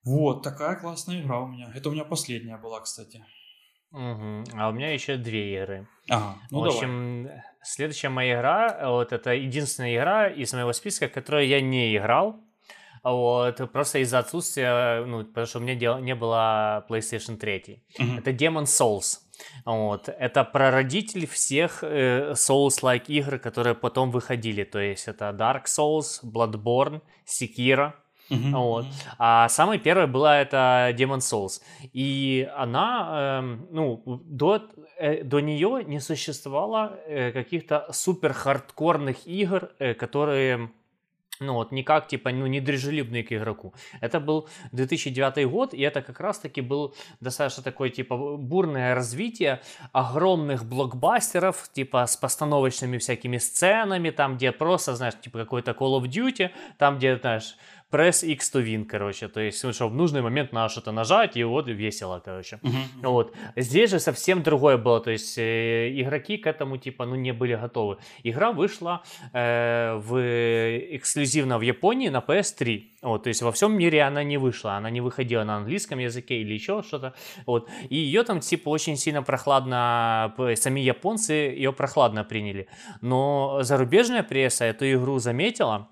Вот, 0.05 0.43
такая 0.43 0.77
классная 0.77 1.23
игра 1.23 1.41
у 1.41 1.49
меня. 1.49 1.73
Это 1.75 1.89
у 1.89 1.93
меня 1.93 2.05
последняя 2.05 2.59
была, 2.59 2.81
кстати. 2.81 3.25
Угу. 3.93 4.45
А 4.55 4.69
у 4.69 4.73
меня 4.73 4.93
еще 4.93 5.17
две 5.17 5.57
игры. 5.57 5.89
Ага, 6.09 6.39
ну 6.51 6.61
В 6.61 6.65
общем, 6.65 7.25
давай. 7.25 7.43
следующая 7.63 8.09
моя 8.09 8.37
игра, 8.37 8.91
вот 8.91 9.13
это 9.13 9.33
единственная 9.35 9.95
игра 9.95 10.29
из 10.29 10.53
моего 10.53 10.73
списка, 10.73 11.09
которую 11.09 11.47
я 11.47 11.61
не 11.61 11.97
играл. 11.97 12.41
Вот, 13.03 13.73
просто 13.73 13.99
из-за 13.99 14.21
отсутствия, 14.21 15.05
ну, 15.05 15.25
потому 15.25 15.47
что 15.47 15.59
у 15.59 15.63
меня 15.63 15.75
дел, 15.75 15.99
не 15.99 16.15
было 16.15 16.87
PlayStation 16.89 17.37
3. 17.37 17.83
Uh-huh. 17.99 18.19
Это 18.19 18.31
Demon 18.31 18.65
Souls. 18.65 19.19
Вот. 19.65 20.09
Это 20.09 20.45
прародитель 20.45 21.27
всех 21.27 21.83
э, 21.83 22.33
Souls-like 22.33 23.07
игр, 23.09 23.39
которые 23.39 23.75
потом 23.75 24.11
выходили. 24.11 24.65
То 24.65 24.79
есть 24.79 25.09
это 25.09 25.31
Dark 25.31 25.65
Souls, 25.65 26.23
Bloodborne, 26.23 27.01
Sekiro. 27.27 27.93
Uh-huh. 28.31 28.51
Вот. 28.53 28.87
А 29.19 29.49
самой 29.49 29.79
первой 29.79 30.07
была 30.07 30.41
это 30.41 30.95
Demon 30.97 31.19
Souls. 31.19 31.61
И 31.93 32.49
она, 32.57 33.41
э, 33.41 33.41
ну, 33.71 34.03
до, 34.25 34.63
э, 34.97 35.25
до 35.25 35.41
нее 35.41 35.83
не 35.85 36.01
существовало 36.01 36.99
э, 37.07 37.33
каких-то 37.33 37.89
супер 37.91 38.33
хардкорных 38.33 39.27
игр, 39.27 39.71
э, 39.79 39.95
которые 39.95 40.71
ну 41.43 41.55
вот 41.55 41.73
никак 41.73 42.09
типа 42.09 42.31
ну 42.31 42.47
не 42.47 42.61
дружелюбный 42.61 43.23
к 43.23 43.33
игроку. 43.33 43.75
Это 44.01 44.21
был 44.21 44.49
2009 44.73 45.51
год, 45.51 45.75
и 45.75 45.81
это 45.83 46.03
как 46.03 46.21
раз 46.21 46.39
таки 46.39 46.61
был 46.61 46.95
достаточно 47.21 47.63
такое 47.63 47.91
типа 47.91 48.37
бурное 48.37 48.95
развитие 48.95 49.61
огромных 49.93 50.65
блокбастеров, 50.65 51.69
типа 51.73 52.07
с 52.07 52.17
постановочными 52.17 52.99
всякими 52.99 53.39
сценами, 53.39 54.11
там 54.11 54.37
где 54.37 54.53
просто, 54.53 54.97
знаешь, 54.97 55.15
типа 55.21 55.39
какой-то 55.39 55.73
Call 55.73 56.01
of 56.01 56.05
Duty, 56.05 56.51
там 56.79 56.99
где, 56.99 57.17
знаешь, 57.17 57.57
пресс 57.93 58.25
X 58.25 58.55
to 58.55 58.65
win, 58.65 58.85
короче. 58.85 59.29
То 59.29 59.41
есть, 59.41 59.59
что 59.59 59.89
в 59.89 59.95
нужный 59.95 60.23
момент 60.23 60.53
надо 60.53 60.69
что-то 60.69 60.93
нажать, 60.93 61.37
и 61.37 61.45
вот 61.45 61.69
весело, 61.69 62.21
короче. 62.25 62.59
Uh-huh. 62.63 63.11
Вот. 63.11 63.35
Здесь 63.57 63.91
же 63.91 64.01
совсем 64.01 64.43
другое 64.43 64.77
было. 64.77 65.01
То 65.01 65.11
есть, 65.11 65.39
э, 65.39 65.93
игроки 66.01 66.39
к 66.39 66.47
этому, 66.47 66.79
типа, 66.79 67.07
ну, 67.07 67.15
не 67.15 67.33
были 67.33 67.55
готовы. 67.55 67.99
Игра 68.25 68.53
вышла 68.53 69.03
э, 69.33 70.01
в 70.03 70.17
эксклюзивно 70.97 71.59
в 71.59 71.63
Японии 71.63 72.09
на 72.09 72.19
PS3. 72.19 72.83
Вот, 73.03 73.25
то 73.25 73.29
есть 73.29 73.43
во 73.43 73.51
всем 73.51 73.77
мире 73.77 74.03
она 74.03 74.23
не 74.23 74.39
вышла, 74.39 74.77
она 74.77 74.89
не 74.89 75.01
выходила 75.01 75.43
на 75.45 75.57
английском 75.57 75.99
языке 75.99 76.41
или 76.41 76.55
еще 76.55 76.83
что-то. 76.83 77.15
Вот, 77.47 77.69
и 77.91 77.97
ее 77.97 78.23
там 78.23 78.39
типа 78.41 78.69
очень 78.69 78.97
сильно 78.97 79.23
прохладно, 79.23 80.33
сами 80.55 80.81
японцы 80.81 81.33
ее 81.33 81.73
прохладно 81.73 82.25
приняли. 82.25 82.69
Но 83.01 83.59
зарубежная 83.63 84.23
пресса 84.23 84.65
эту 84.67 84.85
игру 84.85 85.19
заметила, 85.19 85.89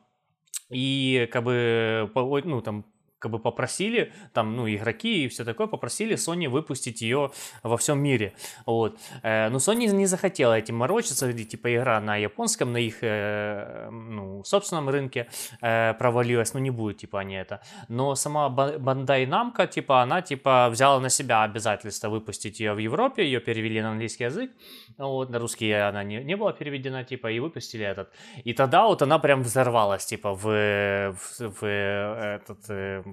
и 0.70 1.28
как 1.32 1.44
бы, 1.44 2.10
ну, 2.46 2.62
там, 2.62 2.84
как 3.20 3.30
бы 3.30 3.38
попросили, 3.38 4.12
там, 4.32 4.56
ну, 4.56 4.68
игроки 4.68 5.24
и 5.24 5.28
все 5.28 5.44
такое, 5.44 5.66
попросили 5.66 6.16
Sony 6.16 6.48
выпустить 6.48 7.02
ее 7.02 7.30
во 7.62 7.76
всем 7.76 8.02
мире, 8.02 8.32
вот. 8.66 8.98
Э, 9.22 9.48
но 9.50 9.58
Sony 9.58 9.86
не 9.92 10.06
захотела 10.06 10.58
этим 10.58 10.76
морочиться, 10.76 11.32
типа 11.32 11.74
игра 11.74 12.00
на 12.00 12.16
японском, 12.16 12.72
на 12.72 12.78
их, 12.78 12.98
э, 13.02 13.88
ну, 13.90 14.42
собственном 14.44 14.88
рынке 14.88 15.26
э, 15.62 15.94
провалилась, 15.94 16.54
ну, 16.54 16.60
не 16.60 16.70
будет, 16.70 16.98
типа, 16.98 17.20
они 17.20 17.34
это. 17.34 17.60
Но 17.88 18.14
сама 18.14 18.48
Bandai 18.48 19.26
Namco, 19.26 19.66
типа, 19.66 20.02
она, 20.02 20.22
типа, 20.22 20.68
взяла 20.70 21.00
на 21.00 21.10
себя 21.10 21.44
обязательство 21.44 22.08
выпустить 22.08 22.60
ее 22.60 22.74
в 22.74 22.78
Европе, 22.78 23.24
ее 23.24 23.40
перевели 23.40 23.82
на 23.82 23.90
английский 23.90 24.24
язык, 24.24 24.50
вот, 24.98 25.30
на 25.30 25.38
русский 25.38 25.70
она 25.72 26.02
не, 26.02 26.24
не 26.24 26.36
была 26.36 26.52
переведена, 26.52 27.04
типа, 27.04 27.30
и 27.30 27.40
выпустили 27.40 27.84
этот. 27.84 28.08
И 28.44 28.52
тогда 28.52 28.86
вот 28.86 29.02
она 29.02 29.18
прям 29.18 29.42
взорвалась, 29.42 30.06
типа, 30.06 30.34
в, 30.34 31.12
в, 31.12 31.60
в 31.60 31.66
этот 31.66 33.09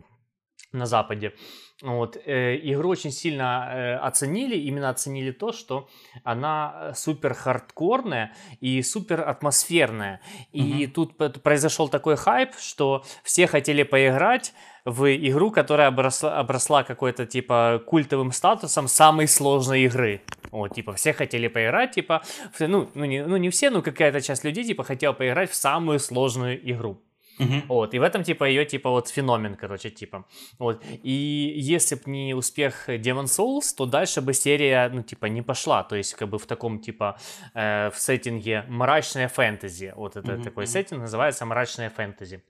на 0.78 0.86
Западе. 0.86 1.34
Вот. 1.82 2.18
Э, 2.26 2.58
игру 2.58 2.90
очень 2.90 3.12
сильно 3.12 3.70
э, 3.72 3.96
оценили, 3.98 4.56
именно 4.56 4.90
оценили 4.90 5.32
то, 5.32 5.52
что 5.52 5.88
она 6.24 6.94
супер 6.96 7.34
хардкорная 7.36 8.34
и 8.62 8.82
супер 8.82 9.22
атмосферная. 9.22 10.22
И 10.52 10.86
mm-hmm. 10.86 10.88
тут 10.88 11.44
произошел 11.44 11.88
такой 11.88 12.16
хайп, 12.16 12.52
что 12.58 13.04
все 13.24 13.46
хотели 13.46 13.84
поиграть 13.84 14.54
в 14.86 15.06
игру, 15.14 15.52
которая 15.52 15.90
обросла, 15.90 16.40
обросла 16.40 16.84
какой-то 16.84 17.26
типа 17.26 17.84
культовым 17.86 18.32
статусом 18.32 18.88
самой 18.88 19.28
сложной 19.28 19.84
игры. 19.84 20.22
Вот, 20.52 20.74
типа, 20.74 20.94
все 20.94 21.14
хотели 21.14 21.48
поиграть, 21.48 21.92
типа, 21.92 22.24
ну, 22.60 22.90
ну, 22.94 23.06
не, 23.06 23.26
ну 23.26 23.38
не 23.38 23.50
все, 23.50 23.70
но 23.70 23.82
какая-то 23.82 24.22
часть 24.22 24.46
людей, 24.46 24.64
типа, 24.64 24.84
хотела 24.84 25.14
поиграть 25.14 25.52
в 25.52 25.56
самую 25.56 26.00
сложную 26.00 26.58
игру. 26.72 27.02
Uh-huh. 27.40 27.62
Вот, 27.68 27.94
и 27.94 28.00
в 28.00 28.04
этом, 28.04 28.24
типа, 28.24 28.46
ее, 28.46 28.66
типа, 28.66 28.90
вот 28.90 29.10
феномен, 29.10 29.56
короче, 29.56 29.90
типа. 29.90 30.26
Вот, 30.60 30.84
и 31.04 31.54
если 31.58 31.96
бы 31.96 32.02
не 32.08 32.34
успех 32.34 32.90
Demon 32.90 33.26
Souls, 33.26 33.76
то 33.76 33.86
дальше 33.86 34.22
бы 34.22 34.34
серия, 34.34 34.90
ну, 34.90 35.04
типа, 35.04 35.28
не 35.28 35.42
пошла, 35.42 35.84
то 35.84 35.96
есть, 35.96 36.16
как 36.16 36.30
бы 36.30 36.40
в 36.40 36.46
таком, 36.46 36.80
типа, 36.80 37.18
э, 37.54 37.90
в 37.94 38.00
сеттинге 38.00 38.66
мрачная 38.68 39.28
фэнтези, 39.28 39.94
вот 39.96 40.16
это 40.16 40.34
uh-huh. 40.34 40.44
такой 40.44 40.68
сеттинг 40.68 41.02
называется 41.02 41.46
мрачная 41.46 41.90
фэнтези. 41.90 42.42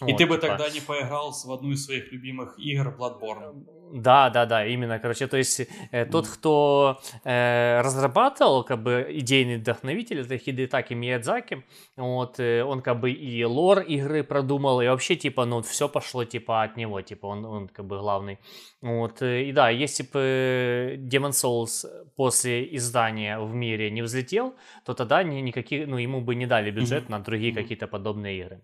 И 0.00 0.12
вот, 0.12 0.16
ты 0.16 0.26
бы 0.26 0.36
типа... 0.36 0.48
тогда 0.48 0.70
не 0.70 0.80
поиграл 0.80 1.32
в 1.32 1.52
одну 1.52 1.70
из 1.70 1.84
своих 1.84 2.10
любимых 2.12 2.58
игр 2.58 2.88
Bloodborne. 2.98 3.64
Да, 3.92 4.30
да, 4.30 4.46
да, 4.46 4.66
именно, 4.66 4.98
короче, 4.98 5.26
то 5.26 5.36
есть 5.36 5.68
э, 5.90 6.06
тот, 6.06 6.26
кто 6.26 6.98
э, 7.24 7.80
разрабатывал, 7.82 8.64
как 8.64 8.82
бы, 8.82 9.06
идейный 9.10 9.58
вдохновитель, 9.58 10.20
это 10.20 10.38
Хидетаки 10.38 10.94
Миядзаки, 10.94 11.62
вот, 11.96 12.40
э, 12.40 12.64
он, 12.64 12.80
как 12.80 13.00
бы, 13.00 13.10
и 13.10 13.44
лор 13.44 13.80
игры 13.80 14.24
продумал, 14.24 14.80
и 14.80 14.88
вообще, 14.88 15.14
типа, 15.14 15.44
ну, 15.44 15.60
все 15.60 15.90
пошло, 15.90 16.24
типа, 16.24 16.62
от 16.62 16.78
него, 16.78 17.02
типа, 17.02 17.26
он, 17.26 17.44
он 17.44 17.68
как 17.68 17.84
бы, 17.84 17.98
главный. 17.98 18.38
Вот, 18.80 19.20
э, 19.20 19.42
и 19.42 19.52
да, 19.52 19.68
если 19.68 20.04
бы 20.04 20.96
Demon 20.98 21.32
Souls 21.32 21.86
после 22.16 22.74
издания 22.76 23.38
в 23.38 23.52
мире 23.52 23.90
не 23.90 24.00
взлетел, 24.00 24.54
то 24.86 24.94
тогда 24.94 25.22
ни, 25.22 25.40
никаких, 25.40 25.86
ну, 25.86 25.98
ему 25.98 26.22
бы 26.22 26.34
не 26.34 26.46
дали 26.46 26.70
бюджет 26.70 27.04
mm-hmm. 27.04 27.10
на 27.10 27.18
другие 27.18 27.52
mm-hmm. 27.52 27.62
какие-то 27.62 27.86
подобные 27.86 28.38
игры. 28.38 28.62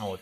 Вот. 0.00 0.20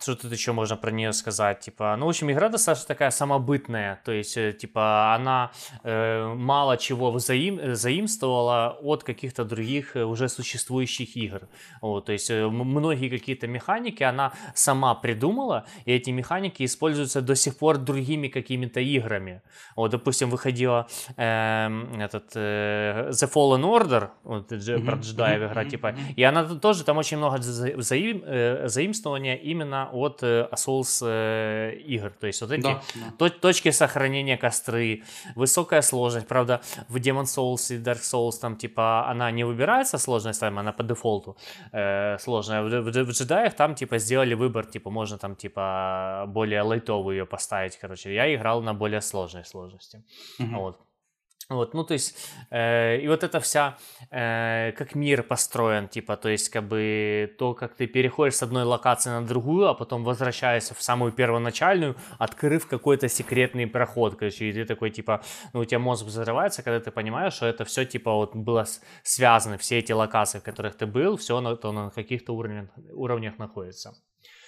Что 0.00 0.14
тут 0.14 0.32
еще 0.32 0.52
можно 0.52 0.76
про 0.76 0.90
нее 0.90 1.12
сказать? 1.12 1.60
Типа, 1.60 1.96
ну, 1.98 2.06
в 2.06 2.08
общем, 2.08 2.30
игра 2.30 2.48
достаточно 2.48 2.88
такая 2.88 3.10
самобытная. 3.10 4.00
То 4.04 4.12
есть, 4.12 4.36
э, 4.36 4.52
типа, 4.52 5.14
она 5.14 5.50
э, 5.84 6.34
мало 6.34 6.76
чего 6.76 7.10
взаим, 7.10 7.74
заимствовала 7.74 8.78
от 8.82 9.04
каких-то 9.04 9.44
других 9.44 9.96
э, 9.96 10.04
уже 10.04 10.28
существующих 10.28 11.16
игр. 11.16 11.48
Вот, 11.80 12.06
то 12.06 12.12
есть, 12.12 12.30
э, 12.30 12.46
многие 12.46 13.08
какие-то 13.08 13.46
механики 13.46 14.02
она 14.02 14.32
сама 14.54 14.94
придумала, 14.94 15.64
и 15.86 15.92
эти 15.92 16.10
механики 16.10 16.64
используются 16.64 17.22
до 17.22 17.34
сих 17.34 17.56
пор 17.56 17.78
другими 17.78 18.28
какими-то 18.28 18.80
играми. 18.80 19.42
Вот, 19.76 19.90
допустим, 19.90 20.30
выходила 20.30 20.86
э, 21.16 21.68
этот 21.98 22.32
э, 22.34 23.10
The 23.10 23.32
Fallen 23.32 23.62
Order, 23.62 24.10
вот, 24.24 24.52
mm-hmm. 24.52 24.84
про 24.84 24.96
джедаев 24.96 25.50
игра, 25.50 25.64
mm-hmm. 25.64 25.70
типа, 25.70 25.94
и 26.16 26.22
она 26.22 26.44
тоже, 26.44 26.84
там 26.84 26.98
очень 26.98 27.16
много 27.16 27.38
заим, 27.38 28.22
э, 28.24 28.68
заимствования 28.68 29.36
именно 29.36 29.85
от 29.92 30.22
э, 30.22 30.48
Souls 30.52 31.02
э, 31.06 31.74
игр. 31.86 32.10
То 32.10 32.26
есть 32.26 32.40
вот 32.42 32.52
эти 32.52 32.62
да, 32.62 32.82
да. 33.18 33.28
точки 33.28 33.70
сохранения 33.70 34.36
костры, 34.36 35.02
высокая 35.34 35.82
сложность. 35.82 36.26
Правда, 36.26 36.60
в 36.88 36.96
Demon 36.96 37.24
Souls 37.24 37.74
и 37.74 37.78
Dark 37.78 38.00
Souls 38.00 38.40
там 38.40 38.56
типа 38.56 39.08
она 39.08 39.30
не 39.30 39.44
выбирается 39.44 39.98
сложность, 39.98 40.40
там 40.40 40.58
она 40.58 40.72
по 40.72 40.82
дефолту 40.82 41.36
э, 41.72 42.18
сложная. 42.18 42.62
В, 42.62 42.68
в, 42.68 43.04
в 43.04 43.10
джедаях 43.10 43.54
там 43.54 43.74
типа 43.74 43.98
сделали 43.98 44.34
выбор, 44.34 44.66
типа 44.66 44.90
можно 44.90 45.18
там 45.18 45.36
типа 45.36 46.24
более 46.28 46.62
лайтовую 46.62 47.16
ее 47.16 47.26
поставить, 47.26 47.78
короче. 47.78 48.14
Я 48.14 48.34
играл 48.34 48.62
на 48.62 48.74
более 48.74 49.00
сложной 49.00 49.44
сложности. 49.44 50.02
Угу. 50.38 50.56
Вот. 50.56 50.85
Вот, 51.48 51.74
ну, 51.74 51.84
то 51.84 51.94
есть, 51.94 52.16
э, 52.50 52.98
и 52.98 53.06
вот 53.08 53.22
эта 53.22 53.38
вся, 53.38 53.78
э, 54.10 54.72
как 54.72 54.96
мир 54.96 55.22
построен, 55.22 55.86
типа, 55.86 56.16
то 56.16 56.28
есть, 56.28 56.48
как 56.48 56.64
бы, 56.64 57.32
то, 57.38 57.54
как 57.54 57.76
ты 57.76 57.86
переходишь 57.86 58.34
с 58.34 58.42
одной 58.42 58.64
локации 58.64 59.10
на 59.10 59.24
другую, 59.24 59.68
а 59.68 59.74
потом 59.74 60.02
возвращаешься 60.02 60.74
в 60.74 60.82
самую 60.82 61.12
первоначальную, 61.12 61.94
открыв 62.18 62.66
какой-то 62.66 63.08
секретный 63.08 63.68
проход, 63.68 64.16
короче, 64.16 64.46
и 64.46 64.52
ты 64.52 64.64
такой, 64.64 64.90
типа, 64.90 65.22
ну, 65.52 65.60
у 65.60 65.64
тебя 65.64 65.78
мозг 65.78 66.04
взрывается, 66.04 66.64
когда 66.64 66.80
ты 66.80 66.90
понимаешь, 66.90 67.34
что 67.34 67.46
это 67.46 67.64
все, 67.64 67.84
типа, 67.84 68.12
вот 68.12 68.34
было 68.34 68.66
связано, 69.04 69.56
все 69.56 69.78
эти 69.78 69.92
локации, 69.92 70.40
в 70.40 70.42
которых 70.42 70.76
ты 70.76 70.86
был, 70.86 71.16
все 71.16 71.40
на, 71.40 71.54
то 71.54 71.70
на 71.70 71.90
каких-то 71.90 72.34
уровнях, 72.34 72.70
уровнях 72.92 73.38
находится. 73.38 73.94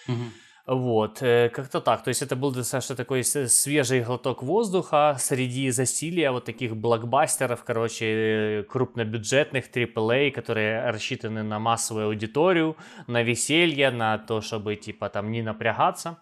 Mm-hmm. 0.09 0.48
Вот, 0.69 1.23
э, 1.23 1.49
как-то 1.49 1.81
так. 1.81 2.03
То 2.03 2.09
есть 2.09 2.21
это 2.21 2.37
был 2.37 2.53
достаточно 2.53 2.95
такой 2.95 3.25
свежий 3.25 4.03
глоток 4.03 4.43
воздуха 4.43 5.17
среди 5.19 5.71
засилия 5.71 6.31
вот 6.31 6.45
таких 6.45 6.77
блокбастеров, 6.77 7.65
короче, 7.65 8.05
э, 8.05 8.63
крупнобюджетных 8.65 9.71
AAA, 9.71 10.31
которые 10.31 10.91
рассчитаны 10.91 11.43
на 11.43 11.59
массовую 11.59 12.09
аудиторию, 12.09 12.77
на 13.07 13.23
веселье, 13.23 13.91
на 13.91 14.19
то, 14.19 14.43
чтобы, 14.43 14.77
типа, 14.77 15.09
там 15.09 15.31
не 15.31 15.41
напрягаться. 15.41 16.19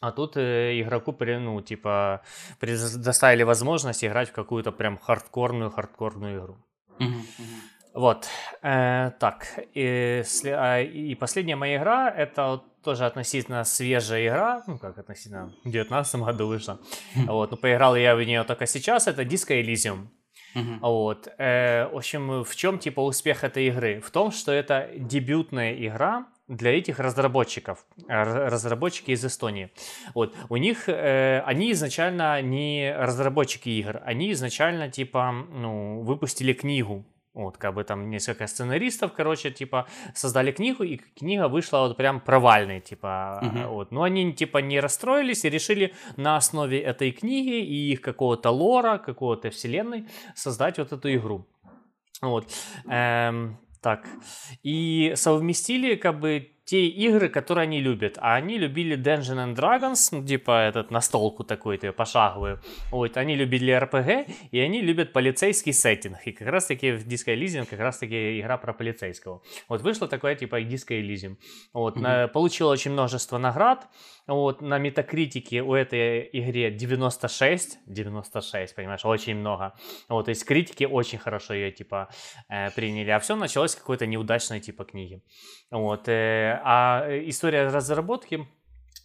А 0.00 0.12
тут 0.12 0.38
э, 0.38 0.80
игроку, 0.80 1.14
ну, 1.20 1.60
типа, 1.60 2.22
предоставили 2.60 3.42
возможность 3.42 4.02
играть 4.02 4.30
в 4.30 4.32
какую-то 4.32 4.72
прям 4.72 4.96
хардкорную-хардкорную 4.96 6.38
игру. 6.38 6.56
Вот, 7.98 8.28
э, 8.62 9.10
так, 9.18 9.58
и, 9.74 10.22
а, 10.46 10.80
и 10.80 11.16
последняя 11.16 11.56
моя 11.56 11.78
игра, 11.78 12.08
это 12.08 12.46
вот 12.46 12.82
тоже 12.84 13.06
относительно 13.06 13.64
свежая 13.64 14.28
игра, 14.28 14.62
ну 14.68 14.78
как 14.78 14.98
относительно, 14.98 15.46
в 15.64 15.70
2019 15.70 16.20
году 16.20 16.46
вышла. 16.46 16.78
Вот, 17.16 17.50
но 17.50 17.56
поиграл 17.56 17.96
я 17.96 18.14
в 18.14 18.22
нее 18.22 18.44
только 18.44 18.66
сейчас, 18.66 19.08
это 19.08 19.22
Disco 19.22 19.60
Elysium. 19.60 20.06
Uh-huh. 20.54 20.78
Вот. 20.80 21.28
Э, 21.38 21.88
в 21.92 21.96
общем, 21.96 22.44
в 22.44 22.54
чем 22.54 22.78
типа 22.78 23.00
успех 23.00 23.42
этой 23.42 23.66
игры? 23.66 24.00
В 24.00 24.12
том, 24.12 24.30
что 24.30 24.52
это 24.52 24.88
дебютная 24.96 25.74
игра 25.74 26.28
для 26.46 26.78
этих 26.78 27.00
разработчиков, 27.00 27.84
разработчики 28.06 29.10
из 29.10 29.24
Эстонии. 29.24 29.72
Вот. 30.14 30.36
У 30.48 30.56
них, 30.56 30.88
э, 30.88 31.42
они 31.44 31.72
изначально 31.72 32.40
не 32.42 32.94
разработчики 32.96 33.70
игр, 33.70 34.00
они 34.04 34.30
изначально 34.30 34.88
типа, 34.88 35.32
ну, 35.32 36.02
выпустили 36.02 36.52
книгу 36.52 37.04
вот, 37.38 37.56
как 37.56 37.74
бы 37.74 37.84
там 37.84 38.10
несколько 38.10 38.46
сценаристов, 38.46 39.12
короче, 39.12 39.50
типа, 39.50 39.86
создали 40.14 40.50
книгу, 40.50 40.82
и 40.82 40.96
книга 40.96 41.48
вышла 41.48 41.78
вот 41.78 41.96
прям 41.96 42.20
провальной, 42.20 42.80
типа, 42.80 43.40
угу. 43.42 43.74
вот. 43.74 43.92
Но 43.92 44.02
они, 44.02 44.32
типа, 44.32 44.58
не 44.58 44.80
расстроились 44.80 45.44
и 45.44 45.50
решили 45.50 45.94
на 46.16 46.36
основе 46.36 46.80
этой 46.80 47.12
книги 47.12 47.64
и 47.64 47.92
их 47.92 48.00
какого-то 48.00 48.50
лора, 48.50 48.98
какого-то 48.98 49.50
вселенной 49.50 50.08
создать 50.34 50.78
вот 50.78 50.92
эту 50.92 51.14
игру. 51.14 51.46
Вот. 52.20 52.46
Эм, 52.90 53.58
так. 53.80 54.08
И 54.64 55.12
совместили, 55.14 55.94
как 55.94 56.18
бы, 56.18 56.48
те 56.68 56.86
игры, 56.86 57.30
которые 57.30 57.62
они 57.62 57.80
любят. 57.80 58.18
А 58.20 58.34
они 58.34 58.58
любили 58.58 58.94
Dungeons 58.94 59.38
and 59.38 59.54
Dragons, 59.54 60.08
ну, 60.12 60.22
типа 60.22 60.68
этот 60.68 60.90
настолку 60.90 61.42
такой, 61.42 61.78
типа 61.78 61.94
пошаговую. 61.94 62.60
Вот, 62.90 63.16
они 63.16 63.36
любили 63.36 63.72
RPG, 63.72 64.30
и 64.50 64.60
они 64.60 64.82
любят 64.82 65.14
полицейский 65.14 65.72
сеттинг. 65.72 66.18
И 66.26 66.32
как 66.32 66.48
раз 66.48 66.66
таки 66.66 66.92
в 66.92 67.06
Disco 67.06 67.34
Elysium 67.34 67.64
как 67.64 67.80
раз 67.80 67.96
таки 67.96 68.38
игра 68.38 68.58
про 68.58 68.74
полицейского. 68.74 69.40
Вот 69.70 69.80
вышло 69.80 70.08
такое 70.08 70.34
типа 70.34 70.60
Disco 70.60 70.90
Elysium. 70.90 71.38
Вот, 71.72 71.96
mm-hmm. 71.96 72.00
на, 72.00 72.28
получила 72.28 72.72
очень 72.72 72.90
множество 72.90 73.38
наград. 73.38 73.88
Вот, 74.26 74.60
на 74.60 74.76
метакритике 74.76 75.62
у 75.62 75.72
этой 75.72 76.28
игре 76.34 76.70
96, 76.70 77.78
96, 77.86 78.74
понимаешь, 78.74 79.06
очень 79.06 79.36
много. 79.36 79.72
Вот, 80.10 80.26
то 80.26 80.28
есть 80.28 80.44
критики 80.44 80.84
очень 80.84 81.18
хорошо 81.18 81.54
ее, 81.54 81.72
типа, 81.72 82.10
э, 82.50 82.70
приняли. 82.72 83.08
А 83.08 83.20
все 83.20 83.36
началось 83.36 83.70
с 83.70 83.74
какой-то 83.74 84.06
неудачной, 84.06 84.60
типа, 84.60 84.84
книги. 84.84 85.22
Вот, 85.70 86.08
э, 86.08 86.57
а 86.64 87.06
история 87.24 87.68
разработки 87.68 88.46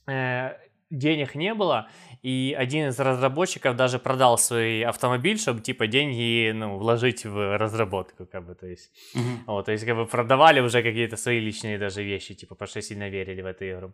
э, 0.07 0.51
денег 0.89 1.35
не 1.35 1.53
было, 1.53 1.87
и 2.21 2.55
один 2.57 2.87
из 2.87 2.99
разработчиков 2.99 3.75
даже 3.75 3.99
продал 3.99 4.37
свой 4.37 4.83
автомобиль, 4.83 5.37
чтобы 5.37 5.61
типа 5.61 5.87
деньги 5.87 6.51
ну, 6.53 6.77
вложить 6.77 7.25
в 7.25 7.57
разработку, 7.57 8.25
как 8.25 8.45
бы, 8.45 8.55
то 8.55 8.67
есть, 8.67 8.91
uh-huh. 9.15 9.43
вот, 9.47 9.65
то 9.65 9.71
есть 9.71 9.85
как 9.85 9.95
бы 9.95 10.05
продавали 10.05 10.61
уже 10.61 10.83
какие-то 10.83 11.17
свои 11.17 11.39
личные 11.39 11.77
даже 11.77 12.03
вещи, 12.03 12.33
типа, 12.33 12.55
потому 12.55 12.69
что 12.69 12.81
сильно 12.81 13.09
верили 13.09 13.41
в 13.41 13.45
эту 13.45 13.69
игру. 13.69 13.93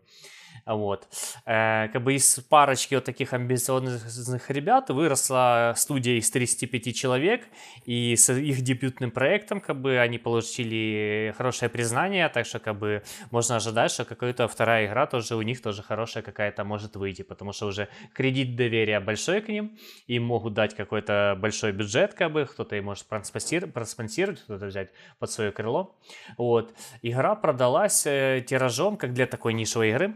Вот. 0.66 1.08
Э, 1.46 1.88
как 1.92 2.04
бы 2.04 2.14
из 2.14 2.40
парочки 2.42 2.96
вот 2.96 3.04
таких 3.04 3.34
амбициозных 3.34 4.50
ребят 4.52 4.90
выросла 4.90 5.74
студия 5.76 6.18
из 6.18 6.30
35 6.30 6.96
человек, 6.96 7.48
и 7.86 8.16
с 8.16 8.32
их 8.32 8.62
дебютным 8.62 9.12
проектом 9.12 9.62
как 9.62 9.82
бы 9.82 9.98
они 9.98 10.20
получили 10.20 11.34
хорошее 11.38 11.70
признание, 11.70 12.30
так 12.30 12.46
что 12.46 12.60
как 12.60 12.78
бы 12.78 13.04
можно 13.32 13.56
ожидать, 13.56 13.92
что 13.92 14.06
какая-то 14.06 14.48
вторая 14.48 14.86
игра 14.86 15.08
тоже 15.08 15.36
у 15.36 15.42
них 15.42 15.62
тоже 15.62 15.82
хорошая 15.82 16.24
какая-то 16.24 16.64
может 16.64 16.96
выйти, 16.96 17.24
потому 17.24 17.52
что 17.52 17.66
уже 17.68 17.88
кредит 18.14 18.56
доверия 18.56 19.00
большой 19.00 19.42
к 19.42 19.48
ним, 19.48 19.78
им 20.08 20.24
могут 20.24 20.54
дать 20.54 20.76
какой-то 20.76 21.38
большой 21.40 21.72
бюджет, 21.72 22.14
как 22.14 22.32
бы 22.32 22.46
кто-то 22.46 22.76
и 22.76 22.82
может 22.82 23.06
проспонсировать, 23.08 24.42
кто-то 24.42 24.66
взять 24.68 24.90
под 25.18 25.32
свое 25.32 25.52
крыло. 25.52 25.96
Вот. 26.38 26.74
Игра 27.02 27.36
продалась 27.36 28.06
э, 28.06 28.44
тиражом, 28.48 28.98
как 28.98 29.14
для 29.14 29.26
такой 29.26 29.54
нишевой 29.54 29.90
игры, 29.90 30.14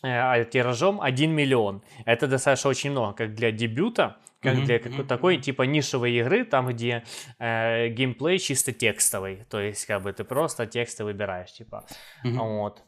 тиражом 0.00 1.00
1 1.00 1.30
миллион. 1.30 1.82
Это 2.04 2.26
достаточно 2.26 2.70
очень 2.70 2.90
много, 2.90 3.12
как 3.14 3.34
для 3.34 3.50
дебюта, 3.50 4.16
как 4.40 4.54
mm-hmm. 4.54 4.64
для 4.64 4.78
какой-то 4.78 5.04
такой 5.04 5.38
типа 5.38 5.62
нишевой 5.62 6.12
игры, 6.12 6.44
там, 6.44 6.68
где 6.68 7.02
э, 7.38 7.88
геймплей 7.88 8.38
чисто 8.38 8.72
текстовый. 8.72 9.44
То 9.50 9.60
есть, 9.60 9.86
как 9.86 10.02
бы 10.02 10.12
ты 10.12 10.24
просто 10.24 10.66
тексты 10.66 11.04
выбираешь, 11.04 11.52
типа. 11.52 11.86
Mm-hmm. 12.24 12.38
Вот. 12.38 12.82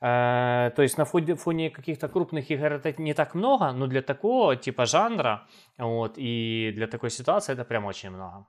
Э, 0.00 0.70
то 0.76 0.82
есть 0.82 0.98
на 0.98 1.04
фоне, 1.04 1.34
фоне 1.36 1.70
каких-то 1.70 2.08
крупных 2.08 2.50
игр 2.50 2.72
это 2.72 3.00
не 3.00 3.14
так 3.14 3.34
много, 3.34 3.72
но 3.72 3.86
для 3.86 4.02
такого 4.02 4.56
типа 4.56 4.84
жанра 4.84 5.46
вот, 5.78 6.14
и 6.16 6.72
для 6.74 6.86
такой 6.86 7.10
ситуации 7.10 7.54
это 7.54 7.64
прям 7.64 7.86
очень 7.86 8.10
много. 8.10 8.46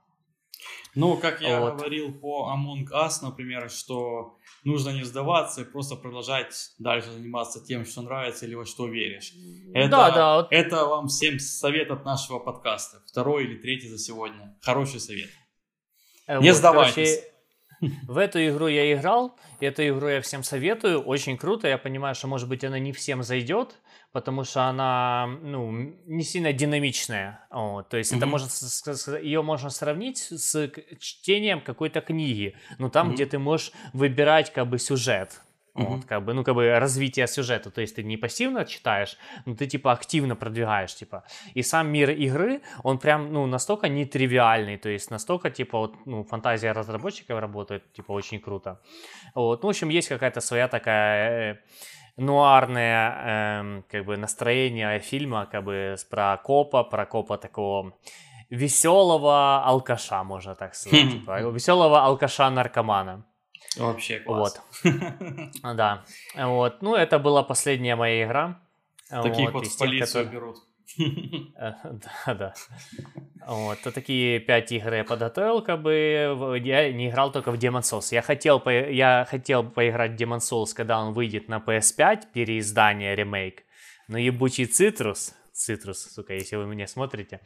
Ну, 0.98 1.16
как 1.16 1.40
я 1.40 1.60
вот. 1.60 1.76
говорил 1.76 2.12
по 2.12 2.52
Among 2.52 2.88
Us, 2.90 3.22
например, 3.22 3.70
что 3.70 4.36
нужно 4.64 4.90
не 4.90 5.04
сдаваться 5.04 5.60
и 5.60 5.64
просто 5.64 5.94
продолжать 5.94 6.72
дальше 6.80 7.12
заниматься 7.12 7.64
тем, 7.64 7.84
что 7.84 8.02
нравится 8.02 8.46
или 8.46 8.56
во 8.56 8.66
что 8.66 8.88
веришь. 8.88 9.32
Это, 9.72 9.90
да, 9.90 10.10
да. 10.10 10.48
Это 10.50 10.86
вам 10.86 11.06
всем 11.06 11.38
совет 11.38 11.92
от 11.92 12.04
нашего 12.04 12.40
подкаста. 12.40 13.00
Второй 13.06 13.44
или 13.44 13.58
третий 13.58 13.88
за 13.88 13.96
сегодня. 13.96 14.58
Хороший 14.60 14.98
совет. 14.98 15.30
Э, 16.26 16.40
не 16.40 16.50
вот, 16.50 16.56
сдавайтесь. 16.56 17.22
Короче, 17.80 17.96
в 18.08 18.18
эту 18.18 18.44
игру 18.48 18.66
я 18.66 18.92
играл, 18.92 19.36
эту 19.60 19.86
игру 19.86 20.08
я 20.08 20.20
всем 20.20 20.42
советую, 20.42 21.00
очень 21.00 21.36
круто, 21.36 21.68
я 21.68 21.78
понимаю, 21.78 22.16
что 22.16 22.26
может 22.26 22.48
быть 22.48 22.64
она 22.64 22.80
не 22.80 22.92
всем 22.92 23.22
зайдет, 23.22 23.76
потому 24.12 24.44
что 24.44 24.62
она 24.62 25.26
ну, 25.42 25.70
не 26.06 26.22
сильно 26.22 26.52
динамичная. 26.52 27.46
Вот. 27.50 27.88
То 27.88 27.96
есть 27.96 28.12
mm-hmm. 28.12 28.16
это 28.16 28.26
можно, 28.26 29.16
ее 29.18 29.42
можно 29.42 29.70
сравнить 29.70 30.18
с 30.18 30.70
чтением 30.98 31.60
какой-то 31.60 32.00
книги, 32.00 32.56
ну 32.78 32.90
там, 32.90 33.10
mm-hmm. 33.10 33.14
где 33.14 33.26
ты 33.26 33.38
можешь 33.38 33.72
выбирать 33.92 34.52
как 34.52 34.68
бы 34.68 34.78
сюжет. 34.78 35.40
Mm-hmm. 35.78 35.86
Вот, 35.86 36.04
как 36.06 36.24
бы, 36.24 36.34
ну, 36.34 36.42
как 36.42 36.54
бы 36.54 36.78
развитие 36.78 37.26
сюжета. 37.28 37.70
То 37.70 37.80
есть 37.80 37.94
ты 37.94 38.02
не 38.02 38.16
пассивно 38.16 38.64
читаешь, 38.64 39.16
но 39.46 39.54
ты, 39.54 39.66
типа, 39.66 39.92
активно 39.92 40.34
продвигаешь, 40.34 40.94
типа. 40.94 41.24
И 41.54 41.62
сам 41.62 41.88
мир 41.92 42.10
игры, 42.10 42.62
он 42.82 42.98
прям, 42.98 43.32
ну, 43.32 43.46
настолько 43.46 43.88
нетривиальный, 43.88 44.76
то 44.76 44.88
есть 44.88 45.10
настолько, 45.10 45.50
типа, 45.50 45.78
вот, 45.78 45.94
ну, 46.06 46.24
фантазия 46.24 46.72
разработчиков 46.72 47.38
работает, 47.38 47.92
типа, 47.92 48.10
очень 48.12 48.40
круто. 48.40 48.80
Вот, 49.34 49.62
ну, 49.62 49.68
в 49.68 49.70
общем, 49.70 49.88
есть 49.90 50.08
какая-то 50.08 50.40
своя 50.40 50.66
такая... 50.66 51.62
Нуарное 52.18 53.60
эм, 53.60 53.84
как 53.88 54.04
бы 54.04 54.16
настроение 54.16 54.98
фильма 54.98 55.46
как 55.46 55.64
бы 55.64 55.96
про 56.10 56.36
копа, 56.36 56.84
про 56.84 57.06
копа 57.06 57.38
такого 57.38 57.92
веселого 58.50 59.64
алкаша, 59.64 60.24
можно 60.24 60.54
так 60.54 60.74
сказать, 60.74 61.10
типа, 61.12 61.40
веселого 61.50 62.04
алкаша-наркомана. 62.04 63.24
Вообще 63.76 64.20
класс. 64.20 64.60
Вот. 64.82 64.92
Да. 65.76 66.04
Вот. 66.34 66.82
Ну, 66.82 66.94
это 66.94 67.18
была 67.18 67.42
последняя 67.42 67.96
моя 67.96 68.24
игра. 68.24 68.60
Таких 69.08 69.52
вот, 69.52 69.64
вот 69.64 69.66
в 69.66 69.78
полицию 69.78 70.24
которые... 70.24 70.40
берут. 70.40 70.56
Э, 71.60 71.72
да, 72.26 72.34
да. 72.34 72.54
Вот, 73.46 73.80
то 73.82 73.90
такие 73.92 74.40
пять 74.40 74.72
игр 74.72 74.94
я 74.94 75.04
подготовил, 75.04 75.62
как 75.62 75.82
бы 75.82 76.60
я 76.62 76.92
не 76.92 77.08
играл 77.08 77.32
только 77.32 77.50
в 77.50 77.56
Demon 77.56 77.80
Souls. 77.80 78.08
Я 78.12 78.22
хотел, 78.22 78.62
я 78.68 79.26
хотел 79.28 79.64
поиграть 79.64 80.12
в 80.12 80.14
Demon 80.14 80.38
Souls, 80.38 80.74
когда 80.74 81.00
он 81.00 81.14
выйдет 81.14 81.48
на 81.48 81.58
PS5, 81.58 82.32
переиздание, 82.32 83.14
ремейк. 83.14 83.64
Но 84.08 84.18
ебучий 84.18 84.66
Цитрус, 84.66 85.34
Цитрус, 85.52 86.12
сука, 86.14 86.34
если 86.34 86.56
вы 86.56 86.66
меня 86.66 86.86
смотрите, 86.86 87.40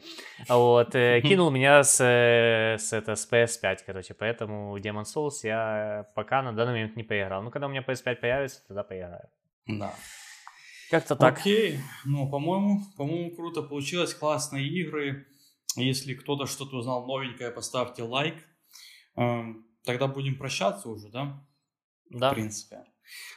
вот, 0.47 0.95
э, 0.95 1.21
кинул 1.23 1.49
меня 1.49 1.83
с, 1.83 1.99
э, 1.99 2.77
с, 2.77 2.93
это, 2.93 3.15
с 3.15 3.29
PS5, 3.29 3.79
короче, 3.85 4.13
поэтому 4.13 4.77
Demon 4.77 5.03
Souls 5.03 5.39
я 5.43 6.05
пока 6.13 6.43
на 6.43 6.53
данный 6.53 6.73
момент 6.73 6.95
не 6.95 7.03
поиграл. 7.03 7.41
Ну, 7.41 7.49
когда 7.49 7.67
у 7.67 7.69
меня 7.69 7.81
PS5 7.81 8.15
появится, 8.17 8.61
тогда 8.67 8.83
поиграю. 8.83 9.27
Да. 9.65 9.93
Как-то 10.93 11.15
так. 11.15 11.39
Окей, 11.39 11.79
ну, 12.05 12.29
по-моему, 12.29 12.81
по-моему, 12.95 13.35
круто 13.35 13.63
получилось, 13.63 14.13
классные 14.13 14.67
игры. 14.67 15.25
Если 15.75 16.13
кто-то 16.13 16.45
что-то 16.45 16.75
узнал 16.75 17.07
новенькое, 17.07 17.49
поставьте 17.49 18.03
лайк. 18.03 18.35
Эм, 19.15 19.65
тогда 19.85 20.05
будем 20.05 20.37
прощаться 20.37 20.89
уже, 20.89 21.09
да? 21.09 21.43
Да. 22.11 22.29
В 22.29 22.35
принципе. 22.35 22.83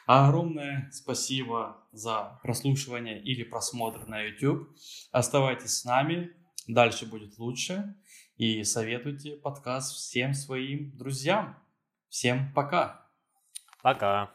Огромное 0.05 0.91
спасибо 0.93 1.89
за 1.93 2.39
прослушивание 2.43 3.23
или 3.23 3.43
просмотр 3.43 4.07
на 4.07 4.21
YouTube. 4.21 4.69
Оставайтесь 5.11 5.79
с 5.79 5.85
нами, 5.87 6.33
дальше 6.69 7.07
будет 7.07 7.39
лучше. 7.39 7.95
И 8.37 8.65
советуйте 8.65 9.35
подкаст 9.35 9.97
всем 9.97 10.35
своим 10.35 10.95
друзьям. 10.99 11.57
Всем 12.11 12.53
пока. 12.53 13.09
Пока. 13.83 14.31